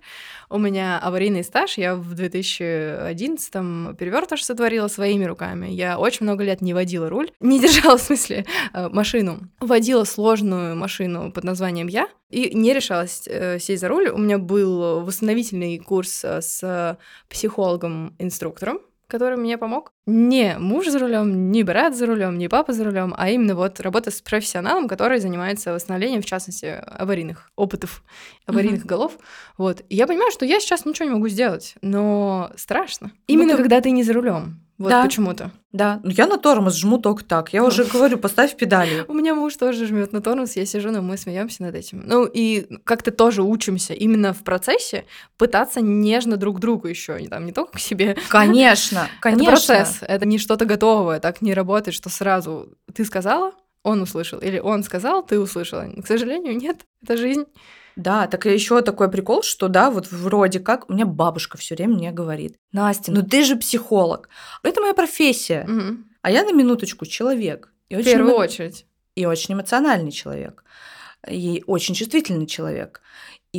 у 0.49 0.57
меня 0.57 0.99
аварийный 0.99 1.43
стаж, 1.43 1.77
я 1.77 1.95
в 1.95 2.13
2011 2.13 3.56
там 3.57 3.95
перевертыш 3.95 4.45
сотворила 4.45 4.87
своими 4.87 5.25
руками. 5.25 5.67
Я 5.67 5.97
очень 5.97 6.25
много 6.25 6.43
лет 6.43 6.61
не 6.61 6.75
водила 6.75 7.09
руль, 7.09 7.31
не 7.39 7.59
держала, 7.59 7.97
в 7.97 8.01
смысле, 8.01 8.45
э, 8.73 8.89
машину. 8.89 9.39
Водила 9.59 10.03
сложную 10.03 10.75
машину 10.75 11.31
под 11.31 11.43
названием 11.43 11.87
«Я», 11.87 12.07
и 12.29 12.53
не 12.53 12.71
решалась 12.71 13.23
э, 13.25 13.57
сесть 13.57 13.81
за 13.81 13.87
руль. 13.87 14.09
У 14.09 14.17
меня 14.19 14.37
был 14.37 15.01
восстановительный 15.03 15.79
курс 15.79 16.23
э, 16.23 16.41
с 16.41 16.99
психологом-инструктором, 17.29 18.79
который 19.07 19.37
мне 19.37 19.57
помог. 19.57 19.91
Не 20.05 20.57
муж 20.57 20.87
за 20.87 20.99
рулем, 20.99 21.51
не 21.51 21.63
брат 21.63 21.95
за 21.95 22.05
рулем, 22.05 22.37
не 22.37 22.47
папа 22.47 22.73
за 22.73 22.83
рулем, 22.83 23.13
а 23.17 23.29
именно 23.29 23.55
вот 23.55 23.79
работа 23.79 24.11
с 24.11 24.21
профессионалом, 24.21 24.87
который 24.87 25.19
занимается 25.19 25.73
восстановлением, 25.73 26.21
в 26.21 26.25
частности, 26.25 26.65
аварийных 26.65 27.49
опытов, 27.55 28.03
аварийных 28.45 28.83
mm-hmm. 28.83 28.87
голов. 28.87 29.17
Вот. 29.57 29.81
И 29.89 29.95
я 29.95 30.07
понимаю, 30.07 30.31
что 30.31 30.45
я 30.45 30.59
сейчас 30.59 30.85
ничего 30.85 31.07
не 31.07 31.15
могу 31.15 31.27
сделать, 31.27 31.75
но 31.81 32.51
страшно. 32.55 33.11
Именно 33.27 33.53
ну, 33.53 33.57
когда 33.57 33.81
ты 33.81 33.91
не 33.91 34.03
за 34.03 34.13
рулем. 34.13 34.66
Вот 34.77 34.89
да. 34.89 35.03
почему-то. 35.03 35.51
Да, 35.71 35.99
ну 36.03 36.11
я 36.11 36.27
на 36.27 36.37
тормоз 36.37 36.75
жму 36.75 36.99
только 36.99 37.23
так. 37.23 37.51
Я 37.51 37.63
уже 37.63 37.83
говорю, 37.83 38.17
поставь 38.17 38.55
педали. 38.55 39.05
У 39.07 39.13
меня 39.13 39.33
муж 39.33 39.55
тоже 39.55 39.87
жмет 39.87 40.13
на 40.13 40.21
тормоз, 40.21 40.55
я 40.55 40.65
сижу, 40.65 40.91
но 40.91 41.01
мы 41.01 41.17
смеемся 41.17 41.63
над 41.63 41.75
этим. 41.75 42.03
Ну 42.05 42.25
и 42.25 42.67
как-то 42.83 43.11
тоже 43.11 43.41
учимся 43.41 43.93
именно 43.93 44.33
в 44.33 44.43
процессе 44.43 45.05
пытаться 45.37 45.81
нежно 45.81 46.37
друг 46.37 46.59
другу 46.59 46.87
еще, 46.87 47.19
не 47.19 47.27
там 47.27 47.45
не 47.45 47.53
только 47.53 47.73
к 47.73 47.79
себе. 47.79 48.17
Конечно, 48.29 49.07
конечно. 49.19 49.43
Это 49.43 49.51
процесс, 49.51 49.97
это 50.01 50.25
не 50.27 50.37
что-то 50.37 50.65
готовое, 50.65 51.19
так 51.19 51.41
не 51.41 51.53
работает, 51.53 51.95
что 51.95 52.09
сразу 52.09 52.69
ты 52.93 53.03
сказала, 53.03 53.53
он 53.83 54.01
услышал, 54.01 54.39
или 54.39 54.59
он 54.59 54.83
сказал, 54.83 55.23
ты 55.23 55.39
услышала. 55.39 55.87
К 56.01 56.05
сожалению, 56.05 56.55
нет, 56.55 56.85
это 57.01 57.17
жизнь. 57.17 57.45
Да, 57.97 58.27
так 58.27 58.45
и 58.45 58.53
еще 58.53 58.81
такой 58.83 59.09
прикол, 59.09 59.41
что 59.41 59.67
да, 59.67 59.89
вот 59.89 60.11
вроде 60.11 60.59
как 60.59 60.87
у 60.87 60.93
меня 60.93 61.07
бабушка 61.07 61.57
все 61.57 61.75
время 61.75 61.95
мне 61.95 62.11
говорит: 62.11 62.55
Настя, 62.71 63.11
ну 63.11 63.23
ты 63.23 63.43
же 63.43 63.55
психолог. 63.55 64.29
Это 64.61 64.79
моя 64.81 64.93
профессия. 64.93 65.65
Угу. 65.67 65.97
А 66.21 66.31
я 66.31 66.43
на 66.43 66.53
минуточку 66.53 67.07
человек. 67.07 67.73
И 67.89 67.95
в 67.95 68.03
первую 68.03 68.33
эмо... 68.33 68.41
очередь. 68.41 68.85
И 69.15 69.25
очень 69.25 69.55
эмоциональный 69.55 70.11
человек. 70.11 70.63
И 71.27 71.63
очень 71.65 71.95
чувствительный 71.95 72.45
человек. 72.45 73.01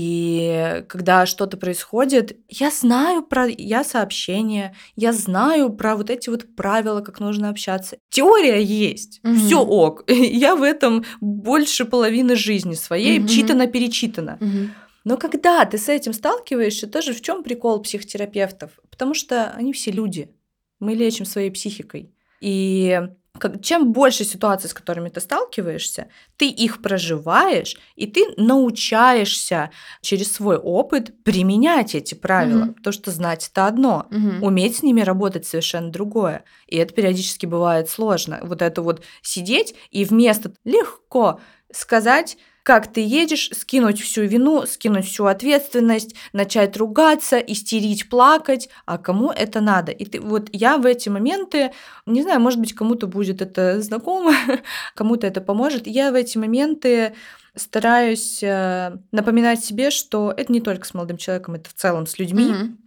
И 0.01 0.85
когда 0.89 1.27
что-то 1.27 1.57
происходит, 1.57 2.37
я 2.49 2.71
знаю 2.71 3.25
про 3.25 3.49
я 3.49 3.83
сообщения, 3.83 4.77
я 4.95 5.13
знаю 5.13 5.71
про 5.71 5.97
вот 5.97 6.09
эти 6.09 6.29
вот 6.29 6.55
правила, 6.55 7.01
как 7.01 7.19
нужно 7.19 7.49
общаться. 7.49 7.97
Теория 8.09 8.63
есть, 8.63 9.21
mm 9.25 9.35
все 9.35 9.61
ок. 9.61 10.05
Я 10.09 10.55
в 10.55 10.63
этом 10.63 11.05
больше 11.21 11.85
половины 11.85 12.37
жизни 12.37 12.75
своей 12.75 13.19
mm 13.19 13.27
читано-перечитано. 13.27 14.39
mm 14.41 14.69
Но 15.03 15.17
когда 15.17 15.65
ты 15.65 15.79
с 15.79 15.89
этим 15.89 16.13
сталкиваешься, 16.13 16.87
тоже 16.87 17.13
в 17.13 17.21
чем 17.21 17.43
прикол 17.43 17.83
психотерапевтов? 17.83 18.71
Потому 18.91 19.15
что 19.15 19.51
они 19.51 19.73
все 19.73 19.91
люди. 19.91 20.31
Мы 20.79 20.95
лечим 20.95 21.25
своей 21.25 21.51
психикой. 21.51 22.15
И 22.41 23.01
как, 23.39 23.63
чем 23.63 23.93
больше 23.93 24.25
ситуаций, 24.25 24.69
с 24.71 24.75
которыми 24.75 25.09
ты 25.11 25.21
сталкиваешься, 25.21 26.09
ты 26.37 26.49
их 26.49 26.83
проживаешь, 26.83 27.77
и 27.97 28.07
ты 28.07 28.25
научаешься 28.37 29.71
через 30.01 30.33
свой 30.33 30.57
опыт 30.57 31.23
применять 31.25 31.95
эти 31.95 32.15
правила. 32.15 32.65
Мгм. 32.65 32.75
Потому 32.75 32.93
что 32.93 33.11
знать 33.11 33.49
это 33.53 33.67
одно, 33.67 34.07
Мгм. 34.11 34.43
уметь 34.43 34.77
с 34.79 34.83
ними 34.83 35.03
работать 35.03 35.47
совершенно 35.47 35.91
другое. 35.91 36.45
И 36.67 36.77
это 36.77 36.93
периодически 36.95 37.47
бывает 37.47 37.89
сложно. 37.91 38.41
Вот 38.43 38.63
это 38.63 38.83
вот 38.83 39.03
сидеть 39.23 39.75
и 39.91 40.05
вместо 40.05 40.53
легко 40.65 41.41
сказать, 41.73 42.39
как 42.69 42.87
ты 42.87 43.01
едешь, 43.01 43.49
скинуть 43.55 43.99
всю 43.99 44.25
вину, 44.25 44.67
скинуть 44.67 45.07
всю 45.07 45.25
ответственность, 45.25 46.15
начать 46.35 46.77
ругаться, 46.77 47.39
истерить, 47.39 48.11
плакать, 48.11 48.69
а 48.85 48.99
кому 48.99 49.31
это 49.31 49.63
надо? 49.63 49.91
И 49.91 50.05
ты, 50.05 50.21
вот 50.21 50.51
я 50.53 50.77
в 50.77 50.85
эти 50.85 51.09
моменты, 51.09 51.73
не 52.05 52.21
знаю, 52.21 52.41
может 52.41 52.61
быть, 52.61 52.75
кому-то 52.75 53.07
будет 53.07 53.41
это 53.41 53.81
знакомо, 53.81 54.35
кому-то 54.95 55.27
это 55.27 55.41
поможет, 55.41 55.87
я 55.87 56.13
в 56.13 56.15
эти 56.15 56.37
моменты 56.37 57.15
стараюсь 57.55 58.43
э, 58.43 58.99
напоминать 59.13 59.65
себе, 59.65 59.89
что 59.89 60.31
это 60.37 60.53
не 60.53 60.61
только 60.61 60.87
с 60.87 60.93
молодым 60.93 61.17
человеком, 61.17 61.55
это 61.55 61.71
в 61.71 61.73
целом 61.73 62.07
с 62.07 62.19
людьми, 62.19 62.53
Мгм. 62.53 62.79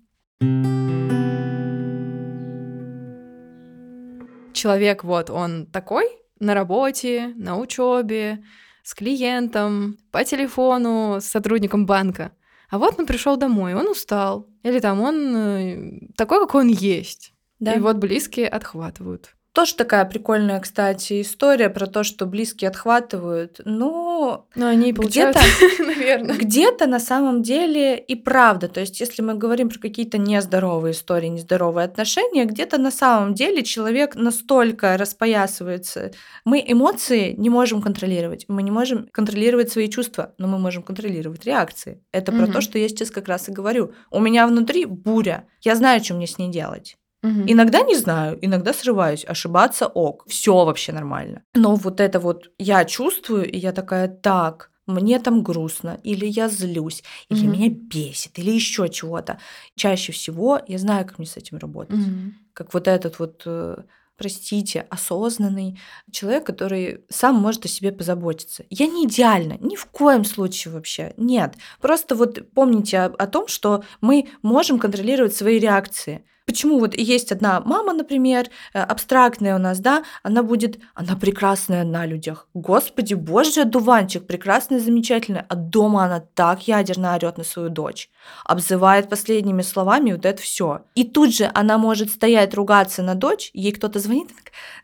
Человек, 4.54 5.04
вот 5.04 5.32
он 5.32 5.66
такой 5.66 6.06
на 6.40 6.54
работе, 6.54 7.34
на 7.36 7.58
учебе, 7.58 8.44
с 8.92 8.94
клиентом, 8.94 9.98
по 10.12 10.26
телефону, 10.26 11.22
с 11.22 11.26
сотрудником 11.26 11.86
банка. 11.86 12.34
А 12.70 12.78
вот 12.78 13.00
он 13.00 13.06
пришел 13.06 13.38
домой, 13.38 13.74
он 13.74 13.88
устал. 13.88 14.50
Или 14.64 14.80
там 14.80 15.00
он 15.00 15.36
э, 15.36 16.00
такой, 16.18 16.40
какой 16.40 16.64
он 16.64 16.68
есть. 16.68 17.34
Да. 17.60 17.74
И 17.74 17.80
вот 17.80 17.98
близкие 17.98 18.50
отхватывают. 18.50 19.36
Тоже 19.54 19.76
такая 19.76 20.06
прикольная, 20.06 20.62
кстати, 20.62 21.22
история 21.22 21.70
про 21.70 21.86
то, 21.86 22.04
что 22.04 22.26
близкие 22.26 22.70
отхватывают. 22.70 23.60
Ну, 23.66 24.46
Но 24.56 24.68
они 24.68 24.94
Где-то- 24.94 25.40
наверное. 25.80 26.38
где-то 26.38 26.88
на 26.88 27.00
самом 27.00 27.42
деле 27.44 27.98
и 27.98 28.16
правда. 28.16 28.70
То 28.70 28.80
есть, 28.80 29.02
если 29.02 29.22
мы 29.22 29.34
говорим 29.34 29.68
про 29.70 29.78
какие-то 29.80 30.18
нездоровые 30.18 30.94
истории, 30.94 31.28
нездоровые 31.28 31.84
отношения, 31.84 32.46
где-то 32.46 32.78
на 32.78 32.92
самом 32.92 33.34
деле 33.34 33.62
человек 33.64 34.16
настолько 34.16 34.96
распоясывается. 34.98 36.12
Мы 36.46 36.64
эмоции 36.66 37.34
не 37.38 37.50
можем 37.50 37.82
контролировать. 37.82 38.46
Мы 38.48 38.64
не 38.64 38.72
можем 38.72 39.10
контролировать 39.12 39.70
свои 39.70 39.90
чувства, 39.90 40.34
но 40.38 40.48
мы 40.48 40.60
можем 40.60 40.82
контролировать 40.82 41.44
реакции. 41.46 42.02
Это 42.14 42.32
про 42.32 42.48
то, 42.48 42.62
что 42.62 42.78
я 42.78 42.88
сейчас 42.88 43.12
как 43.12 43.28
раз 43.28 43.50
и 43.50 43.52
говорю. 43.52 43.92
У 44.12 44.22
меня 44.22 44.48
внутри 44.48 44.86
буря. 44.86 45.46
Я 45.60 45.76
знаю, 45.76 46.02
что 46.02 46.14
мне 46.14 46.28
с 46.28 46.38
ней 46.38 46.50
делать. 46.50 46.98
Мгм. 47.24 47.46
Иногда 47.48 47.82
не 47.82 47.96
знаю, 47.96 48.38
иногда 48.42 48.74
срываюсь, 48.74 49.26
ошибаться 49.28 49.88
ок, 49.88 50.26
все 50.28 50.66
вообще 50.66 50.92
нормально. 50.92 51.44
Но 51.54 51.76
вот 51.76 52.00
это 52.00 52.20
вот 52.20 52.52
я 52.58 52.84
чувствую, 52.86 53.50
и 53.50 53.58
я 53.58 53.72
такая, 53.72 54.08
так, 54.08 54.72
мне 54.88 55.20
там 55.20 55.44
грустно, 55.44 56.00
или 56.04 56.26
я 56.26 56.50
злюсь, 56.50 57.04
или 57.30 57.44
Мгм. 57.46 57.52
меня 57.52 57.70
бесит, 57.70 58.40
или 58.40 58.52
еще 58.52 58.90
чего-то. 58.90 59.38
Чаще 59.76 60.12
всего 60.12 60.60
я 60.68 60.78
знаю, 60.78 61.06
как 61.06 61.20
мне 61.20 61.28
с 61.28 61.38
этим 61.38 61.58
работать. 61.58 62.00
Мгм. 62.00 62.34
Как 62.54 62.74
вот 62.74 62.88
этот 62.88 63.20
вот, 63.20 63.44
э, 63.46 63.78
простите, 64.18 64.86
осознанный 64.90 65.80
человек, 66.12 66.46
который 66.46 67.06
сам 67.10 67.36
может 67.36 67.66
о 67.66 67.68
себе 67.68 67.92
позаботиться. 67.92 68.66
Я 68.70 68.88
не 68.88 69.06
идеальна, 69.06 69.58
ни 69.60 69.76
в 69.76 69.86
коем 69.86 70.26
случае 70.26 70.74
вообще, 70.74 71.14
нет. 71.18 71.54
Просто 71.80 72.16
вот 72.16 72.52
помните 72.54 72.98
о, 73.00 73.06
о 73.06 73.28
том, 73.28 73.48
что 73.48 73.84
мы 74.02 74.30
можем 74.42 74.80
контролировать 74.80 75.36
свои 75.36 75.60
реакции. 75.60 76.26
Почему 76.46 76.80
вот 76.80 76.98
есть 76.98 77.32
одна 77.32 77.62
мама, 77.62 77.94
например, 77.94 78.48
э, 78.74 78.80
абстрактная 78.80 79.56
у 79.56 79.60
нас, 79.60 79.80
да, 79.80 80.04
она 80.24 80.44
будет, 80.44 80.80
она 80.96 81.16
прекрасная 81.16 81.84
на 81.84 82.06
людях. 82.06 82.48
Господи, 82.54 83.14
боже, 83.14 83.66
дуванчик, 83.66 84.26
прекрасная, 84.28 84.80
замечательная. 84.80 85.46
А 85.50 85.56
дома 85.56 86.06
она 86.06 86.20
так 86.20 86.68
ядерно 86.68 87.16
орет 87.16 87.38
на 87.38 87.44
свою 87.44 87.70
дочь 87.70 88.10
обзывает 88.46 89.10
последними 89.10 89.62
словами 89.62 90.14
вот 90.14 90.26
это 90.26 90.42
все. 90.42 90.86
И 90.96 91.04
тут 91.04 91.34
же 91.34 91.50
она 91.54 91.78
может 91.78 92.10
стоять, 92.10 92.54
ругаться 92.54 93.04
на 93.04 93.16
дочь, 93.16 93.52
ей 93.54 93.72
кто-то 93.72 94.00
звонит, 94.00 94.30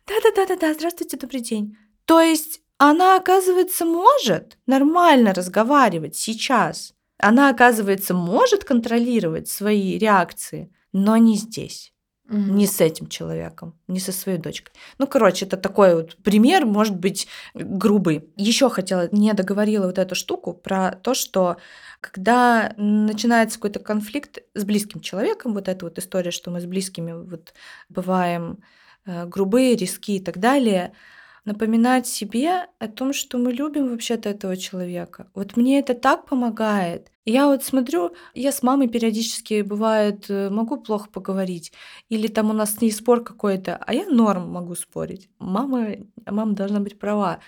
да-да-да-да-да, 0.07 0.73
здравствуйте, 0.73 1.17
добрый 1.17 1.41
день. 1.41 1.77
То 2.05 2.21
есть 2.21 2.61
она, 2.77 3.17
оказывается, 3.17 3.85
может 3.85 4.57
нормально 4.65 5.33
разговаривать 5.33 6.15
сейчас. 6.15 6.93
Она, 7.17 7.49
оказывается, 7.49 8.13
может 8.13 8.63
контролировать 8.63 9.49
свои 9.49 9.97
реакции, 9.97 10.71
но 11.03 11.17
не 11.17 11.35
здесь, 11.37 11.93
Мгм. 12.29 12.55
не 12.57 12.67
с 12.67 12.81
этим 12.81 13.07
человеком, 13.07 13.79
не 13.87 13.99
со 13.99 14.11
своей 14.11 14.37
дочкой. 14.37 14.73
Ну, 14.97 15.07
короче, 15.07 15.45
это 15.45 15.55
такой 15.55 15.95
вот 15.95 16.17
пример, 16.23 16.65
может 16.65 16.97
быть, 16.97 17.27
грубый. 17.53 18.29
Еще 18.35 18.69
хотела, 18.69 19.07
не 19.13 19.31
договорила 19.33 19.85
вот 19.87 19.97
эту 19.97 20.13
штуку 20.15 20.53
про 20.53 20.91
то, 20.91 21.13
что 21.13 21.57
когда 22.01 22.73
начинается 22.77 23.57
какой-то 23.57 23.79
конфликт 23.79 24.39
с 24.55 24.63
близким 24.65 24.99
человеком, 24.99 25.53
вот 25.53 25.67
эта 25.69 25.85
вот 25.85 25.97
история, 25.99 26.31
что 26.31 26.51
мы 26.51 26.59
с 26.59 26.65
близкими 26.65 27.13
вот 27.13 27.53
бываем 27.89 28.59
э, 29.05 29.25
грубые, 29.25 29.75
риски 29.77 30.11
и 30.13 30.19
так 30.19 30.37
далее, 30.39 30.91
напоминать 31.47 32.05
себе 32.05 32.67
о 32.77 32.89
том, 32.89 33.13
что 33.13 33.37
мы 33.37 33.53
любим 33.53 33.89
вообще-то 33.89 34.27
этого 34.27 34.57
человека. 34.57 35.31
Вот 35.33 35.55
мне 35.55 35.79
это 35.79 35.93
так 35.93 36.25
помогает. 36.25 37.09
Я 37.23 37.47
вот 37.47 37.63
смотрю, 37.63 38.11
я 38.33 38.51
с 38.51 38.63
мамой 38.63 38.89
периодически 38.89 39.61
бывает 39.61 40.29
э, 40.29 40.49
могу 40.49 40.75
плохо 40.75 41.09
поговорить, 41.09 41.71
или 42.09 42.27
там 42.27 42.49
у 42.49 42.53
нас 42.53 42.75
с 42.75 42.81
ней 42.81 42.91
спор 42.91 43.23
какой-то, 43.23 43.77
а 43.77 43.93
я 43.93 44.05
норм 44.07 44.51
могу 44.51 44.75
спорить. 44.75 45.29
Мама, 45.39 45.95
мама 46.25 46.53
должна 46.53 46.81
быть 46.81 46.99
права. 46.99 47.39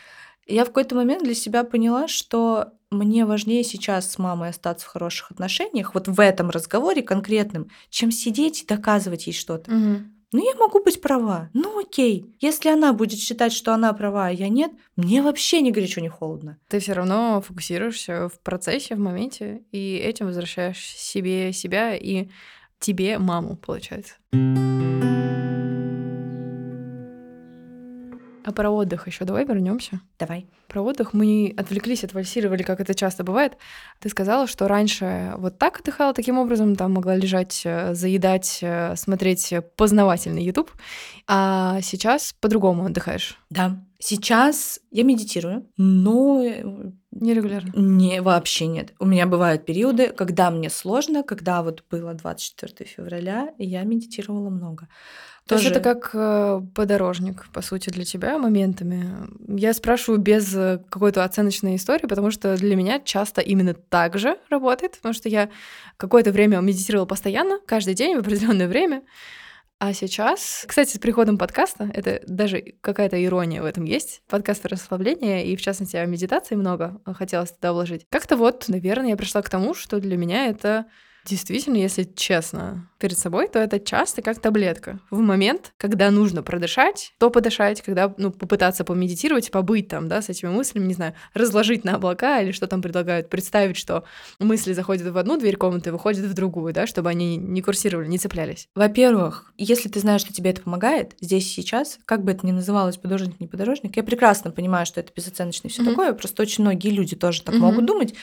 Я 0.47 0.63
в 0.63 0.67
какой-то 0.67 0.95
момент 0.95 1.23
для 1.23 1.35
себя 1.35 1.65
поняла, 1.65 2.07
что 2.07 2.71
мне 2.91 3.25
важнее 3.25 3.65
сейчас 3.65 4.09
с 4.09 4.17
мамой 4.17 4.49
остаться 4.49 4.85
в 4.85 4.89
хороших 4.89 5.31
отношениях, 5.31 5.93
вот 5.93 6.07
в 6.07 6.19
этом 6.21 6.49
разговоре 6.49 7.01
конкретном, 7.01 7.69
чем 7.89 8.11
сидеть 8.11 8.63
и 8.63 8.65
доказывать 8.65 9.27
ей 9.27 9.33
что-то. 9.33 9.69
Мгм. 9.71 10.18
Ну, 10.31 10.45
я 10.45 10.55
могу 10.55 10.83
быть 10.83 11.01
права. 11.01 11.49
Ну, 11.53 11.79
окей. 11.79 12.25
Если 12.39 12.69
она 12.69 12.93
будет 12.93 13.19
считать, 13.19 13.51
что 13.51 13.73
она 13.73 13.93
права, 13.93 14.27
а 14.27 14.31
я 14.31 14.47
нет, 14.47 14.71
мне 14.95 15.23
вообще 15.23 15.61
ни 15.61 15.71
горячо, 15.71 16.01
ни 16.01 16.07
холодно. 16.07 16.57
Ты 16.67 16.79
все 16.79 16.93
равно 16.93 17.41
фокусируешься 17.41 18.29
в 18.29 18.39
процессе, 18.41 18.95
в 18.95 18.99
моменте, 18.99 19.63
и 19.71 19.95
этим 19.95 20.27
возвращаешь 20.27 20.95
себе 20.95 21.51
себя 21.51 21.95
и 21.95 22.29
тебе 22.79 23.17
маму, 23.17 23.57
получается. 23.57 24.15
А 28.49 28.51
про 28.51 28.71
отдых 28.71 29.05
еще 29.05 29.25
давай 29.25 29.45
вернемся. 29.45 30.01
Давай. 30.17 30.47
Про 30.67 30.81
отдых 30.81 31.13
мы 31.13 31.53
отвлеклись, 31.55 32.03
отвальсировали, 32.03 32.63
как 32.63 32.79
это 32.79 32.95
часто 32.95 33.23
бывает. 33.23 33.57
Ты 33.99 34.09
сказала, 34.09 34.47
что 34.47 34.67
раньше 34.67 35.33
вот 35.37 35.59
так 35.59 35.81
отдыхала 35.81 36.15
таким 36.15 36.39
образом, 36.39 36.75
там 36.75 36.93
могла 36.93 37.15
лежать, 37.15 37.61
э, 37.63 37.93
заедать, 37.93 38.57
э, 38.63 38.95
смотреть 38.95 39.53
познавательный 39.75 40.43
YouTube, 40.43 40.71
а 41.27 41.79
сейчас 41.83 42.33
по-другому 42.41 42.85
отдыхаешь. 42.85 43.37
Да. 43.51 43.83
Сейчас 43.99 44.79
я 44.89 45.03
медитирую, 45.03 45.67
но 45.77 46.41
э, 46.43 46.63
Нерегулярно. 47.11 47.71
не, 47.75 48.19
вообще 48.21 48.65
нет. 48.65 48.93
У 48.97 49.05
меня 49.05 49.27
бывают 49.27 49.65
периоды, 49.65 50.07
когда 50.07 50.49
мне 50.49 50.71
сложно, 50.71 51.21
когда 51.21 51.61
вот 51.61 51.83
было 51.91 52.15
24 52.15 52.89
февраля, 52.89 53.53
и 53.59 53.67
я 53.67 53.83
медитировала 53.83 54.49
много. 54.49 54.87
То 55.49 55.55
есть 55.55 55.65
это 55.65 55.79
Тоже- 55.79 55.95
как 55.95 56.11
э, 56.13 56.61
подорожник, 56.75 57.47
по 57.51 57.63
сути, 57.63 57.89
для 57.89 58.05
тебя 58.05 58.37
моментами. 58.37 59.09
Я 59.47 59.73
спрашиваю 59.73 60.21
без 60.21 60.55
э, 60.55 60.79
какой-то 60.91 61.23
оценочной 61.23 61.77
истории, 61.77 62.05
потому 62.05 62.29
что 62.29 62.55
для 62.55 62.75
меня 62.75 62.99
часто 62.99 63.41
именно 63.41 63.73
так 63.73 64.19
же 64.19 64.37
работает, 64.51 64.97
потому 64.97 65.11
что 65.15 65.27
я 65.27 65.49
какое-то 65.97 66.31
время 66.31 66.59
медитировала 66.59 67.07
постоянно, 67.07 67.59
каждый 67.65 67.95
день 67.95 68.15
в 68.15 68.19
определенное 68.19 68.67
время. 68.67 69.01
А 69.79 69.91
сейчас, 69.93 70.65
кстати, 70.67 70.97
с 70.97 70.99
приходом 70.99 71.39
подкаста, 71.39 71.89
это 71.95 72.21
даже 72.27 72.75
какая-то 72.81 73.23
ирония 73.25 73.63
в 73.63 73.65
этом 73.65 73.85
есть, 73.85 74.21
подкаст 74.29 74.67
расслабления, 74.67 75.45
и 75.45 75.55
в 75.55 75.61
частности 75.63 75.95
о 75.95 76.05
медитации 76.05 76.53
много 76.53 77.01
хотелось 77.15 77.53
туда 77.53 77.73
вложить. 77.73 78.05
Как-то 78.11 78.37
вот, 78.37 78.65
наверное, 78.67 79.09
я 79.09 79.17
пришла 79.17 79.41
к 79.41 79.49
тому, 79.49 79.73
что 79.73 79.99
для 79.99 80.15
меня 80.15 80.45
это 80.45 80.85
Действительно, 81.25 81.77
если 81.77 82.03
честно 82.15 82.89
перед 82.97 83.17
собой, 83.17 83.47
то 83.47 83.59
это 83.59 83.79
часто 83.79 84.21
как 84.21 84.39
таблетка. 84.39 84.99
В 85.09 85.19
момент, 85.19 85.73
когда 85.77 86.11
нужно 86.11 86.43
продышать, 86.43 87.13
то 87.19 87.29
подышать, 87.29 87.81
когда 87.81 88.13
ну, 88.17 88.31
попытаться 88.31 88.83
помедитировать, 88.83 89.51
побыть 89.51 89.87
там, 89.87 90.07
да, 90.07 90.21
с 90.21 90.29
этими 90.29 90.49
мыслями, 90.49 90.85
не 90.85 90.93
знаю, 90.93 91.13
разложить 91.33 91.83
на 91.83 91.95
облака 91.95 92.41
или 92.41 92.51
что 92.51 92.67
там 92.67 92.81
предлагают, 92.81 93.29
представить, 93.29 93.77
что 93.77 94.03
мысли 94.39 94.73
заходят 94.73 95.07
в 95.07 95.17
одну 95.17 95.37
дверь 95.37 95.55
комнаты, 95.57 95.91
выходят 95.91 96.25
в 96.25 96.33
другую, 96.33 96.73
да, 96.73 96.87
чтобы 96.87 97.09
они 97.09 97.37
не 97.37 97.61
курсировали, 97.61 98.07
не 98.07 98.17
цеплялись. 98.17 98.67
Во-первых, 98.75 99.53
если 99.57 99.89
ты 99.89 99.99
знаешь, 99.99 100.21
что 100.21 100.33
тебе 100.33 100.51
это 100.51 100.61
помогает, 100.61 101.15
здесь 101.21 101.45
и 101.45 101.61
сейчас, 101.61 101.99
как 102.05 102.23
бы 102.23 102.31
это 102.31 102.45
ни 102.45 102.51
называлось, 102.51 102.97
подорожник, 102.97 103.39
не 103.39 103.47
подорожник, 103.47 103.95
я 103.97 104.03
прекрасно 104.03 104.51
понимаю, 104.51 104.85
что 104.85 104.99
это 104.99 105.11
безоценочно 105.15 105.67
и 105.67 105.71
все 105.71 105.81
Мгм. 105.81 105.91
такое, 105.91 106.13
просто 106.13 106.41
очень 106.41 106.63
многие 106.63 106.89
люди 106.89 107.15
тоже 107.15 107.43
так 107.43 107.55
Мгм. 107.55 107.63
могут 107.63 107.85
думать. 107.85 108.13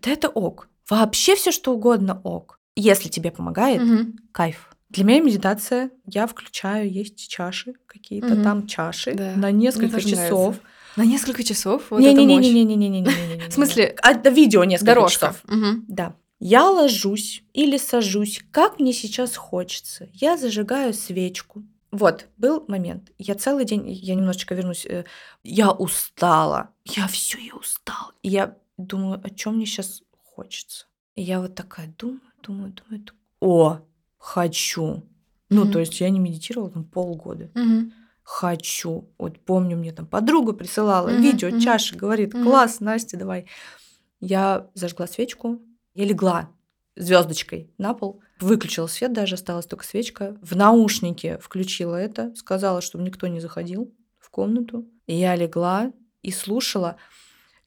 Да 0.00 0.10
это 0.10 0.28
ок. 0.28 0.68
Вообще 0.88 1.34
все 1.34 1.52
что 1.52 1.72
угодно 1.74 2.20
ок. 2.24 2.58
Если 2.76 3.08
тебе 3.08 3.30
помогает, 3.30 3.82
Мгм. 3.82 4.18
кайф. 4.32 4.70
Для 4.90 5.04
меня 5.04 5.20
медитация, 5.20 5.90
я 6.06 6.26
включаю, 6.26 6.90
есть 6.90 7.28
чаши 7.28 7.74
какие-то, 7.86 8.28
Мгм. 8.34 8.42
там 8.42 8.66
чаши 8.66 9.14
Да. 9.14 9.34
на 9.36 9.50
несколько 9.50 10.00
часов. 10.00 10.30
нравится. 10.56 10.60
На 10.96 11.02
несколько 11.04 11.42
часов? 11.44 11.90
Вот 11.90 12.00
это 12.00 12.10
мощь. 12.22 12.46
Не-не-не-не-не-не-не-не-не. 12.46 13.48
В 13.48 13.52
смысле, 13.52 13.94
А, 14.02 14.12
видео 14.30 14.64
несколько 14.64 14.94
Дорожка. 14.94 15.26
часов. 15.28 15.42
Мгм. 15.44 15.84
Да. 15.88 16.14
Я 16.40 16.70
ложусь 16.70 17.42
или 17.52 17.76
сажусь, 17.76 18.40
как 18.52 18.78
мне 18.78 18.92
сейчас 18.92 19.36
хочется. 19.36 20.08
Я 20.14 20.36
зажигаю 20.36 20.94
свечку. 20.94 21.64
Вот, 21.90 22.26
был 22.36 22.64
момент. 22.68 23.10
Я 23.18 23.34
целый 23.34 23.64
день, 23.64 23.90
я 23.90 24.14
немножечко 24.14 24.54
вернусь, 24.54 24.86
я 25.42 25.70
устала. 25.72 26.70
Я 26.84 27.06
все, 27.08 27.38
я 27.38 27.54
устала. 27.54 28.12
И 28.22 28.28
я 28.28 28.56
думаю, 28.78 29.20
о 29.22 29.30
чем 29.30 29.56
мне 29.56 29.66
сейчас 29.66 30.02
хочется. 30.24 30.86
И 31.16 31.22
я 31.22 31.40
вот 31.40 31.54
такая 31.54 31.92
думаю, 31.98 32.20
думаю, 32.42 32.72
думаю. 32.72 33.04
ду- 33.04 33.12
О, 33.40 33.80
хочу. 34.16 35.02
Ну, 35.50 35.62
Мгм. 35.62 35.72
то 35.72 35.78
есть 35.80 36.00
я 36.00 36.08
не 36.10 36.20
медитировала 36.20 36.70
там 36.70 36.84
полгода. 36.84 37.50
Мгм. 37.54 37.92
Хочу. 38.22 39.10
Вот 39.18 39.40
помню, 39.40 39.76
мне 39.76 39.92
там 39.92 40.06
подруга 40.06 40.52
присылала 40.52 41.08
Мгм, 41.08 41.22
видео, 41.22 41.48
мгм. 41.48 41.60
чаши, 41.60 41.96
говорит, 41.96 42.32
класс, 42.32 42.80
Настя, 42.80 43.16
давай. 43.16 43.46
Я 44.20 44.68
зажгла 44.74 45.06
свечку, 45.06 45.60
я 45.94 46.04
легла 46.04 46.50
звездочкой 46.96 47.72
на 47.78 47.94
пол, 47.94 48.20
выключила 48.40 48.86
свет 48.88 49.12
даже, 49.12 49.34
осталась 49.36 49.66
только 49.66 49.84
свечка. 49.84 50.36
В 50.42 50.56
наушнике 50.56 51.38
включила 51.38 51.94
это, 51.96 52.34
сказала, 52.34 52.80
чтобы 52.80 53.04
никто 53.04 53.26
не 53.28 53.40
заходил 53.40 53.94
в 54.18 54.30
комнату. 54.30 54.86
И 55.06 55.14
я 55.14 55.34
легла 55.36 55.92
и 56.22 56.30
слушала. 56.32 56.96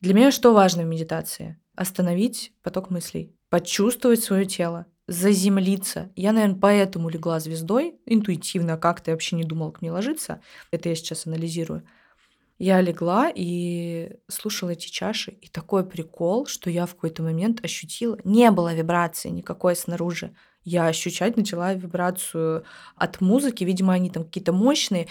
Для 0.02 0.16
меня 0.16 0.32
что 0.32 0.52
важно 0.54 0.82
в 0.82 0.88
медитации? 0.88 1.60
Остановить 1.76 2.54
поток 2.64 2.90
мыслей, 2.90 3.36
почувствовать 3.50 4.24
свое 4.24 4.46
тело, 4.46 4.88
заземлиться. 5.08 6.12
Я, 6.16 6.32
наверное, 6.32 6.60
поэтому 6.60 7.08
легла 7.10 7.40
звездой 7.40 8.00
интуитивно, 8.08 8.78
как-то 8.78 9.12
я 9.12 9.16
вообще 9.16 9.36
не 9.36 9.44
думала 9.44 9.72
к 9.72 9.82
мне 9.82 9.92
ложиться. 9.92 10.42
Это 10.72 10.90
я 10.90 10.96
сейчас 10.96 11.28
анализирую. 11.28 11.84
Я 12.58 12.82
легла 12.82 13.32
и 13.34 14.18
слушала 14.28 14.72
эти 14.72 14.88
чаши, 14.88 15.32
и 15.32 15.48
такой 15.48 15.86
прикол, 15.88 16.48
что 16.48 16.70
я 16.70 16.86
в 16.88 16.96
какой-то 16.96 17.24
момент 17.24 17.64
ощутила, 17.64 18.18
не 18.24 18.52
было 18.52 18.74
вибрации 18.74 19.30
никакой 19.30 19.76
снаружи. 19.76 20.36
Я 20.64 20.88
ощущать 20.88 21.38
начала 21.38 21.74
вибрацию 21.74 22.64
от 22.96 23.22
музыки, 23.22 23.64
видимо, 23.64 23.94
они 23.94 24.12
там 24.12 24.26
какие-то 24.26 24.54
мощные. 24.54 25.08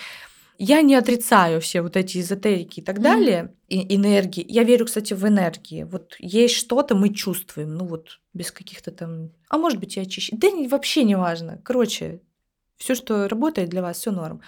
Я 0.63 0.83
не 0.83 0.95
отрицаю 0.95 1.61
все 1.61 1.81
вот 1.81 1.97
эти 1.97 2.19
эзотерики 2.19 2.81
и 2.81 2.83
так 2.83 3.01
далее, 3.01 3.55
и 3.69 3.97
энергии. 3.97 4.45
Я 4.47 4.63
верю, 4.65 4.85
кстати, 4.85 5.15
в 5.15 5.27
энергии. 5.27 5.85
Вот 5.85 6.17
есть 6.19 6.55
что-то, 6.55 6.95
мы 6.95 7.09
чувствуем, 7.15 7.75
ну 7.77 7.87
вот 7.87 8.21
без 8.35 8.51
каких-то 8.53 8.91
там... 8.91 9.31
А 9.49 9.57
может 9.57 9.81
быть, 9.81 9.97
и 9.97 10.01
очищение. 10.01 10.39
Да 10.41 10.51
не- 10.55 10.69
вообще 10.69 11.05
не 11.05 11.17
важно. 11.17 11.59
Короче, 11.65 12.21
все, 12.77 12.95
что 12.95 13.27
работает 13.29 13.71
для 13.71 13.81
вас, 13.81 13.97
все 13.99 14.11
норм. 14.11 14.43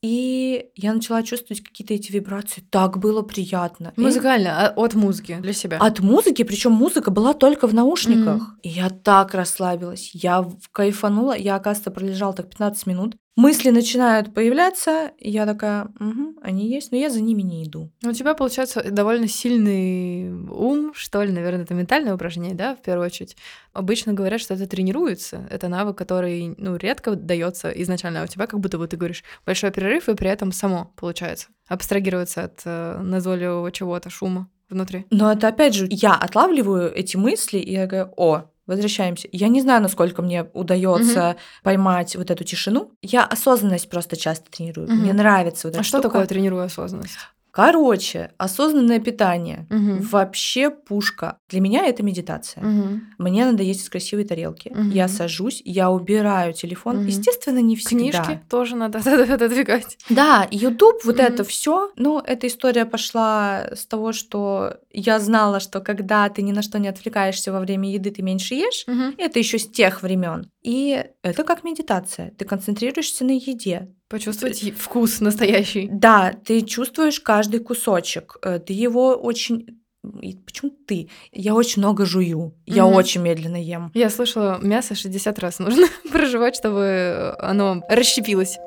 И 0.00 0.70
я 0.76 0.92
начала 0.92 1.22
чувствовать 1.22 1.62
какие-то 1.62 1.94
эти 1.94 2.12
вибрации. 2.12 2.62
Так 2.70 2.98
было 2.98 3.22
приятно. 3.22 3.92
И 3.96 4.00
Музыкально, 4.00 4.66
а- 4.68 4.72
от 4.76 4.94
музыки 4.94 5.38
для 5.40 5.52
себя. 5.54 5.78
От 5.78 6.00
музыки, 6.00 6.42
причем 6.42 6.72
музыка 6.72 7.10
была 7.10 7.32
только 7.32 7.66
в 7.66 7.74
наушниках. 7.74 8.54
И 8.62 8.68
я 8.68 8.90
так 8.90 9.34
расслабилась. 9.34 10.10
Я 10.14 10.46
кайфанула. 10.72 11.34
Я, 11.36 11.56
оказывается, 11.56 11.90
пролежала 11.90 12.34
так 12.34 12.50
15 12.50 12.86
минут. 12.86 13.16
Мысли 13.36 13.70
начинают 13.70 14.32
появляться, 14.32 15.10
и 15.18 15.28
я 15.28 15.44
такая, 15.44 15.88
«Мгм, 15.98 16.38
они 16.40 16.68
есть, 16.68 16.92
но 16.92 16.98
я 16.98 17.10
за 17.10 17.20
ними 17.20 17.42
не 17.42 17.64
иду. 17.64 17.90
Ну, 18.02 18.10
У 18.10 18.12
тебя, 18.12 18.34
получается, 18.34 18.84
довольно 18.90 19.26
сильный 19.26 20.30
ум, 20.30 20.92
что 20.94 21.22
ли, 21.24 21.32
наверное, 21.32 21.64
это 21.64 21.74
ментальное 21.74 22.14
упражнение, 22.14 22.54
да, 22.54 22.76
в 22.76 22.82
первую 22.82 23.06
очередь. 23.06 23.36
Обычно 23.72 24.12
говорят, 24.12 24.40
что 24.40 24.54
это 24.54 24.68
тренируется. 24.68 25.48
Это 25.50 25.66
навык, 25.66 25.98
который, 25.98 26.54
ну, 26.58 26.76
редко 26.76 27.16
дается 27.16 27.70
изначально. 27.70 28.20
А 28.20 28.24
у 28.24 28.28
тебя 28.28 28.46
как 28.46 28.60
будто 28.60 28.78
бы 28.78 28.86
ты 28.86 28.96
говоришь 28.96 29.24
большой 29.44 29.72
перерыв, 29.72 30.08
и 30.08 30.14
при 30.14 30.28
этом 30.30 30.52
само 30.52 30.92
получается 30.96 31.48
абстрагироваться 31.66 32.44
от 32.44 32.60
э, 32.64 32.98
назойливого 33.00 33.72
чего-то, 33.72 34.10
шума 34.10 34.48
внутри. 34.68 35.06
Но 35.10 35.32
это 35.32 35.48
опять 35.48 35.74
же, 35.74 35.86
я 35.90 36.14
отлавливаю 36.14 36.92
эти 36.94 37.16
мысли, 37.16 37.58
и 37.58 37.72
я 37.72 37.86
говорю, 37.86 38.12
о, 38.16 38.44
возвращаемся. 38.66 39.28
Я 39.32 39.48
не 39.48 39.60
знаю, 39.60 39.82
насколько 39.82 40.22
мне 40.22 40.44
удается 40.54 41.36
поймать 41.62 42.16
вот 42.16 42.30
эту 42.30 42.44
тишину. 42.44 42.92
Я 43.02 43.24
осознанность 43.24 43.88
просто 43.90 44.16
часто 44.16 44.50
тренирую. 44.50 44.88
Мгм. 44.88 44.98
Мне 45.00 45.12
нравится 45.12 45.68
вот 45.68 45.74
А 45.76 45.78
эта 45.80 45.86
что 45.86 45.98
штука. 45.98 46.08
такое 46.12 46.26
тренирую 46.26 46.62
осознанность? 46.64 47.18
Короче, 47.54 48.32
осознанное 48.36 48.98
питание. 48.98 49.66
Мгм. 49.70 50.00
Вообще 50.00 50.70
пушка. 50.70 51.38
Для 51.48 51.60
меня 51.60 51.86
это 51.86 52.02
медитация. 52.02 52.64
Мгм. 52.64 53.02
Мне 53.18 53.44
надо 53.44 53.62
есть 53.62 53.82
из 53.82 53.88
красивой 53.88 54.24
тарелки. 54.24 54.70
Мгм. 54.70 54.90
Я 54.90 55.06
сажусь, 55.06 55.62
я 55.64 55.88
убираю 55.92 56.52
телефон. 56.52 56.96
Мгм. 56.96 57.06
Естественно, 57.06 57.60
не 57.60 57.76
всегда. 57.76 58.24
Книжки 58.24 58.40
тоже 58.50 58.74
надо 58.74 58.98
отодвигать. 59.34 59.96
Да, 60.10 60.48
YouTube, 60.50 61.04
вот 61.04 61.14
Мгм. 61.14 61.24
это 61.24 61.44
все. 61.44 61.92
Ну, 61.96 62.18
эта 62.18 62.48
история 62.48 62.86
пошла 62.86 63.68
с 63.72 63.86
того, 63.86 64.12
что 64.12 64.78
я 64.90 65.20
знала, 65.20 65.60
что 65.60 65.78
когда 65.80 66.28
ты 66.28 66.42
ни 66.42 66.50
на 66.50 66.62
что 66.62 66.80
не 66.80 66.88
отвлекаешься 66.88 67.52
во 67.52 67.60
время 67.60 67.88
еды, 67.88 68.10
ты 68.10 68.22
меньше 68.22 68.56
ешь. 68.56 68.82
Мгм. 68.88 69.14
Это 69.16 69.38
еще 69.38 69.60
с 69.60 69.68
тех 69.70 70.02
времен. 70.02 70.50
И 70.62 71.04
это 71.22 71.44
как 71.44 71.62
медитация. 71.62 72.32
Ты 72.36 72.44
концентрируешься 72.46 73.24
на 73.24 73.30
еде. 73.32 73.94
Почувствовать 74.08 74.60
вкус 74.78 75.20
настоящий. 75.20 75.88
Да, 75.90 76.32
ты 76.44 76.60
чувствуешь 76.62 77.20
каждый 77.20 77.60
кусочек. 77.60 78.36
э, 78.42 78.58
Ты 78.58 78.72
его 78.74 79.14
очень... 79.14 79.80
и 80.20 80.36
Почему 80.36 80.70
ты? 80.86 81.08
Я 81.32 81.54
очень 81.54 81.80
много 81.80 82.04
жую. 82.04 82.54
Я 82.66 82.84
Мгм. 82.86 82.94
очень 82.96 83.22
медленно 83.22 83.56
ем. 83.62 83.90
Я 83.94 84.10
слышала, 84.10 84.58
мясо 84.62 84.94
60 84.94 85.38
раз 85.38 85.58
нужно 85.58 85.86
проживать, 86.12 86.54
чтобы 86.56 87.34
оно 87.38 87.82
расщепилось. 87.88 88.58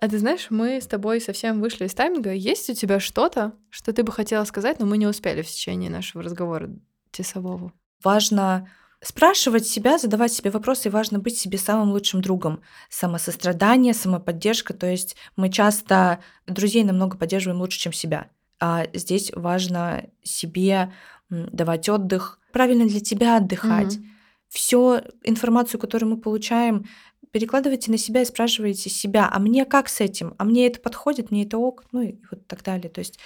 А 0.00 0.08
ты 0.08 0.18
знаешь, 0.18 0.48
мы 0.50 0.80
с 0.80 0.86
тобой 0.86 1.20
совсем 1.20 1.60
вышли 1.60 1.86
из 1.86 1.94
тайминга. 1.94 2.32
Есть 2.32 2.68
у 2.70 2.74
тебя 2.74 3.00
что-то, 3.00 3.52
что 3.70 3.92
ты 3.92 4.02
бы 4.04 4.12
хотела 4.12 4.44
сказать, 4.44 4.78
но 4.78 4.86
мы 4.86 4.98
не 4.98 5.06
успели 5.06 5.42
в 5.42 5.48
течение 5.48 5.90
нашего 5.90 6.22
разговора 6.22 6.70
часового? 7.12 7.72
Важно 8.04 8.68
спрашивать 9.02 9.66
себя, 9.66 9.98
задавать 9.98 10.32
себе 10.32 10.50
вопросы, 10.50 10.88
и 10.88 10.90
важно 10.90 11.18
быть 11.18 11.38
себе 11.38 11.58
самым 11.58 11.90
лучшим 11.90 12.22
другом. 12.22 12.60
Самосострадание, 12.88 13.94
самоподдержка. 13.94 14.74
То 14.74 14.86
есть 14.86 15.16
мы 15.36 15.50
часто 15.50 16.20
друзей 16.46 16.84
намного 16.84 17.16
поддерживаем 17.16 17.60
лучше, 17.60 17.78
чем 17.78 17.92
себя. 17.92 18.30
А 18.58 18.86
здесь 18.94 19.30
важно 19.34 20.06
себе 20.22 20.92
давать 21.28 21.88
отдых, 21.88 22.38
правильно 22.52 22.86
для 22.86 23.00
тебя 23.00 23.36
отдыхать. 23.36 23.96
Мгм. 23.96 24.12
Всю 24.48 25.00
информацию, 25.24 25.80
которую 25.80 26.10
мы 26.10 26.16
получаем, 26.18 26.86
перекладывайте 27.32 27.90
на 27.90 27.98
себя 27.98 28.22
и 28.22 28.24
спрашивайте 28.24 28.88
себя, 28.88 29.28
а 29.30 29.38
мне 29.38 29.64
как 29.66 29.88
с 29.88 30.00
этим? 30.00 30.34
А 30.38 30.44
мне 30.44 30.66
это 30.68 30.80
подходит, 30.80 31.30
мне 31.30 31.44
это 31.44 31.58
ок? 31.58 31.84
Ну 31.92 32.00
и 32.00 32.14
вот 32.30 32.46
так 32.46 32.62
далее. 32.62 32.88
То 32.88 33.00
есть 33.00 33.18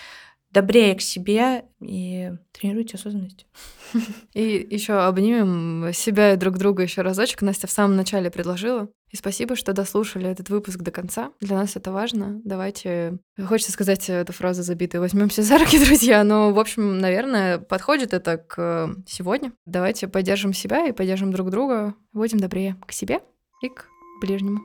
добрее 0.51 0.95
к 0.95 1.01
себе 1.01 1.65
и 1.81 2.33
тренируйте 2.53 2.97
осознанность. 2.97 3.47
И 4.35 4.67
еще 4.71 4.95
обнимем 4.95 5.93
себя 5.93 6.33
и 6.33 6.37
друг 6.37 6.59
друга 6.59 6.83
еще 6.83 7.03
разочек. 7.03 7.43
Настя 7.43 7.67
в 7.67 7.73
самом 7.73 7.97
начале 7.97 8.31
предложила. 8.31 8.89
И 9.11 9.17
спасибо, 9.17 9.57
что 9.57 9.73
дослушали 9.73 10.29
этот 10.29 10.51
выпуск 10.51 10.79
до 10.79 10.93
конца. 10.93 11.33
Для 11.41 11.57
нас 11.57 11.75
это 11.75 11.91
важно. 11.91 12.41
Давайте, 12.45 13.19
хочется 13.45 13.73
сказать 13.73 14.09
эту 14.09 14.33
фразу 14.33 14.63
забитую, 14.63 15.01
возьмемся 15.01 15.43
за 15.43 15.59
руки, 15.59 15.79
друзья. 15.85 16.23
Но, 16.23 16.53
в 16.53 16.59
общем, 16.61 16.99
наверное, 16.99 17.59
подходит 17.59 18.13
это 18.13 18.39
к 18.39 18.95
сегодня. 19.07 19.53
Давайте 19.67 20.07
поддержим 20.07 20.53
себя 20.53 20.87
и 20.87 20.93
поддержим 20.93 21.33
друг 21.33 21.51
друга. 21.51 21.95
Будем 22.13 22.39
добрее 22.39 22.77
к 22.87 22.93
себе 22.93 23.21
и 23.63 23.69
к 23.69 23.87
ближнему. 24.21 24.61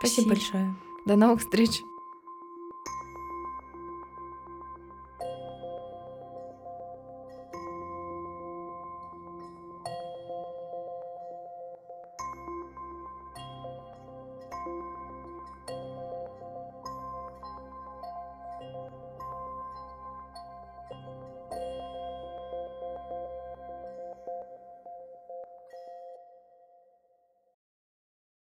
Спасибо 0.00 0.30
большое. 0.30 0.74
До 1.06 1.14
новых 1.14 1.40
встреч. 1.40 1.70